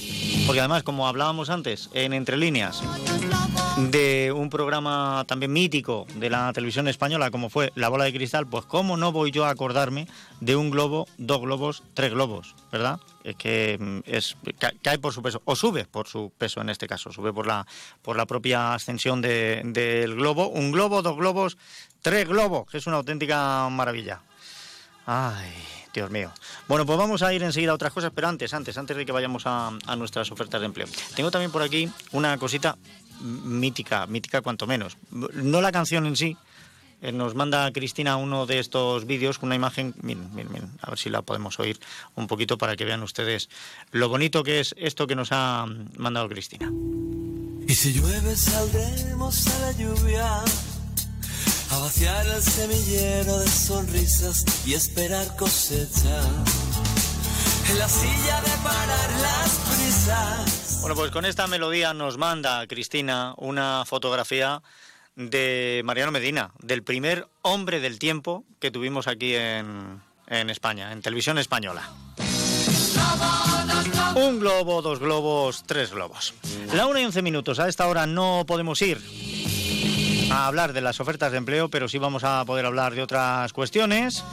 [0.47, 2.81] porque además, como hablábamos antes, en Entre Líneas,
[3.91, 8.47] de un programa también mítico de la televisión española, como fue La Bola de Cristal,
[8.47, 10.07] pues cómo no voy yo a acordarme
[10.41, 12.99] de un globo, dos globos, tres globos, ¿verdad?
[13.23, 16.69] Es que mm, es, ca- cae por su peso, o sube por su peso en
[16.69, 17.67] este caso, sube por la,
[18.01, 20.47] por la propia ascensión de- del globo.
[20.47, 21.55] Un globo, dos globos,
[22.01, 24.21] tres globos, es una auténtica maravilla.
[25.07, 25.53] Ay,
[25.93, 26.31] Dios mío.
[26.67, 29.13] Bueno, pues vamos a ir enseguida a otras cosas, pero antes, antes, antes de que
[29.13, 30.87] vayamos a, a nuestras ofertas de empleo.
[31.15, 32.77] Tengo también por aquí una cosita
[33.21, 34.97] mítica, mítica cuanto menos.
[35.09, 36.37] No la canción en sí.
[37.01, 40.89] Eh, Nos manda Cristina uno de estos vídeos con una imagen, miren, miren, miren, a
[40.89, 41.79] ver si la podemos oír
[42.15, 43.49] un poquito para que vean ustedes
[43.91, 46.71] lo bonito que es esto que nos ha mandado Cristina.
[47.67, 50.43] Y si llueve saldremos a la lluvia
[51.71, 56.21] a vaciar el semillero de sonrisas y esperar cosecha.
[57.69, 60.79] En la silla de parar las prisas.
[60.81, 64.61] Bueno, pues con esta melodía nos manda Cristina una fotografía
[65.15, 71.01] de Mariano Medina, del primer hombre del tiempo que tuvimos aquí en, en España, en
[71.01, 71.89] televisión española.
[74.15, 76.33] Un globo, dos globos, tres globos.
[76.73, 77.59] La una y once minutos.
[77.59, 78.99] A esta hora no podemos ir
[80.31, 83.53] a hablar de las ofertas de empleo, pero sí vamos a poder hablar de otras
[83.53, 84.23] cuestiones.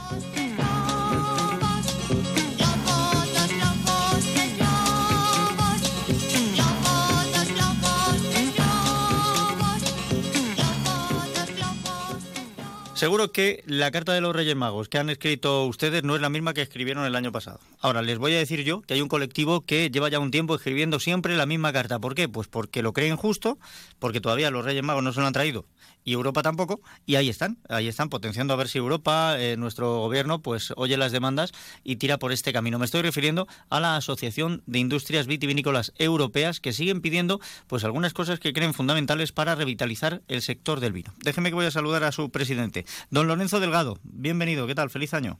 [12.95, 16.29] Seguro que la carta de los Reyes Magos que han escrito ustedes no es la
[16.29, 17.59] misma que escribieron el año pasado.
[17.81, 20.55] Ahora, les voy a decir yo que hay un colectivo que lleva ya un tiempo
[20.55, 21.99] escribiendo siempre la misma carta.
[21.99, 22.29] ¿Por qué?
[22.29, 23.59] Pues porque lo creen justo,
[23.99, 25.65] porque todavía los Reyes Magos no se lo han traído
[26.05, 29.97] y Europa tampoco, y ahí están, ahí están potenciando a ver si Europa, eh, nuestro
[29.97, 31.51] gobierno, pues oye las demandas
[31.83, 32.79] y tira por este camino.
[32.79, 38.13] Me estoy refiriendo a la Asociación de Industrias Vitivinícolas Europeas que siguen pidiendo pues algunas
[38.13, 41.13] cosas que creen fundamentales para revitalizar el sector del vino.
[41.23, 43.97] Déjeme que voy a saludar a su presidente, don Lorenzo Delgado.
[44.03, 44.89] Bienvenido, ¿qué tal?
[44.89, 45.39] Feliz año.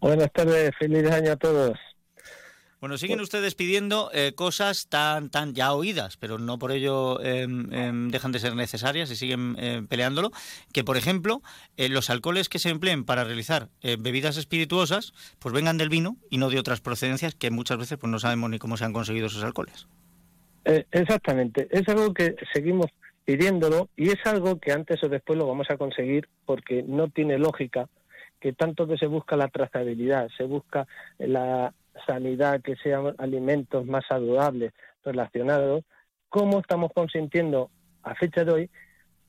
[0.00, 1.78] Buenas tardes, feliz año a todos.
[2.84, 7.46] Bueno, siguen ustedes pidiendo eh, cosas tan tan ya oídas, pero no por ello eh,
[7.72, 10.32] eh, dejan de ser necesarias y siguen eh, peleándolo.
[10.70, 11.40] Que, por ejemplo,
[11.78, 16.18] eh, los alcoholes que se empleen para realizar eh, bebidas espirituosas, pues vengan del vino
[16.28, 18.92] y no de otras procedencias que muchas veces pues no sabemos ni cómo se han
[18.92, 19.88] conseguido esos alcoholes.
[20.66, 22.88] Exactamente, es algo que seguimos
[23.24, 27.38] pidiéndolo y es algo que antes o después lo vamos a conseguir porque no tiene
[27.38, 27.88] lógica
[28.42, 31.72] que tanto que se busca la trazabilidad, se busca la
[32.06, 34.72] sanidad, que sean alimentos más saludables
[35.04, 35.84] relacionados,
[36.28, 37.70] cómo estamos consintiendo
[38.02, 38.70] a fecha de hoy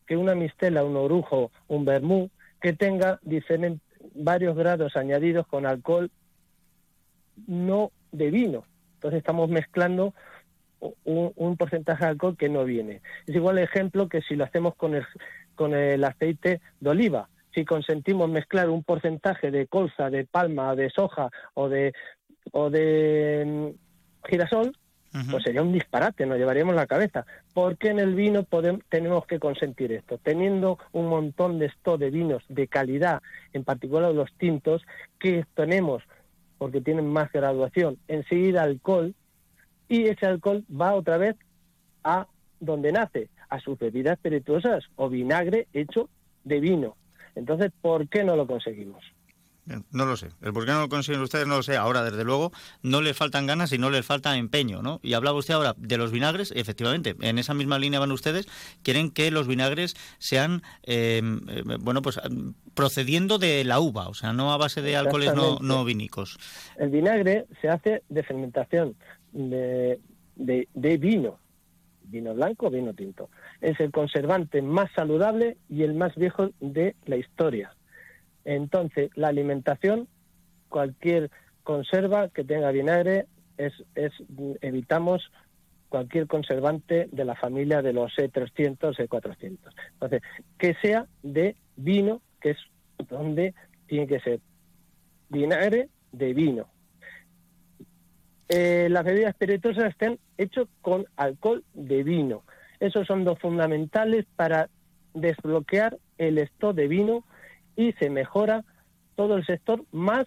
[0.08, 2.30] que una mistela, un orujo, un vermú,
[2.62, 3.20] que tenga
[4.14, 6.12] varios grados añadidos con alcohol
[7.48, 8.66] no de vino.
[8.96, 10.14] Entonces estamos mezclando
[10.80, 13.02] un, un porcentaje de alcohol que no viene.
[13.26, 15.06] Es igual ejemplo que si lo hacemos con el,
[15.56, 17.30] con el aceite de oliva.
[17.54, 21.94] Si consentimos mezclar un porcentaje de colza, de palma, de soja o de,
[22.52, 24.76] o de mm, girasol,
[25.32, 27.26] pues sería un disparate, nos llevaríamos la cabeza.
[27.54, 30.18] ¿Por qué en el vino podemos, tenemos que consentir esto?
[30.18, 33.22] Teniendo un montón de esto de vinos de calidad,
[33.54, 34.82] en particular los tintos,
[35.18, 36.04] que tenemos,
[36.58, 39.16] porque tienen más graduación, enseguida alcohol,
[39.88, 41.38] y ese alcohol va otra vez
[42.04, 42.28] a
[42.60, 46.10] donde nace, a sus bebidas espirituosas o vinagre hecho
[46.44, 46.98] de vino.
[47.36, 49.04] Entonces, ¿por qué no lo conseguimos?
[49.66, 50.30] Bien, No lo sé.
[50.42, 51.76] El por qué no lo consiguen ustedes no lo sé.
[51.76, 52.52] Ahora, desde luego,
[52.84, 55.00] no les faltan ganas y no les falta empeño, ¿no?
[55.02, 56.54] Y hablaba usted ahora de los vinagres.
[56.56, 58.48] Efectivamente, en esa misma línea van ustedes.
[58.84, 64.14] Quieren que los vinagres sean, eh, eh, bueno, pues mm, procediendo de la uva, o
[64.14, 66.38] sea, no a base de alcoholes no, no vinílicos.
[66.78, 68.96] El vinagre se hace de fermentación
[69.32, 70.00] de,
[70.36, 71.40] de, de vino,
[72.04, 73.30] vino blanco o vino tinto.
[73.62, 77.72] Es el conservante más saludable y el más viejo de la historia.
[78.46, 80.08] Entonces, la alimentación,
[80.70, 81.32] cualquier
[81.64, 83.26] conserva que tenga vinagre,
[83.58, 84.12] es, es
[84.62, 85.32] evitamos
[85.90, 89.58] cualquier conservante de la familia de los E300, E400.
[89.94, 90.22] Entonces,
[90.58, 92.58] que sea de vino, que es
[93.10, 93.54] donde
[93.88, 94.40] tiene que ser
[95.30, 96.68] vinagre de vino.
[98.48, 102.44] Eh, las bebidas espirituosas estén hechas con alcohol de vino.
[102.80, 104.70] Esos son dos fundamentales para
[105.14, 107.24] desbloquear el stock de vino
[107.76, 108.64] y se mejora
[109.16, 110.26] todo el sector más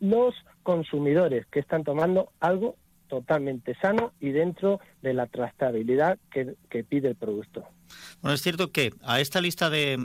[0.00, 2.76] los consumidores que están tomando algo
[3.08, 7.66] totalmente sano y dentro de la trazabilidad que, que pide el producto.
[8.22, 9.96] Bueno, es cierto que a esta lista de,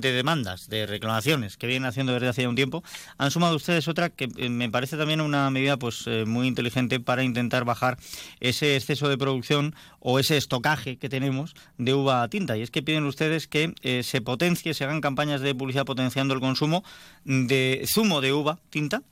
[0.00, 2.82] demandas, de reclamaciones que vienen haciendo desde hace ya un tiempo,
[3.18, 7.00] han sumado ustedes otra que eh, me parece también una medida pues eh, muy inteligente
[7.00, 7.98] para intentar bajar
[8.40, 12.56] ese exceso de producción o ese estocaje que tenemos de uva tinta.
[12.56, 16.34] Y es que piden ustedes que eh, se potencie, se hagan campañas de publicidad potenciando
[16.34, 16.84] el consumo
[17.24, 19.02] de zumo de uva tinta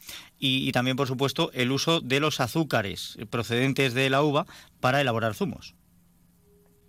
[0.40, 4.46] y también, por supuesto, el uso de los azúcares procedentes de la uva
[4.80, 5.74] para elaborar zumos.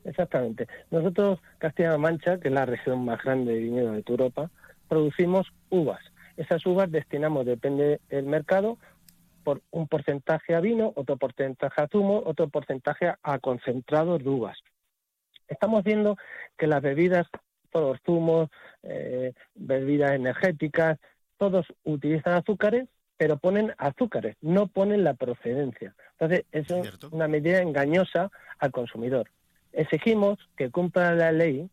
[0.04, 0.68] Exactamente.
[0.92, 4.50] Nosotros, Castilla-La Mancha, que es la región más grande de viñedo de Europa,
[4.88, 6.02] producimos uvas.
[6.38, 8.78] Esas uvas destinamos, depende del mercado,
[9.44, 14.58] por un porcentaje a vino, otro porcentaje a zumo, otro porcentaje a concentrados de uvas.
[15.48, 16.18] Estamos viendo
[16.58, 17.28] que las bebidas,
[17.72, 18.50] todos los zumos,
[18.84, 21.00] eh, bebidas energéticas,
[21.38, 22.88] todos utilizan azúcares,
[23.18, 25.96] pero ponen azúcares, no ponen la procedencia.
[26.12, 29.30] Entonces, eso es una medida engañosa al consumidor.
[29.74, 31.70] Exigimos que cumpla la ley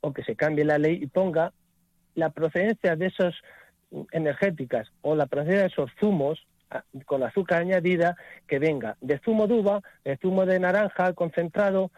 [0.00, 1.52] o que se cambie la ley y ponga
[2.14, 3.34] la procedencia de esos
[4.12, 8.16] energéticas o la procedencia de esos zumos ah, con azúcar añadida
[8.48, 11.90] que venga de zumo de uva, de zumo de naranja concentrado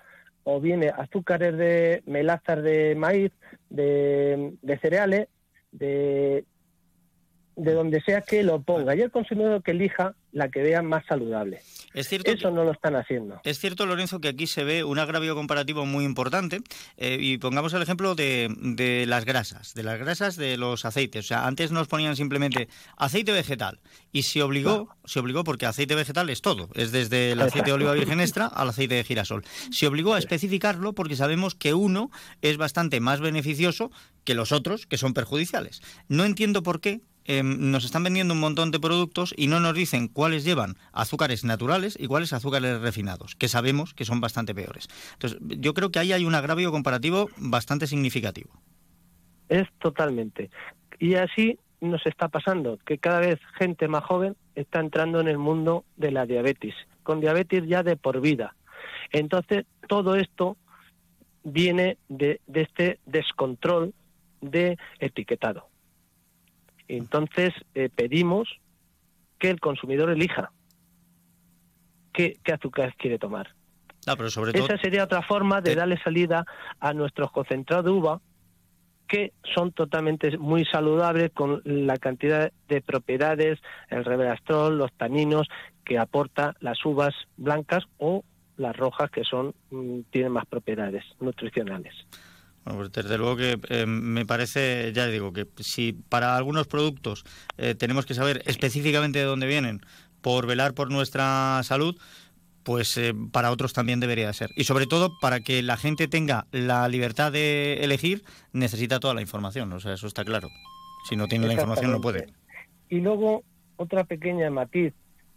[0.45, 3.33] o viene azúcares de melazas de maíz,
[3.69, 5.29] de, de cereales,
[5.73, 6.45] de,
[7.57, 8.95] de donde sea que lo ponga.
[8.95, 11.61] Y el consumidor que elija la que vea más saludable.
[11.95, 13.41] Es cierto Eso no lo están haciendo.
[13.45, 16.61] Es cierto, Lorenzo, que aquí se ve un agravio comparativo muy importante
[16.97, 21.25] eh, y pongamos el ejemplo de, de las grasas, de las grasas de los aceites.
[21.25, 23.81] O sea, antes nos ponían simplemente aceite vegetal
[24.13, 27.73] y se obligó, se obligó porque aceite vegetal es todo, es desde el aceite de
[27.73, 29.45] oliva virgen extra al aceite de girasol.
[29.71, 32.11] Se obligó a especificarlo porque sabemos que uno
[32.43, 33.91] es bastante más beneficioso
[34.25, 35.81] que los otros, que son perjudiciales.
[36.09, 39.75] No entiendo por qué eh, nos están vendiendo un montón de productos y no nos
[39.75, 44.89] dicen cuáles llevan azúcares naturales y cuáles azúcares refinados, que sabemos que son bastante peores.
[45.13, 48.51] Entonces, yo creo que ahí hay un agravio comparativo bastante significativo.
[49.51, 50.51] Es totalmente.
[50.99, 55.37] Y así nos está pasando, que cada vez gente más joven está entrando en el
[55.37, 58.57] mundo de la diabetes, con diabetes ya de por vida.
[59.13, 60.57] Entonces, todo esto
[61.45, 63.93] viene de, de este descontrol
[64.41, 65.69] de etiquetado.
[66.89, 68.49] Entonces, eh, pedimos
[69.39, 70.51] que el consumidor elija
[72.13, 73.55] qué, qué azúcar quiere tomar.
[74.07, 76.45] Ah, pero sobre todo, Esa sería otra forma de darle salida
[76.81, 78.21] a nuestros concentrados de uva,
[79.07, 83.59] que son totalmente muy saludables con la cantidad de propiedades,
[83.89, 85.49] el resveratrol, los taninos
[85.85, 88.25] que aporta las uvas blancas o
[88.57, 91.95] las rojas que son mm, tienen más propiedades nutricionales.
[92.65, 97.25] Bueno, pues desde luego que eh, me parece, ya digo, que si para algunos productos
[97.57, 99.81] eh, tenemos que saber específicamente de dónde vienen
[100.21, 101.97] por velar por nuestra salud,
[102.69, 104.51] pues eh, para otros también debería ser.
[104.55, 109.23] Y sobre todo, para que la gente tenga la libertad de elegir, necesita toda la
[109.23, 110.49] información, o sea, eso está claro.
[111.09, 112.27] Si no tiene la información, no puede.
[112.91, 113.43] Y luego,
[113.77, 114.93] otra pequeña matiz,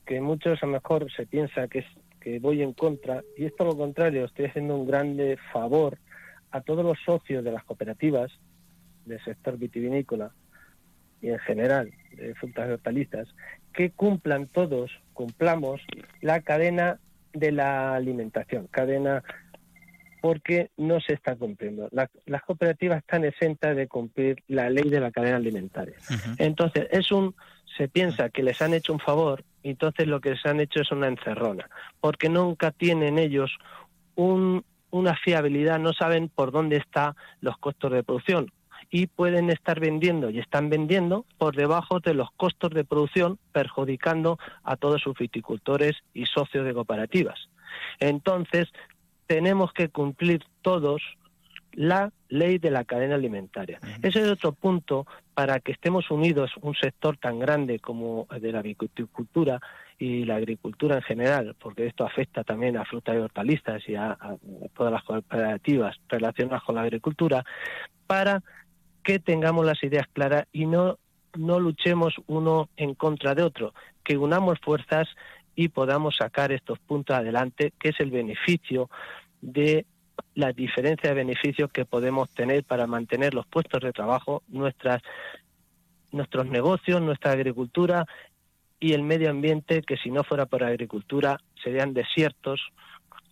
[0.06, 1.86] que muchos a lo mejor se piensa que, es,
[2.20, 5.98] que voy en contra, y es por lo contrario, estoy haciendo un grande favor
[6.52, 8.32] a todos los socios de las cooperativas
[9.06, 10.32] del sector vitivinícola
[11.22, 13.28] y en general de frutas y hortalizas,
[13.74, 15.82] que cumplan todos, cumplamos
[16.22, 17.00] la cadena
[17.34, 19.24] de la alimentación, cadena
[20.22, 21.88] porque no se está cumpliendo.
[21.92, 25.96] La- las cooperativas están exentas de cumplir la ley de la cadena alimentaria.
[26.38, 27.34] Entonces, es un
[27.78, 30.82] se piensa que les han hecho un favor, y entonces lo que les han hecho
[30.82, 31.70] es una encerrona,
[32.02, 33.50] porque nunca tienen ellos
[34.16, 38.52] un- una fiabilidad, no saben por dónde están los costos de producción
[38.90, 44.38] y pueden estar vendiendo y están vendiendo por debajo de los costos de producción, perjudicando
[44.64, 47.50] a todos sus viticultores y socios de cooperativas.
[48.00, 48.68] Entonces,
[49.28, 51.02] tenemos que cumplir todos
[51.72, 53.80] la ley de la cadena alimentaria.
[54.02, 58.52] Ese es otro punto para que estemos unidos, un sector tan grande como el de
[58.54, 59.60] la viticultura
[60.00, 64.12] y la agricultura en general, porque esto afecta también a frutas y hortalizas y a,
[64.12, 64.38] a
[64.76, 67.44] todas las cooperativas relacionadas con la agricultura,
[68.08, 68.42] para
[69.04, 70.98] que tengamos las ideas claras y no,
[71.36, 73.74] no luchemos uno en contra de otro,
[74.04, 75.08] que unamos fuerzas
[75.54, 78.90] y podamos sacar estos puntos adelante, que es el beneficio
[79.42, 79.86] de
[80.36, 85.02] la diferencia de beneficios que podemos tener para mantener los puestos de trabajo, nuestras,
[86.12, 88.06] nuestros negocios, nuestra agricultura
[88.80, 92.62] y el medio ambiente, que si no fuera por agricultura serían desiertos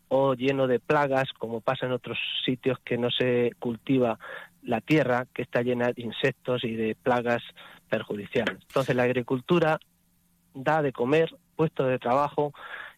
[0.07, 4.19] o lleno de plagas, como pasa en otros sitios que no se cultiva
[4.63, 7.41] la tierra, que está llena de insectos y de plagas
[7.89, 8.57] perjudiciales.
[8.67, 9.79] Entonces la agricultura
[10.53, 12.53] da de comer, puestos de trabajo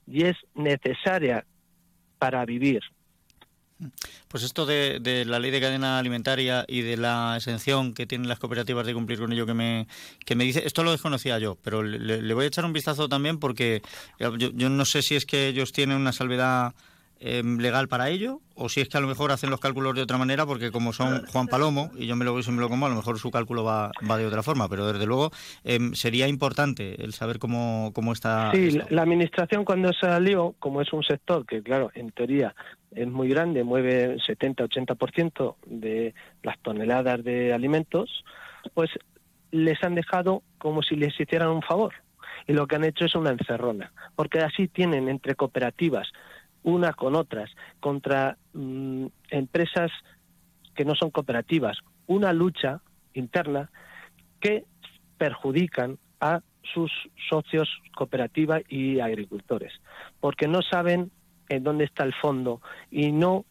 [0.08, 1.46] y es necesaria
[2.18, 2.82] para vivir.
[4.27, 8.39] Pues esto de, la ley de cadena alimentaria y de la exención que tienen las
[8.39, 9.88] cooperativas de cumplir con ello que me,
[10.25, 13.09] que me dice, esto lo desconocía yo, pero le, le voy a echar un vistazo
[13.09, 13.82] también porque
[14.19, 16.73] yo, yo no sé si es que ellos tienen una salvedad
[17.24, 20.01] eh, legal para ello o si es que a lo mejor hacen los cálculos de
[20.01, 22.67] otra manera porque como son Juan Palomo y yo me lo voy y me lo
[22.67, 25.32] como, a lo mejor su cálculo va, va de otra forma, pero desde luego
[25.63, 28.51] eh, sería importante el saber cómo, cómo está...
[28.51, 28.80] Sí, esto.
[28.80, 32.55] la, la administración cuando salió, como es un sector que, claro, en teoría
[32.91, 36.13] es muy grande, mueve 70-80% de
[36.43, 38.24] las toneladas de alimentos,
[38.74, 38.89] pues
[39.51, 41.93] les han dejado como si les hicieran un favor.
[42.47, 46.11] Y lo que han hecho es una encerrona, porque así tienen entre cooperativas,
[46.64, 47.49] unas con otras,
[47.80, 49.91] contra mm, empresas
[50.76, 52.82] que no son cooperativas, una lucha
[53.14, 53.70] interna
[54.39, 54.66] que
[55.18, 56.41] perjudican a
[56.74, 56.91] sus
[57.30, 59.74] socios cooperativa y agricultores,
[60.20, 61.12] porque no saben
[61.49, 63.45] en dónde está el fondo y no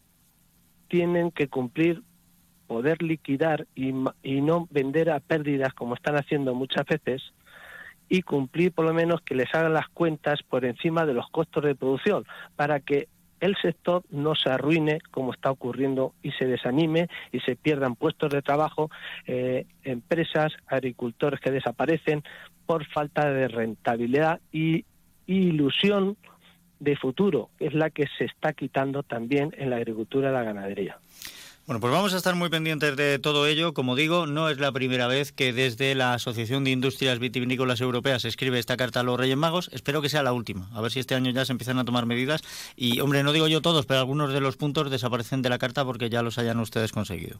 [0.88, 2.02] tienen que cumplir,
[2.66, 3.92] poder liquidar y,
[4.22, 7.22] y no vender a pérdidas como están haciendo muchas veces
[8.10, 11.64] y cumplir por lo menos que les hagan las cuentas por encima de los costos
[11.64, 13.08] de producción para que
[13.40, 18.30] el sector no se arruine como está ocurriendo y se desanime y se pierdan puestos
[18.30, 18.90] de trabajo,
[19.26, 22.22] eh, empresas, agricultores que desaparecen
[22.66, 24.84] por falta de rentabilidad y
[25.26, 26.18] ilusión
[26.80, 30.42] de futuro, que es la que se está quitando también en la agricultura y la
[30.42, 30.98] ganadería.
[31.70, 33.74] Bueno, pues vamos a estar muy pendientes de todo ello.
[33.74, 38.22] Como digo, no es la primera vez que desde la Asociación de Industrias Vitivinícolas Europeas
[38.22, 39.70] se escribe esta carta a los Reyes Magos.
[39.72, 40.68] Espero que sea la última.
[40.74, 42.42] A ver si este año ya se empiezan a tomar medidas.
[42.74, 45.84] Y, hombre, no digo yo todos, pero algunos de los puntos desaparecen de la carta
[45.84, 47.38] porque ya los hayan ustedes conseguido.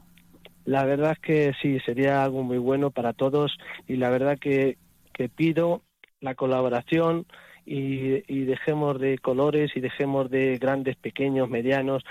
[0.64, 3.58] La verdad es que sí, sería algo muy bueno para todos
[3.88, 4.78] y la verdad que,
[5.12, 5.82] que pido
[6.20, 7.26] la colaboración
[7.66, 12.04] y, y dejemos de colores y dejemos de grandes, pequeños, medianos,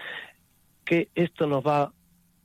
[0.83, 1.93] que esto nos va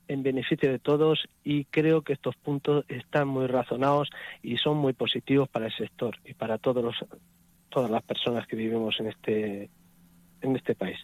[0.09, 4.09] en beneficio de todos y creo que estos puntos están muy razonados
[4.43, 6.97] y son muy positivos para el sector y para todos los,
[7.71, 9.71] todas las personas que vivimos en este,
[10.41, 10.99] en este país.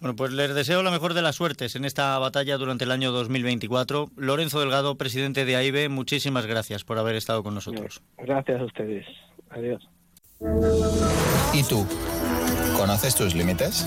[0.00, 3.12] Bueno, pues les deseo la mejor de las suertes en esta batalla durante el año
[3.12, 4.10] 2024.
[4.16, 8.02] Lorenzo Delgado, presidente de AIBE, muchísimas gracias por haber estado con nosotros.
[8.18, 9.06] Gracias a ustedes.
[9.48, 9.88] Adiós.
[11.54, 11.86] ¿Y tú?
[12.76, 13.86] ¿Conoces tus límites?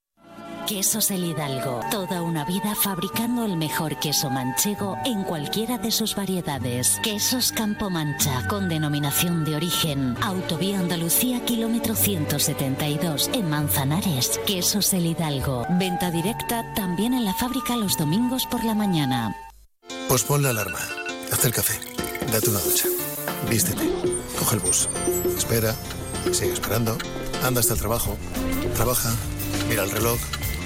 [0.67, 1.79] Quesos El Hidalgo.
[1.91, 6.99] Toda una vida fabricando el mejor queso manchego en cualquiera de sus variedades.
[7.03, 10.15] Quesos Campo Mancha, con denominación de origen.
[10.21, 14.39] Autovía Andalucía, kilómetro 172, en Manzanares.
[14.45, 15.65] Quesos El Hidalgo.
[15.71, 19.35] Venta directa también en la fábrica los domingos por la mañana.
[20.07, 20.79] Pospon la alarma.
[21.31, 21.79] Haz el café.
[22.31, 22.87] Date una ducha.
[23.49, 23.89] Vístete.
[24.39, 24.89] Coge el bus.
[25.37, 25.75] Espera.
[26.31, 26.97] Sigue esperando.
[27.43, 28.17] Anda hasta el trabajo.
[28.75, 29.11] Trabaja.
[29.67, 30.19] Mira el reloj.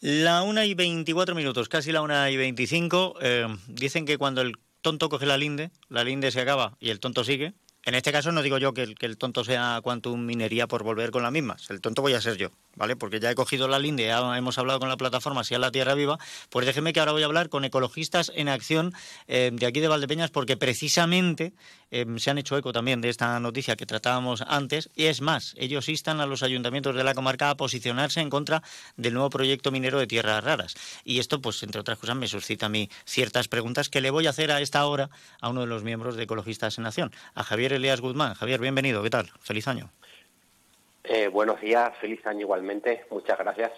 [0.00, 3.16] La una y 24 minutos, casi la una y 25.
[3.20, 7.00] eh, dicen que cuando el tonto coge la linde, la linde se acaba y el
[7.00, 7.52] tonto sigue.
[7.84, 11.22] En este caso no digo yo que el, tonto sea Quantum Minería por volver con
[11.22, 11.68] las mismas.
[11.70, 12.94] El tonto voy a ser yo, ¿vale?
[12.94, 15.70] Porque ya he cogido la linde, ya hemos hablado con la plataforma Si a la
[15.70, 16.18] Tierra Viva.
[16.50, 18.92] Pues déjeme que ahora voy a hablar con ecologistas en acción
[19.28, 21.54] eh, de aquí de Valdepeñas porque precisamente
[21.90, 24.90] eh, se han hecho eco también de esta noticia que tratábamos antes.
[24.94, 28.62] Y es más, ellos instan a los ayuntamientos de la comarca a posicionarse en contra
[28.96, 30.74] del nuevo proyecto minero de tierras raras.
[31.04, 34.26] Y esto, pues, entre otras cosas, me suscita a mí ciertas preguntas que le voy
[34.26, 35.10] a hacer a esta hora
[35.40, 38.34] a uno de los miembros de Ecologistas en Acción, a Javier Elías Guzmán.
[38.34, 39.30] Javier, bienvenido, ¿qué tal?
[39.40, 39.90] Feliz año.
[41.04, 43.06] Eh, buenos días, feliz año igualmente.
[43.10, 43.72] Muchas gracias.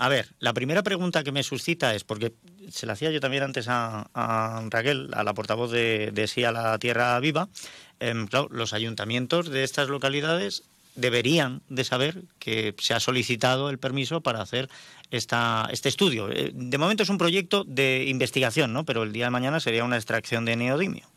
[0.00, 2.32] A ver, la primera pregunta que me suscita es, porque
[2.70, 4.08] se la hacía yo también antes a,
[4.70, 7.50] Raquel, a la portavoz de, de Sí a la Tierra Viva,
[8.00, 10.62] em, claro, los ayuntamientos de estas localidades
[10.94, 14.70] deberían de saber que se ha solicitado el permiso para hacer
[15.10, 16.30] esta, este estudio.
[16.30, 18.86] Eh, De momento es un proyecto de investigación, ¿no?
[18.86, 21.10] Pero el día de mañana sería una extracción de neodimio.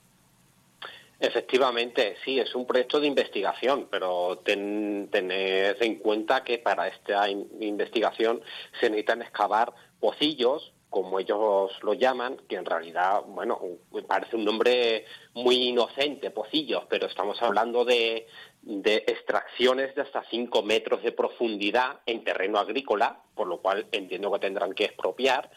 [1.23, 7.29] Efectivamente, sí, es un proyecto de investigación, pero ten, tened en cuenta que para esta
[7.29, 8.41] in- investigación
[8.81, 9.71] se necesitan excavar
[10.01, 13.57] pocillos, como ellos lo llaman, que en realidad, bueno,
[14.05, 18.27] parece un nombre muy inocente, pocillos, pero estamos hablando de,
[18.61, 24.29] de extracciones de hasta 5 metros de profundidad en terreno agrícola, por lo cual entiendo
[24.33, 25.49] que tendrán que expropiar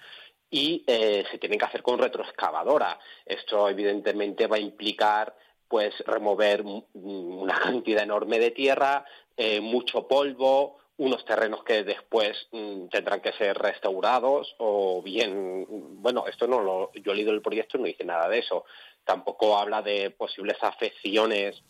[0.49, 3.01] y eh, se tienen que hacer con retroexcavadora.
[3.25, 5.35] Esto evidentemente va a implicar
[5.69, 6.65] pues remover
[6.95, 9.05] una cantidad enorme de tierra,
[9.37, 16.03] eh, mucho polvo, unos terrenos que después mm, tendrán que ser restaurados o bien, mm,
[16.03, 18.65] bueno, esto no lo, yo he leído el proyecto y no dice nada de eso.
[19.05, 21.63] Tampoco habla de posibles afecciones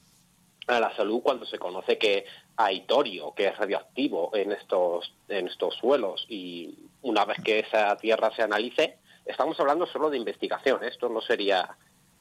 [0.67, 2.25] a la salud cuando se conoce que
[2.57, 7.97] hay torio, que es radioactivo en estos, en estos suelos y una vez que esa
[7.97, 11.77] tierra se analice, estamos hablando solo de investigación, esto no sería,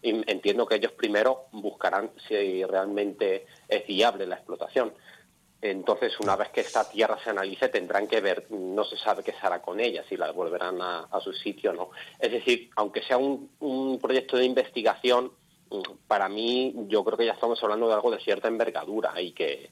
[0.10, 4.94] em- entiendo que ellos primero buscarán si realmente es viable la explotación.
[5.62, 9.32] Entonces, una vez que esta tierra se analice, tendrán que ver, no se sabe qué
[9.32, 11.90] se hará con ella, si la devolverán a, su sitio o no.
[12.20, 15.32] Es decir, aunque sea un, un proyecto de investigación,
[16.08, 19.72] para mí yo creo que ya estamos hablando de algo de cierta envergadura y que,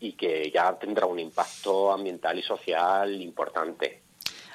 [0.00, 4.07] y que ya tendrá un impacto ambiental y social importante.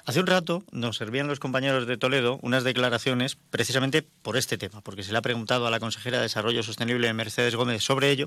[0.06, 4.82] Hace un rato nos servían los compañeros de Toledo unas declaraciones precisamente por este tema,
[4.82, 8.26] porque se le ha preguntado a la consejera de Desarrollo Sostenible Mercedes Gómez sobre ello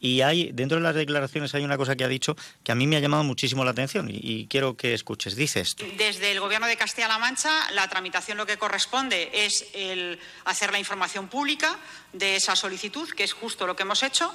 [0.00, 2.86] y hay dentro de las declaraciones hay una cosa que ha dicho que a mí
[2.86, 5.36] me ha llamado muchísimo la atención y, y quiero que escuches.
[5.36, 5.84] Dice esto.
[5.98, 10.78] Desde el Gobierno de Castilla-La Mancha, la tramitación lo que corresponde es el hacer la
[10.78, 11.78] información pública
[12.14, 14.34] de esa solicitud, que es justo lo que hemos hecho.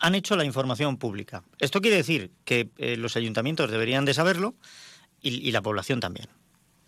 [0.00, 1.44] Han hecho la información pública.
[1.60, 4.56] Esto quiere decir que eh, los ayuntamientos deberían de saberlo
[5.24, 6.28] y, y la población también.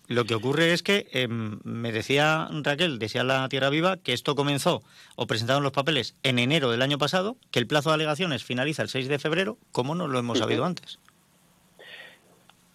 [0.09, 4.37] Lo que ocurre es que em, me decía Raquel, decía la Tierra Viva, que esto
[4.37, 4.85] comenzó
[5.17, 8.83] o presentaron los papeles en enero del año pasado, que el plazo de alegaciones finaliza
[8.83, 9.59] el 6 de febrero.
[9.73, 11.01] ¿Cómo no lo hemos sabido antes?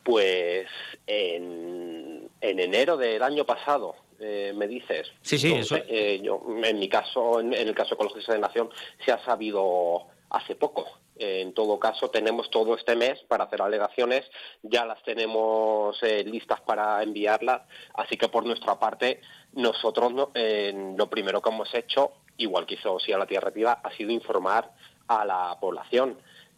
[0.03, 0.67] Pues
[1.07, 5.07] en, en enero del año pasado, eh, me dices.
[5.21, 8.69] Sí, sí, eso- eh, yo, en mi caso, en, en el caso Ecologistas de Nación,
[9.05, 10.01] se ha sabido
[10.31, 10.85] hace poco.
[11.23, 14.23] En todo caso, tenemos todo este mes para hacer alegaciones,
[14.63, 17.61] ya las tenemos eh, listas para enviarlas,
[17.93, 19.21] así que por nuestra parte,
[19.53, 23.51] nosotros no- eh, lo primero que hemos hecho, igual que hizo Sí a la Tierra
[23.51, 24.71] Viva, ha sido informar
[25.09, 26.17] a la población.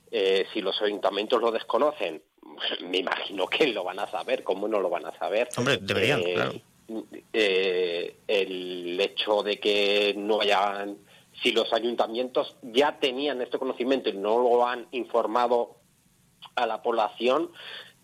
[0.09, 2.23] Eh, si los ayuntamientos lo desconocen,
[2.87, 5.49] me imagino que lo van a saber, ¿cómo no lo van a saber?
[5.57, 6.53] Hombre, deberían, claro.
[8.27, 10.97] el hecho de que no hayan,
[11.43, 15.75] si los ayuntamientos ya tenían este conocimiento y no lo han informado
[16.55, 17.51] a la población,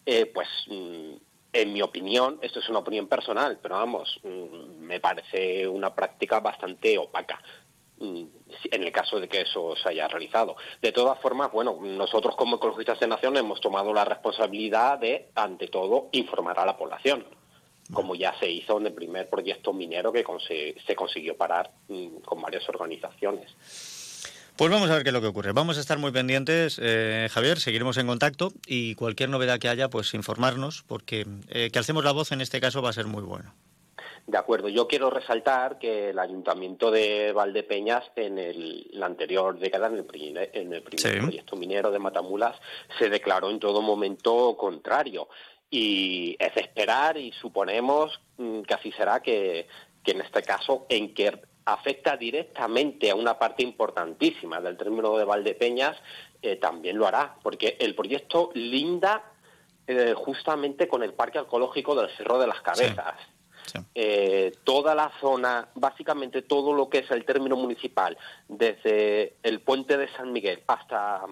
[0.06, 1.14] eh, pues mm,
[1.54, 6.40] en mi opinión, esto es una opinión personal, pero vamos, mm, me parece una práctica
[6.42, 7.42] bastante opaca
[7.98, 8.24] mm,
[8.72, 10.58] en el caso de que eso se haya realizado.
[10.82, 15.68] De todas formas, bueno, nosotros como ecologistas de nación hemos tomado la responsabilidad de, ante
[15.68, 17.26] todo, informar a la población,
[17.94, 20.24] como ya se hizo en el primer proyecto minero que
[20.86, 23.52] se consiguió parar mm, con varias organizaciones.
[24.56, 25.54] Pues vamos a ver qué es lo que ocurre.
[25.54, 29.90] Vamos a estar muy pendientes, eh, Javier, seguiremos en contacto y cualquier novedad que haya,
[29.90, 33.24] pues informarnos, porque eh, que alcemos la voz en este caso va a ser muy
[33.24, 33.54] bueno.
[34.28, 39.88] De acuerdo, yo quiero resaltar que el Ayuntamiento de Valdepeñas en el, la anterior década,
[39.88, 41.20] en el, pri- en el primer Sí.
[41.20, 42.56] proyecto minero de Matamulas,
[43.00, 45.30] se declaró en todo momento contrario.
[45.70, 49.68] Y es de esperar y suponemos mm, que así será que,
[50.04, 55.26] que en este caso, en que afecta directamente a una parte importantísima del término de
[55.26, 55.98] Valdepeñas,
[56.42, 59.24] eh, también lo hará, porque el proyecto linda
[59.88, 63.16] eh, justamente con el Parque Arqueológico del Cerro de las Cabezas.
[63.94, 68.18] eh, toda la zona, básicamente todo lo que es el término municipal,
[68.48, 71.26] desde el puente de San Miguel hasta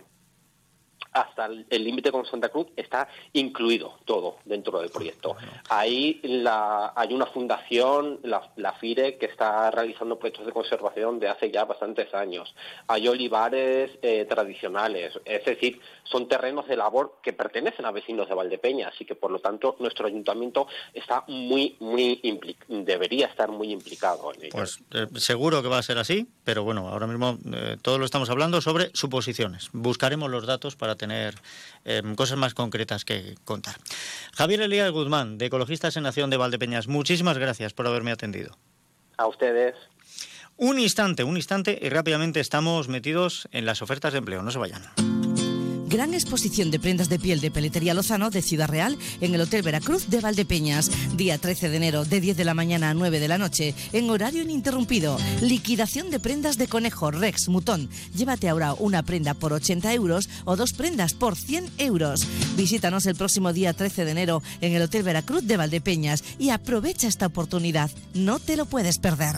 [1.11, 5.35] hasta el límite con Santa Cruz está incluido todo dentro del proyecto.
[5.69, 11.29] Ahí la- hay una fundación, la, la FIRE, que está realizando proyectos de conservación de
[11.29, 12.53] hace ya bastantes años.
[12.87, 18.35] Hay olivares eh, tradicionales, es decir, son terrenos de labor que pertenecen a vecinos de
[18.35, 22.19] Valdepeña, así que por lo tanto nuestro ayuntamiento está muy, muy
[22.69, 24.51] debería estar muy implicado en ello.
[24.53, 28.05] Pues eh, seguro que va a ser así, pero bueno, ahora mismo eh, todo lo
[28.05, 29.69] estamos hablando sobre suposiciones.
[29.73, 31.35] Buscaremos los datos para tener
[31.83, 33.75] eh, cosas más concretas que contar.
[34.33, 38.57] Javier Elías Guzmán, de Ecologistas en Nación de Valdepeñas, muchísimas gracias por haberme atendido.
[39.17, 39.75] A ustedes.
[40.55, 44.41] Un instante, un instante y rápidamente estamos metidos en las ofertas de empleo.
[44.43, 45.16] No se vayan.
[45.87, 49.61] Gran exposición de prendas de piel de Peletería Lozano de Ciudad Real en el Hotel
[49.61, 50.91] Veracruz de Valdepeñas.
[51.15, 54.09] Día 13 de enero de 10 de la mañana a 9 de la noche en
[54.09, 55.17] horario ininterrumpido.
[55.41, 57.89] Liquidación de prendas de conejo, Rex, Mutón.
[58.13, 62.27] Llévate ahora una prenda por 80 euros o dos prendas por 100 euros.
[62.57, 67.07] Visítanos el próximo día 13 de enero en el Hotel Veracruz de Valdepeñas y aprovecha
[67.07, 67.89] esta oportunidad.
[68.13, 69.37] No te lo puedes perder.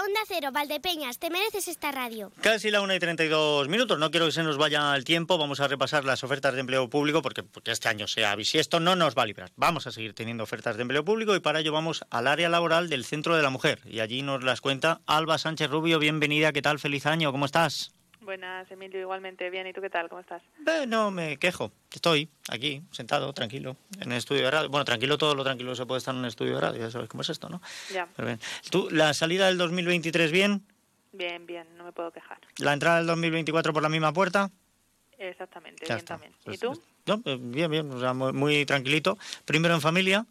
[0.03, 2.31] Onda Cero, Valdepeñas, te mereces esta radio.
[2.41, 3.99] Casi la 1 y 32 minutos.
[3.99, 5.37] No quiero que se nos vaya el tiempo.
[5.37, 8.79] Vamos a repasar las ofertas de empleo público porque, este año sea bisiesto.
[8.79, 9.51] No nos va a librar.
[9.57, 12.89] Vamos a seguir teniendo ofertas de empleo público y para ello vamos al área laboral
[12.89, 13.79] del Centro de la Mujer.
[13.85, 15.99] Y allí nos las cuenta Alba Sánchez Rubio.
[15.99, 16.51] Bienvenida.
[16.51, 16.79] ¿Qué tal?
[16.79, 17.31] Feliz año.
[17.31, 17.91] ¿Cómo estás?
[18.21, 19.65] Buenas, Emilio, igualmente bien.
[19.65, 20.07] ¿Y tú qué tal?
[20.07, 20.43] ¿Cómo estás?
[20.67, 21.71] Eh, no me quejo.
[21.91, 24.69] Estoy aquí, sentado, tranquilo, en el estudio de radio.
[24.69, 26.79] Bueno, tranquilo, todo lo tranquilo se puede estar en un estudio de radio.
[26.81, 27.61] Ya sabes cómo es esto, ¿no?
[27.91, 28.07] Ya.
[28.15, 28.39] Pero bien.
[28.69, 30.63] ¿Tú, la salida del 2023 bien?
[31.13, 32.37] Bien, bien, no me puedo quejar.
[32.57, 34.51] ¿La entrada del 2024 por la misma puerta?
[35.17, 36.13] Exactamente, Ya bien está.
[36.15, 36.33] también.
[36.41, 36.81] ¿Y Pues, tú?
[37.07, 39.17] No, eh, bien, bien, o sea, muy, muy tranquilito.
[39.45, 40.25] Primero en familia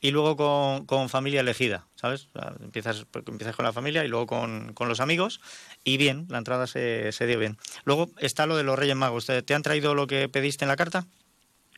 [0.00, 2.28] y luego con, con familia elegida, ¿sabes?
[2.62, 5.40] Empiezas, porque empiezas con la familia y luego con, con los amigos
[5.84, 7.58] y bien, la entrada se, se dio bien.
[7.84, 9.26] Luego está lo de los Reyes Magos.
[9.26, 11.06] ¿Te, te han traído lo que pediste en la carta?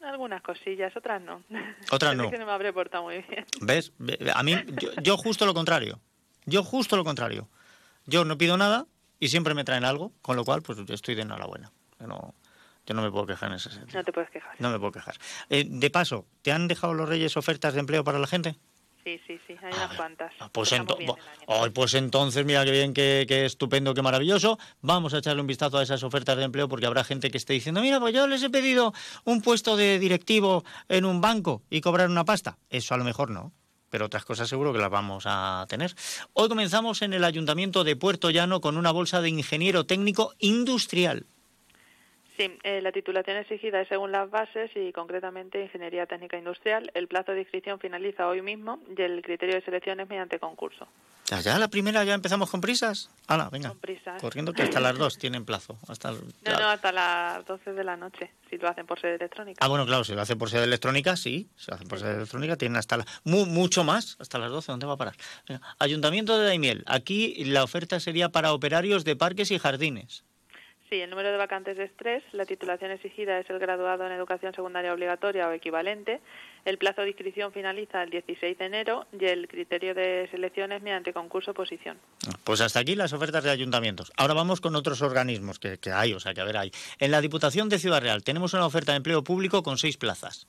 [0.02, 1.42] Algunas cosillas, otras no.
[1.90, 2.30] Otras Es no.
[2.30, 3.44] que no me habré portado muy bien.
[3.60, 3.92] ¿Ves?
[3.98, 6.00] Ve- A mí, yo, yo justo lo contrario.
[6.44, 7.48] Yo justo lo contrario.
[8.06, 8.86] Yo no pido nada
[9.20, 11.70] y siempre me traen algo, con lo cual pues yo estoy de enhorabuena.
[12.00, 12.34] No,
[12.86, 13.98] yo no me puedo quejar en ese sentido.
[14.00, 14.54] No te puedes quejar.
[14.58, 15.16] No me puedo quejar.
[15.50, 18.56] Eh, de paso, ¿te han dejado los Reyes ofertas de empleo para la gente?
[19.04, 20.32] Sí, sí, sí, hay unas cuantas.
[20.52, 21.18] Pues, Empezamos ento-
[21.48, 24.60] ay, pues entonces, mira qué bien, qué, qué estupendo, qué maravilloso.
[24.80, 27.52] Vamos a echarle un vistazo a esas ofertas de empleo porque habrá gente que esté
[27.52, 28.94] diciendo, mira, pues yo les he pedido
[29.24, 32.58] un puesto de directivo en un banco y cobrar una pasta.
[32.70, 33.52] Eso a lo mejor no,
[33.90, 35.92] pero otras cosas seguro que las vamos a tener.
[36.34, 41.26] Hoy comenzamos en el Ayuntamiento de Puerto Llano con una bolsa de ingeniero técnico industrial.
[42.42, 46.90] Sí, eh, la titulación exigida es según las bases y concretamente Ingeniería Técnica Industrial.
[46.94, 50.88] El plazo de inscripción finaliza hoy mismo y el criterio de selección es mediante concurso.
[51.26, 53.08] Ya, ya, la primera, ya empezamos con prisas.
[53.28, 53.68] Hala, venga.
[53.68, 54.20] Con prisas.
[54.20, 55.78] Corriendo que hasta las dos tienen plazo.
[55.88, 56.18] Hasta, No,
[56.58, 59.64] no, hasta las 12 de la noche, si lo hacen por sede electrónica.
[59.64, 61.48] Ah, bueno, claro, si lo hacen por sede electrónica, sí.
[61.56, 64.72] Si lo hacen por sede electrónica, tienen hasta la, mu- mucho más, hasta las 12.
[64.72, 65.14] ¿Dónde va a parar?
[65.48, 66.82] Venga, Ayuntamiento de Daimiel.
[66.86, 70.24] Aquí la oferta sería para operarios de parques y jardines.
[70.92, 72.22] Sí, el número de vacantes es tres.
[72.32, 76.20] La titulación exigida es el graduado en educación secundaria obligatoria o equivalente.
[76.66, 80.82] El plazo de inscripción finaliza el 16 de enero y el criterio de selección es
[80.82, 81.98] mediante concurso oposición.
[82.44, 84.12] Pues hasta aquí las ofertas de ayuntamientos.
[84.18, 86.70] Ahora vamos con otros organismos que, que hay, o sea, que a ver, hay.
[86.98, 90.46] En la Diputación de Ciudad Real tenemos una oferta de empleo público con seis plazas.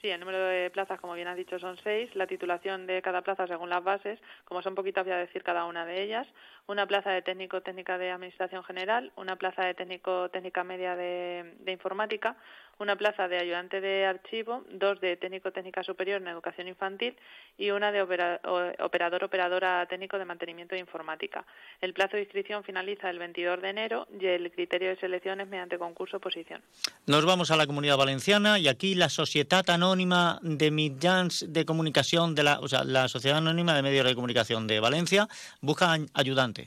[0.00, 2.08] Sí, el número de plazas, como bien has dicho, son seis.
[2.14, 5.64] La titulación de cada plaza según las bases, como son poquitas, voy a decir cada
[5.64, 6.26] una de ellas.
[6.68, 11.54] Una plaza de técnico técnica de administración general, una plaza de técnico técnica media de,
[11.66, 12.36] informática,
[12.78, 17.16] una plaza de ayudante de archivo, dos de técnico técnica superior en educación infantil
[17.56, 18.38] y una de opera-
[18.80, 21.46] operador operadora técnico de mantenimiento de informática.
[21.80, 25.48] El plazo de inscripción finaliza el 22 de enero y el criterio de selección es
[25.48, 26.60] mediante concurso oposición.
[27.06, 32.34] Nos vamos a la Comunidad Valenciana y aquí la Societat Anónima de Mitjans de Comunicación,
[32.34, 35.26] de la, o sea, la Sociedad Anónima de Medios de Comunicación de Valencia,
[35.62, 36.57] busca ay- ayudante.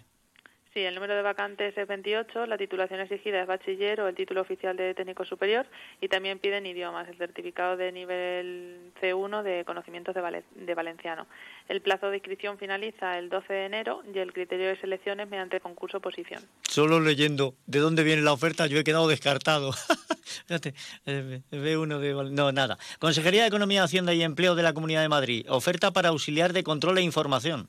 [0.73, 4.39] Sí, el número de vacantes es 28, la titulación exigida es bachiller o el título
[4.39, 5.65] oficial de técnico superior
[5.99, 11.27] y también piden idiomas, el certificado de nivel C1 de conocimientos de, vale- de valenciano.
[11.67, 15.27] El plazo de inscripción finaliza el 12 de enero y el criterio de selección es
[15.27, 16.41] mediante concurso oposición.
[16.61, 19.73] Solo leyendo de dónde viene la oferta yo he quedado descartado.
[20.47, 20.73] Fíjate,
[21.05, 22.13] eh, ve uno de...
[22.31, 22.77] No, nada.
[22.99, 25.45] Consejería de Economía, Hacienda y Empleo de la Comunidad de Madrid.
[25.49, 27.67] Oferta para auxiliar de control e información.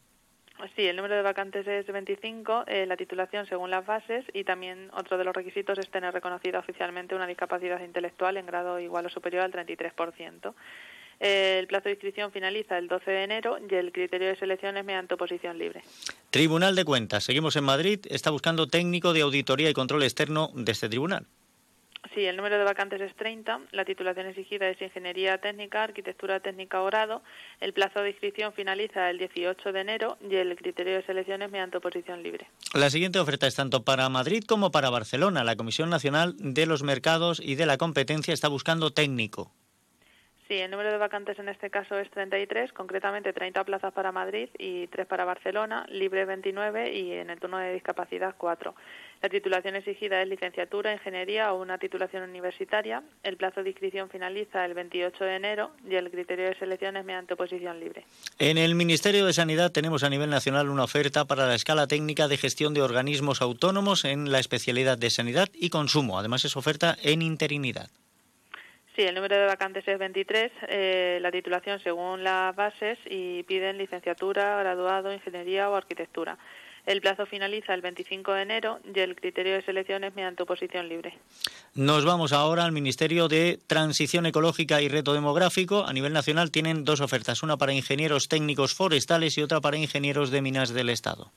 [0.76, 4.90] Sí, el número de vacantes es 25, eh, la titulación según las bases y también
[4.94, 9.08] otro de los requisitos es tener reconocida oficialmente una discapacidad intelectual en grado igual o
[9.08, 10.54] superior al 33%.
[11.20, 14.76] Eh, el plazo de inscripción finaliza el 12 de enero y el criterio de selección
[14.76, 15.82] es mediante oposición libre.
[16.30, 17.24] Tribunal de Cuentas.
[17.24, 18.00] Seguimos en Madrid.
[18.08, 21.26] Está buscando técnico de auditoría y control externo de este tribunal.
[22.14, 26.82] Sí, el número de vacantes es 30, la titulación exigida es Ingeniería Técnica, Arquitectura Técnica
[26.82, 27.22] o Grado,
[27.60, 31.50] el plazo de inscripción finaliza el 18 de enero y el criterio de selección es
[31.50, 32.48] mediante oposición libre.
[32.74, 35.42] La siguiente oferta es tanto para Madrid como para Barcelona.
[35.42, 39.50] La Comisión Nacional de los Mercados y de la Competencia está buscando técnico.
[40.48, 44.48] Sí, el número de vacantes en este caso es 33, concretamente 30 plazas para Madrid
[44.58, 48.74] y 3 para Barcelona, libre 29 y en el turno de discapacidad 4.
[49.22, 53.04] La titulación exigida es licenciatura, ingeniería o una titulación universitaria.
[53.22, 57.04] El plazo de inscripción finaliza el 28 de enero y el criterio de selección es
[57.04, 58.04] mediante oposición libre.
[58.40, 62.26] En el Ministerio de Sanidad tenemos a nivel nacional una oferta para la escala técnica
[62.26, 66.18] de gestión de organismos autónomos en la especialidad de sanidad y consumo.
[66.18, 67.90] Además es oferta en interinidad.
[68.94, 73.78] Sí, el número de vacantes es 23, eh, la titulación según las bases y piden
[73.78, 76.36] licenciatura, graduado, ingeniería o arquitectura.
[76.84, 80.88] El plazo finaliza el 25 de enero y el criterio de selección es mediante oposición
[80.88, 81.16] libre.
[81.74, 85.86] Nos vamos ahora al Ministerio de Transición Ecológica y Reto Demográfico.
[85.86, 90.30] A nivel nacional tienen dos ofertas, una para ingenieros técnicos forestales y otra para ingenieros
[90.30, 91.30] de minas del Estado.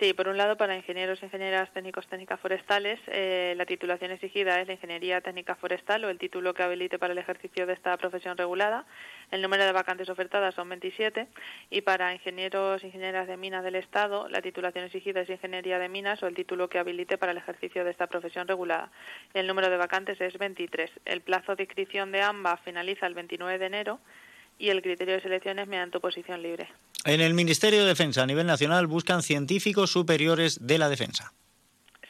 [0.00, 4.66] Sí, por un lado, para ingenieros, ingenieras técnicos, técnicas forestales, eh, la titulación exigida es
[4.66, 8.36] la ingeniería técnica forestal o el título que habilite para el ejercicio de esta profesión
[8.38, 8.86] regulada.
[9.30, 11.28] El número de vacantes ofertadas son 27
[11.68, 16.22] y para ingenieros, ingenieras de minas del Estado, la titulación exigida es ingeniería de minas
[16.22, 18.90] o el título que habilite para el ejercicio de esta profesión regulada.
[19.34, 20.90] El número de vacantes es 23.
[21.04, 24.00] El plazo de inscripción de ambas finaliza el 29 de enero
[24.58, 26.68] y el criterio de selección es mediante oposición libre.
[27.04, 31.34] En el Ministerio de Defensa a nivel nacional buscan científicos superiores de la defensa.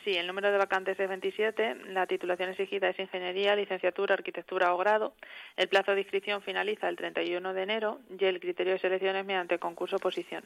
[0.04, 4.78] Sí, el número de vacantes es 27, la titulación exigida es ingeniería, licenciatura, arquitectura o
[4.78, 5.14] grado.
[5.56, 9.24] El plazo de inscripción finaliza el 31 de enero y el criterio de selección es
[9.24, 10.44] mediante concurso oposición.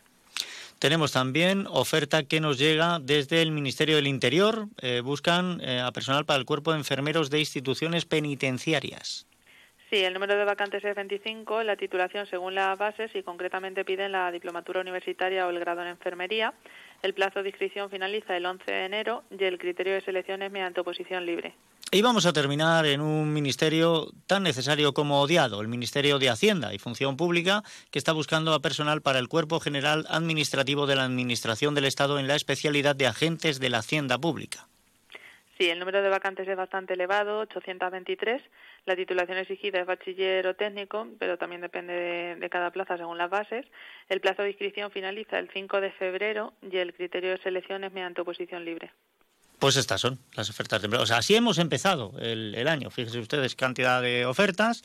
[0.79, 4.69] Tenemos también oferta que nos llega desde el Ministerio del Interior.
[4.81, 9.28] Eh, buscan eh, a personal para el cuerpo de enfermeros de instituciones penitenciarias.
[9.91, 14.13] Sí, el número de vacantes es 25, la titulación según las bases y concretamente piden
[14.13, 16.53] la diplomatura universitaria o el grado en enfermería.
[17.03, 20.53] El plazo de inscripción finaliza el 11 de enero y el criterio de selección es
[20.53, 21.55] mediante oposición libre.
[21.91, 26.75] Y vamos a terminar en un ministerio tan necesario como odiado, el Ministerio de Hacienda
[26.75, 31.05] y Función Pública, que está buscando a personal para el Cuerpo General Administrativo de la
[31.05, 34.69] Administración del Estado en la especialidad de agentes de la Hacienda Pública.
[35.57, 38.43] Sí, el número de vacantes es bastante elevado, 823.
[38.87, 43.31] La titulación exigida es bachiller o técnico, pero también depende de, cada plaza según las
[43.31, 43.67] bases.
[44.09, 47.93] El plazo de inscripción finaliza el 5 de febrero y el criterio de selección es
[47.93, 48.91] mediante oposición libre.
[49.59, 51.03] Pues estas son las ofertas de empleo.
[51.03, 52.91] O sea, así hemos empezado el, el año.
[52.91, 54.83] Fíjense ustedes cantidad de ofertas,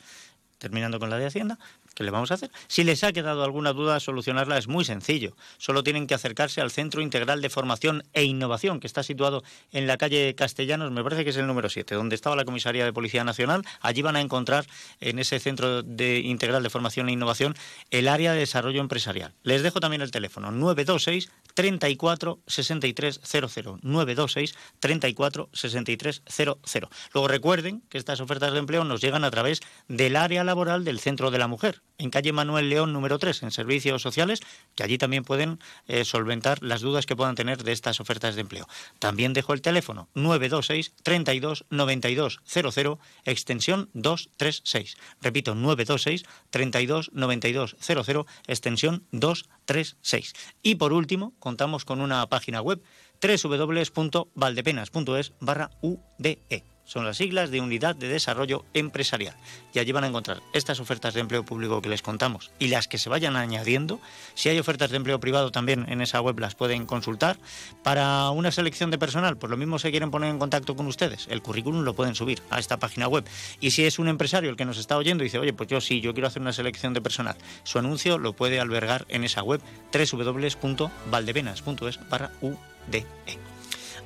[0.58, 1.58] terminando con la de Hacienda.
[1.94, 2.50] ¿Qué le vamos a hacer?
[2.66, 5.36] Si les ha quedado alguna duda, solucionarla es muy sencillo.
[5.58, 9.86] Solo tienen que acercarse al Centro Integral de Formación e Innovación, que está situado en
[9.86, 12.92] la calle Castellanos, me parece que es el número 7, donde estaba la Comisaría de
[12.92, 13.62] Policía Nacional.
[13.80, 14.66] Allí van a encontrar,
[15.00, 17.54] en ese Centro de Integral de Formación e Innovación,
[17.90, 19.32] el área de desarrollo empresarial.
[19.44, 23.78] Les dejo también el teléfono, 926 34 63 00.
[23.82, 26.90] 926 34 63 00.
[27.12, 31.00] Luego recuerden que estas ofertas de empleo nos llegan a través del área laboral del
[31.00, 34.40] Centro de la Mujer en calle Manuel León número 3, en Servicios Sociales,
[34.74, 38.40] que allí también pueden eh, solventar las dudas que puedan tener de estas ofertas de
[38.40, 38.66] empleo.
[38.98, 44.96] También dejo el teléfono 926 32 92 00, extensión 236.
[45.20, 50.34] Repito, 926 32 92 00, extensión 236.
[50.62, 52.82] Y por último, contamos con una página web
[53.22, 56.73] www.valdepenas.es barra UDE.
[56.84, 59.34] Son las siglas de Unidad de Desarrollo Empresarial.
[59.72, 62.88] Y allí van a encontrar estas ofertas de empleo público que les contamos y las
[62.88, 64.00] que se vayan añadiendo.
[64.34, 67.38] Si hay ofertas de empleo privado también en esa web las pueden consultar.
[67.82, 71.26] Para una selección de personal, pues lo mismo se quieren poner en contacto con ustedes.
[71.28, 73.24] El currículum lo pueden subir a esta página web.
[73.60, 75.80] Y si es un empresario el que nos está oyendo y dice, oye, pues yo
[75.80, 79.42] sí, yo quiero hacer una selección de personal, su anuncio lo puede albergar en esa
[79.42, 79.60] web
[79.92, 83.53] www.valdepenas.es barra UDE.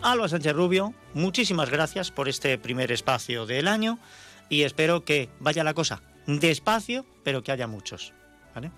[0.02, 3.98] Alba Sánchez Rubio, muchísimas gracias por este primer espacio del año
[4.48, 8.12] y espero que vaya la cosa despacio, pero que haya muchos.
[8.54, 8.70] ¿Vale?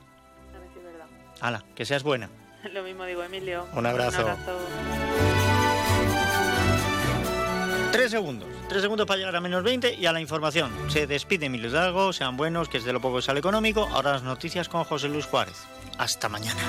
[0.54, 1.06] A ver si es verdad.
[1.40, 2.30] Hala, que seas buena.
[2.72, 3.66] Lo mismo digo, Emilio.
[3.74, 4.22] Un abrazo.
[4.22, 4.58] Un abrazo.
[7.92, 8.48] Tres segundos.
[8.68, 10.70] Tres segundos para llegar a menos 20 y a la información.
[10.88, 13.88] Se despide Emilio Hidalgo, sean buenos, que es de lo poco sale económico.
[13.92, 15.64] Ahora las noticias con José Luis Juárez.
[15.98, 16.60] Hasta mañana.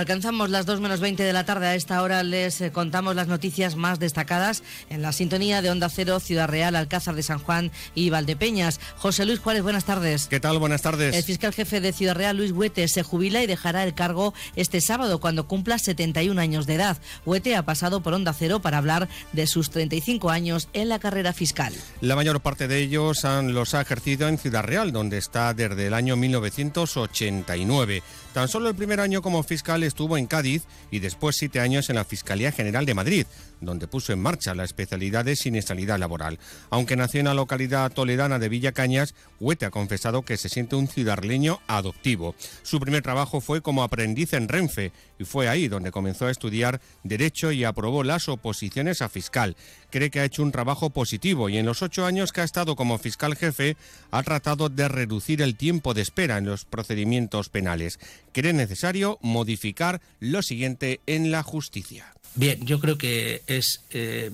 [0.00, 1.68] Alcanzamos las 2 menos 20 de la tarde.
[1.68, 5.88] A esta hora les eh, contamos las noticias más destacadas en la sintonía de Onda
[5.88, 8.78] Cero, Ciudad Real, Alcázar de San Juan y Valdepeñas.
[8.98, 10.26] José Luis Juárez, buenas tardes.
[10.26, 10.58] ¿Qué tal?
[10.58, 11.16] Buenas tardes.
[11.16, 14.82] El fiscal jefe de Ciudad Real, Luis Huete, se jubila y dejará el cargo este
[14.82, 16.98] sábado cuando cumpla 71 años de edad.
[17.24, 21.32] Huete ha pasado por Onda Cero para hablar de sus 35 años en la carrera
[21.32, 21.72] fiscal.
[22.02, 25.86] La mayor parte de ellos han- los ha ejercido en Ciudad Real, donde está desde
[25.86, 28.02] el año 1989.
[28.34, 31.96] Tan solo el primer año como fiscal estuvo en Cádiz y después siete años en
[31.96, 33.26] la Fiscalía General de Madrid,
[33.60, 36.38] donde puso en marcha la especialidad de siniestralidad laboral.
[36.70, 40.88] Aunque nació en la localidad toledana de Villacañas, Huete ha confesado que se siente un
[40.88, 42.34] ciudadraleño adoptivo.
[42.62, 46.80] Su primer trabajo fue como aprendiz en Renfe y fue ahí donde comenzó a estudiar
[47.02, 49.56] Derecho y aprobó las oposiciones a fiscal.
[49.90, 52.76] Cree que ha hecho un trabajo positivo y en los ocho años que ha estado
[52.76, 53.76] como fiscal jefe
[54.10, 57.98] ha tratado de reducir el tiempo de espera en los procedimientos penales.
[58.32, 62.15] Cree necesario modificar lo siguiente en la justicia.
[62.38, 64.30] Bien, yo creo que es eh,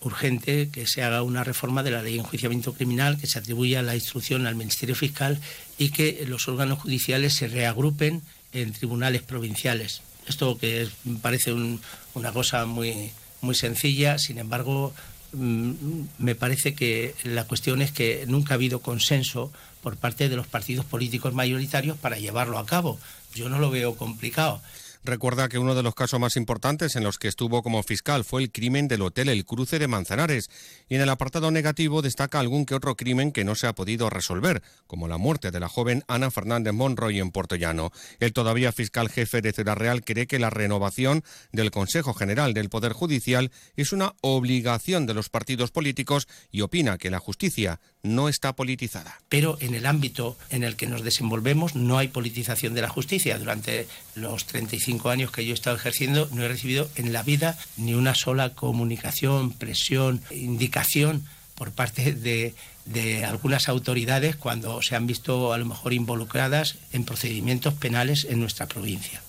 [0.00, 3.80] urgente que se haga una reforma de la ley de enjuiciamiento criminal, que se atribuya
[3.82, 5.38] la instrucción al Ministerio Fiscal
[5.78, 8.22] y que los órganos judiciales se reagrupen
[8.52, 10.02] en tribunales provinciales.
[10.26, 10.90] Esto que es-
[11.22, 11.80] parece un-
[12.14, 13.10] una cosa muy,
[13.40, 14.92] muy sencilla, sin embargo,
[15.32, 15.72] mm,
[16.18, 20.48] me parece que la cuestión es que nunca ha habido consenso por parte de los
[20.48, 22.98] partidos políticos mayoritarios para llevarlo a cabo.
[23.34, 24.60] Yo no lo veo complicado.
[25.04, 28.40] Recuerda que uno de los casos más importantes en los que estuvo como fiscal fue
[28.40, 30.48] el crimen del Hotel El Cruce de Manzanares.
[30.88, 34.08] Y en el apartado negativo destaca algún que otro crimen que no se ha podido
[34.08, 37.92] resolver, como la muerte de la joven Ana Fernández Monroy en Portollano.
[38.18, 41.22] El todavía fiscal jefe de Ciudad Real cree que la renovación
[41.52, 46.96] del Consejo General del Poder Judicial es una obligación de los partidos políticos y opina
[46.96, 49.20] que la justicia no está politizada.
[49.28, 53.38] pero en el ámbito en el que nos desenvolvemos no hay politización de la justicia.
[53.38, 57.58] Durante los 35 años que yo he estado ejerciendo no he recibido en la vida
[57.76, 61.24] ni una sola comunicación, presión, indicación
[61.54, 62.54] por parte de,
[62.84, 68.40] de algunas autoridades cuando se han visto a lo mejor involucradas en procedimientos penales en
[68.40, 69.23] nuestra provincia.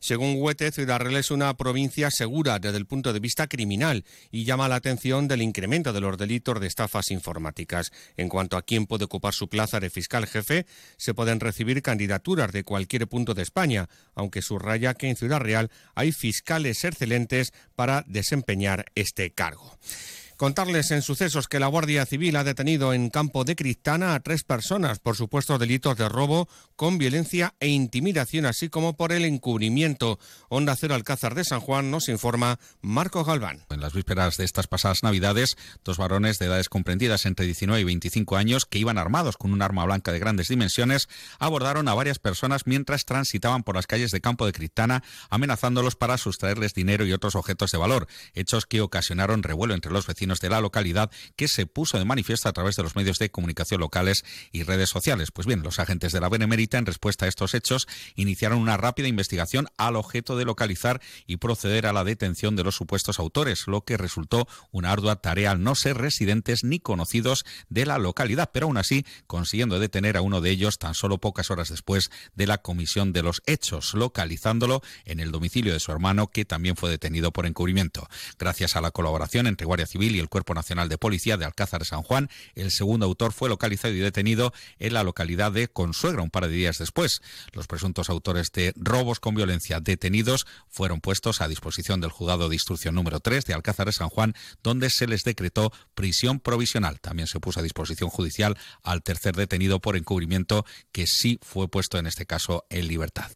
[0.00, 4.44] Según Huete, Ciudad Real es una provincia segura desde el punto de vista criminal y
[4.44, 7.90] llama la atención del incremento de los delitos de estafas informáticas.
[8.16, 10.66] En cuanto a quién puede ocupar su plaza de fiscal jefe,
[10.96, 15.70] se pueden recibir candidaturas de cualquier punto de España, aunque subraya que en Ciudad Real
[15.96, 19.78] hay fiscales excelentes para desempeñar este cargo.
[20.38, 24.44] Contarles en sucesos que la Guardia Civil ha detenido en Campo de Cristana a tres
[24.44, 26.48] personas por supuestos delitos de robo
[26.78, 30.20] con violencia e intimidación, así como por el encubrimiento.
[30.48, 33.64] Onda Cero Alcázar de San Juan nos informa Marco Galván.
[33.68, 37.84] En las vísperas de estas pasadas Navidades, dos varones de edades comprendidas entre 19 y
[37.84, 41.08] 25 años que iban armados con un arma blanca de grandes dimensiones
[41.40, 46.16] abordaron a varias personas mientras transitaban por las calles de Campo de Cristana amenazándolos para
[46.16, 50.50] sustraerles dinero y otros objetos de valor, hechos que ocasionaron revuelo entre los vecinos de
[50.50, 54.24] la localidad que se puso de manifiesto a través de los medios de comunicación locales
[54.52, 55.32] y redes sociales.
[55.32, 59.08] Pues bien, los agentes de la Benemérita en respuesta a estos hechos iniciaron una rápida
[59.08, 63.82] investigación al objeto de localizar y proceder a la detención de los supuestos autores, lo
[63.82, 68.66] que resultó una ardua tarea al no ser residentes ni conocidos de la localidad, pero
[68.66, 72.58] aún así consiguiendo detener a uno de ellos tan solo pocas horas después de la
[72.58, 77.32] comisión de los hechos, localizándolo en el domicilio de su hermano que también fue detenido
[77.32, 78.08] por encubrimiento.
[78.38, 81.80] Gracias a la colaboración entre Guardia Civil y el Cuerpo Nacional de Policía de Alcázar
[81.80, 82.28] de San Juan.
[82.54, 86.52] El segundo autor fue localizado y detenido en la localidad de Consuegra un par de
[86.58, 87.22] días después.
[87.52, 92.56] Los presuntos autores de robos con violencia detenidos fueron puestos a disposición del juzgado de
[92.56, 97.00] instrucción número 3 de Alcázar de San Juan, donde se les decretó prisión provisional.
[97.00, 101.98] También se puso a disposición judicial al tercer detenido por encubrimiento, que sí fue puesto
[101.98, 103.30] en este caso en libertad.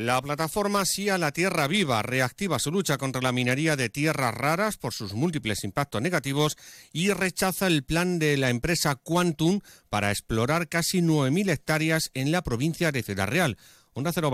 [0.00, 4.34] La plataforma Sí a la Tierra Viva reactiva su lucha contra la minería de tierras
[4.34, 6.56] raras por sus múltiples impactos negativos
[6.90, 9.60] y rechaza el plan de la empresa Quantum
[9.90, 13.58] para explorar casi 9.000 hectáreas en la provincia de Ciudad Real.
[14.00, 14.30] Onda Cero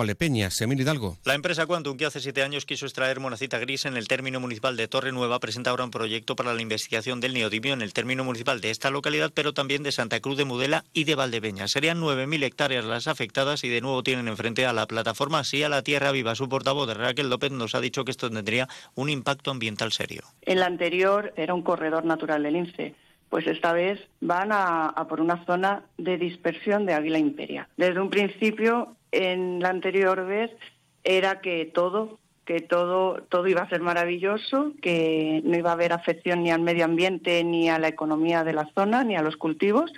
[0.51, 1.17] Semil Hidalgo.
[1.25, 4.77] La empresa Quantum, que hace siete años quiso extraer monacita gris en el término municipal
[4.77, 8.23] de Torre Nueva, presenta ahora un proyecto para la investigación del neodimio en el término
[8.23, 11.67] municipal de esta localidad, pero también de Santa Cruz de Mudela y de Valdepeña.
[11.67, 15.69] Serían 9.000 hectáreas las afectadas y de nuevo tienen enfrente a la plataforma Sí a
[15.69, 16.37] la Tierra Viva.
[16.37, 20.23] Su portavoz, Raquel López, nos ha dicho que esto tendría un impacto ambiental serio.
[20.43, 22.95] El anterior era un corredor natural del INCE
[23.29, 27.69] pues esta vez van a, a, por una zona de dispersión de águila imperia.
[27.77, 30.51] Desde un principio en la anterior vez
[31.05, 35.93] era que todo que todo todo iba a ser maravilloso, que no iba a haber
[35.93, 39.37] afección ni al medio ambiente ni a la economía de la zona ni a los
[39.37, 39.93] cultivos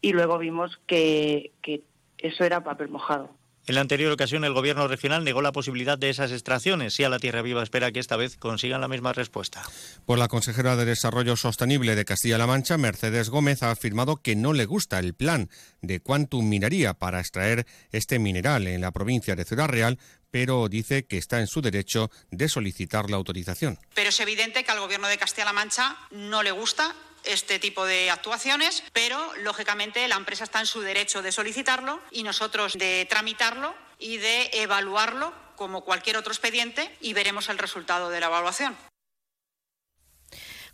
[0.00, 1.82] y luego vimos que, que
[2.18, 3.30] eso era papel mojado.
[3.68, 7.10] En la anterior ocasión, el gobierno regional negó la posibilidad de esas extracciones y a
[7.10, 9.62] la Tierra Viva espera que esta vez consigan la misma respuesta.
[10.06, 14.54] Pues la consejera de Desarrollo Sostenible de Castilla-La Mancha, Mercedes Gómez, ha afirmado que no
[14.54, 15.50] le gusta el plan
[15.82, 19.98] de Quantum Minería para extraer este mineral en la provincia de Ciudad Real,
[20.30, 23.78] pero dice que está en su derecho de solicitar la autorización.
[23.94, 28.10] Pero es evidente que al gobierno de Castilla-La Mancha no le gusta este tipo de
[28.10, 33.74] actuaciones, pero lógicamente la empresa está en su derecho de solicitarlo y nosotros de tramitarlo
[33.98, 38.76] y de evaluarlo como cualquier otro expediente y veremos el resultado de la evaluación.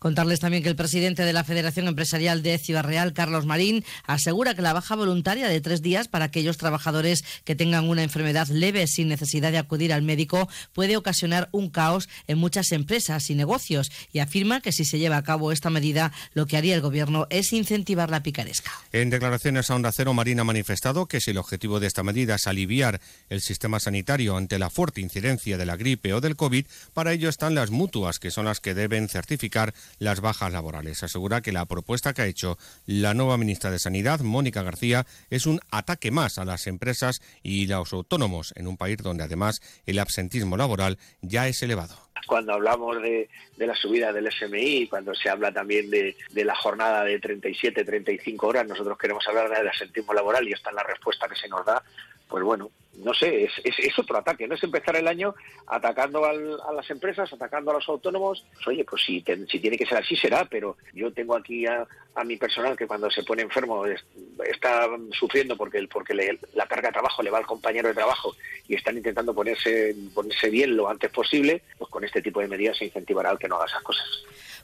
[0.05, 4.55] Contarles también que el presidente de la Federación Empresarial de Ciudad Real, Carlos Marín, asegura
[4.55, 8.86] que la baja voluntaria de tres días para aquellos trabajadores que tengan una enfermedad leve
[8.86, 13.90] sin necesidad de acudir al médico puede ocasionar un caos en muchas empresas y negocios
[14.12, 17.26] y afirma que si se lleva a cabo esta medida, lo que haría el Gobierno
[17.31, 18.72] es incentivar la picaresca.
[18.93, 22.35] En declaraciones a Onda Cero, Marín ha manifestado que si el objetivo de esta medida
[22.35, 23.01] es aliviar
[23.31, 27.31] el sistema sanitario ante la fuerte incidencia de la gripe o del COVID, para ello
[27.31, 31.02] están las mutuas, que son las que deben certificar las bajas laborales.
[31.02, 35.46] Asegura que la propuesta que ha hecho la nueva ministra de Sanidad, Mónica García, es
[35.46, 39.98] un ataque más a las empresas y los autónomos en un país donde además el
[39.98, 45.52] absentismo laboral ya es elevado cuando hablamos de, la subida del SMI, cuando se habla
[45.52, 50.48] también de, de, la jornada de 37, 35 horas, nosotros queremos hablar del absentismo laboral
[50.48, 51.82] y esta es la respuesta que se nos da,
[52.28, 55.34] pues bueno, no sé, es, otro ataque, no es empezar el año
[55.66, 58.44] atacando al, a las empresas, atacando a los autónomos.
[58.55, 61.86] Pues, oye, pues si, si tiene que ser así, será, pero yo tengo aquí a,
[62.24, 64.05] mi personal que cuando se pone enfermo es,
[64.44, 68.36] está sufriendo porque, porque le, la carga de trabajo le va al compañero de trabajo
[68.68, 72.78] y están intentando ponerse, ponerse bien lo antes posible, pues con este tipo de medidas
[72.78, 74.06] se incentivará al que no haga esas cosas.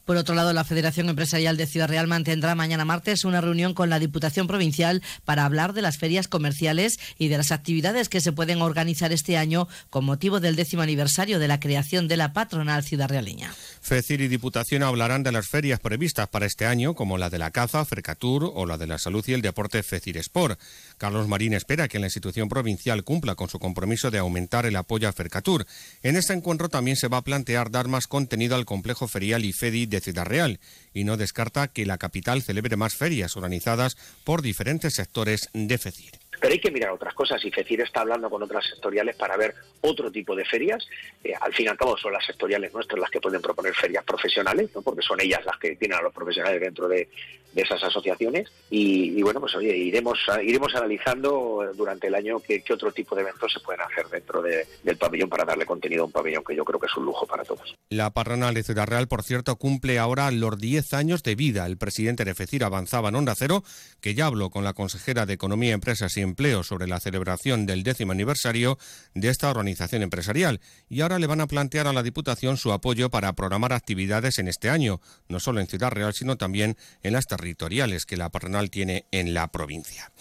[0.05, 3.90] Por otro lado, la Federación Empresarial de Ciudad Real mantendrá mañana martes una reunión con
[3.90, 8.32] la Diputación Provincial para hablar de las ferias comerciales y de las actividades que se
[8.32, 12.82] pueden organizar este año con motivo del décimo aniversario de la creación de la patronal
[12.82, 13.52] ciudad realeña.
[13.81, 17.51] FECIR y Diputación hablarán de las ferias previstas para este año, como la de la
[17.51, 20.59] caza, Frecatur o la de la salud y el deporte FECIR Sport.
[20.98, 25.09] Carlos Marín espera que la institución provincial cumpla con su compromiso de aumentar el apoyo
[25.09, 25.66] a Fercatur.
[26.02, 29.52] En este encuentro también se va a plantear dar más contenido al complejo ferial y
[29.52, 30.61] FEDI de Ciudad Real
[30.95, 36.12] y no descarta que la capital celebre más ferias organizadas por diferentes sectores de FECIR.
[36.41, 39.55] Pero hay que mirar otras cosas y FECIR está hablando con otras sectoriales para ver
[39.83, 40.87] otro tipo de ferias.
[41.23, 44.05] Eh, al fin y al cabo son las sectoriales nuestras las que pueden proponer ferias
[44.05, 44.81] profesionales, ¿no?
[44.81, 47.09] porque son ellas las que tienen a los profesionales dentro de,
[47.52, 48.51] de esas asociaciones.
[48.70, 53.14] Y, y, bueno, pues oye, iremos, iremos analizando durante el año qué, qué otro tipo
[53.14, 56.44] de eventos se pueden hacer dentro de, del pabellón para darle contenido a un pabellón
[56.44, 57.74] que yo creo que es un lujo para todos.
[57.90, 61.66] La patronal de Ciudad Real, por cierto, cumple ahora los 10 años de vida.
[61.66, 63.64] El presidente de FECIR avanzaba en Onda Cero,
[64.01, 67.82] que ya habló con la consejera de Economía, Empresas y Empleo sobre la celebración del
[67.82, 68.78] décimo aniversario
[69.14, 73.10] de esta organización empresarial y ahora le van a plantear a la Diputación su apoyo
[73.10, 77.27] para programar actividades en este año, no solo en Ciudad Real, sino también en las
[77.41, 80.12] territoriales que la patronal tiene en la provincia.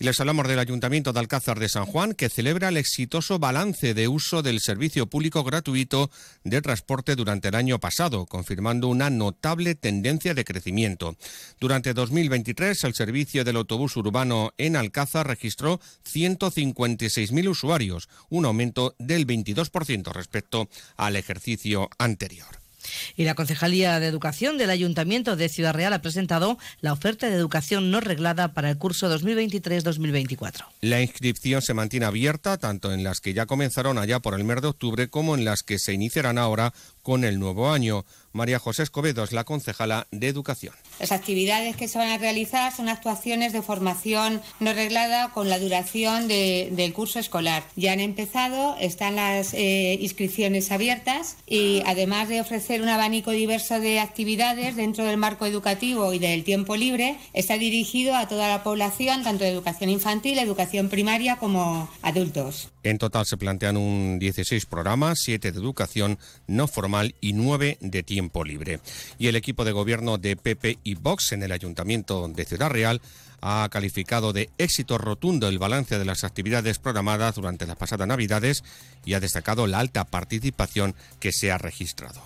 [0.00, 3.94] Y les hablamos del Ayuntamiento de Alcázar de San Juan, que celebra el exitoso balance
[3.94, 6.08] de uso del servicio público gratuito
[6.44, 11.16] de transporte durante el año pasado, confirmando una notable tendencia de crecimiento.
[11.58, 18.94] Durante 2023, el servicio del autobús urbano en Alcázar registró registró 156.000 usuarios, un aumento
[18.98, 22.67] del 22% respecto al ejercicio anterior.
[23.16, 27.34] Y la Concejalía de Educación del Ayuntamiento de Ciudad Real ha presentado la oferta de
[27.34, 30.64] educación no reglada para el curso 2023-2024.
[30.80, 34.62] La inscripción se mantiene abierta tanto en las que ya comenzaron allá por el mes
[34.62, 38.04] de octubre como en las que se iniciarán ahora con el nuevo año.
[38.32, 40.74] María José Escobedo es la concejala de Educación.
[41.00, 45.58] Las actividades que se van a realizar son actuaciones de formación no reglada con la
[45.58, 47.64] duración del curso escolar.
[47.76, 53.80] Ya han empezado, están las eh, inscripciones abiertas y además de ofrecer un abanico diverso
[53.80, 58.62] de actividades dentro del marco educativo y del tiempo libre, está dirigido a toda la
[58.62, 62.68] población, tanto de educación infantil, educación primaria como adultos.
[62.82, 68.02] En total se plantean un 16 programas, 7 de educación no formal y 9 de
[68.02, 68.80] tiempo libre.
[69.18, 73.00] Y el equipo de gobierno de PP y Vox en el Ayuntamiento de Ciudad Real
[73.40, 78.64] ha calificado de éxito rotundo el balance de las actividades programadas durante las pasadas Navidades
[79.04, 82.20] y ha destacado la alta participación que se ha registrado.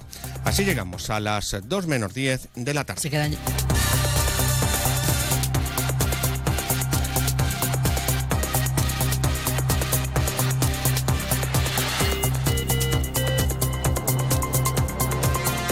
[0.44, 3.00] Así llegamos a las 2 menos 10 de la tarde.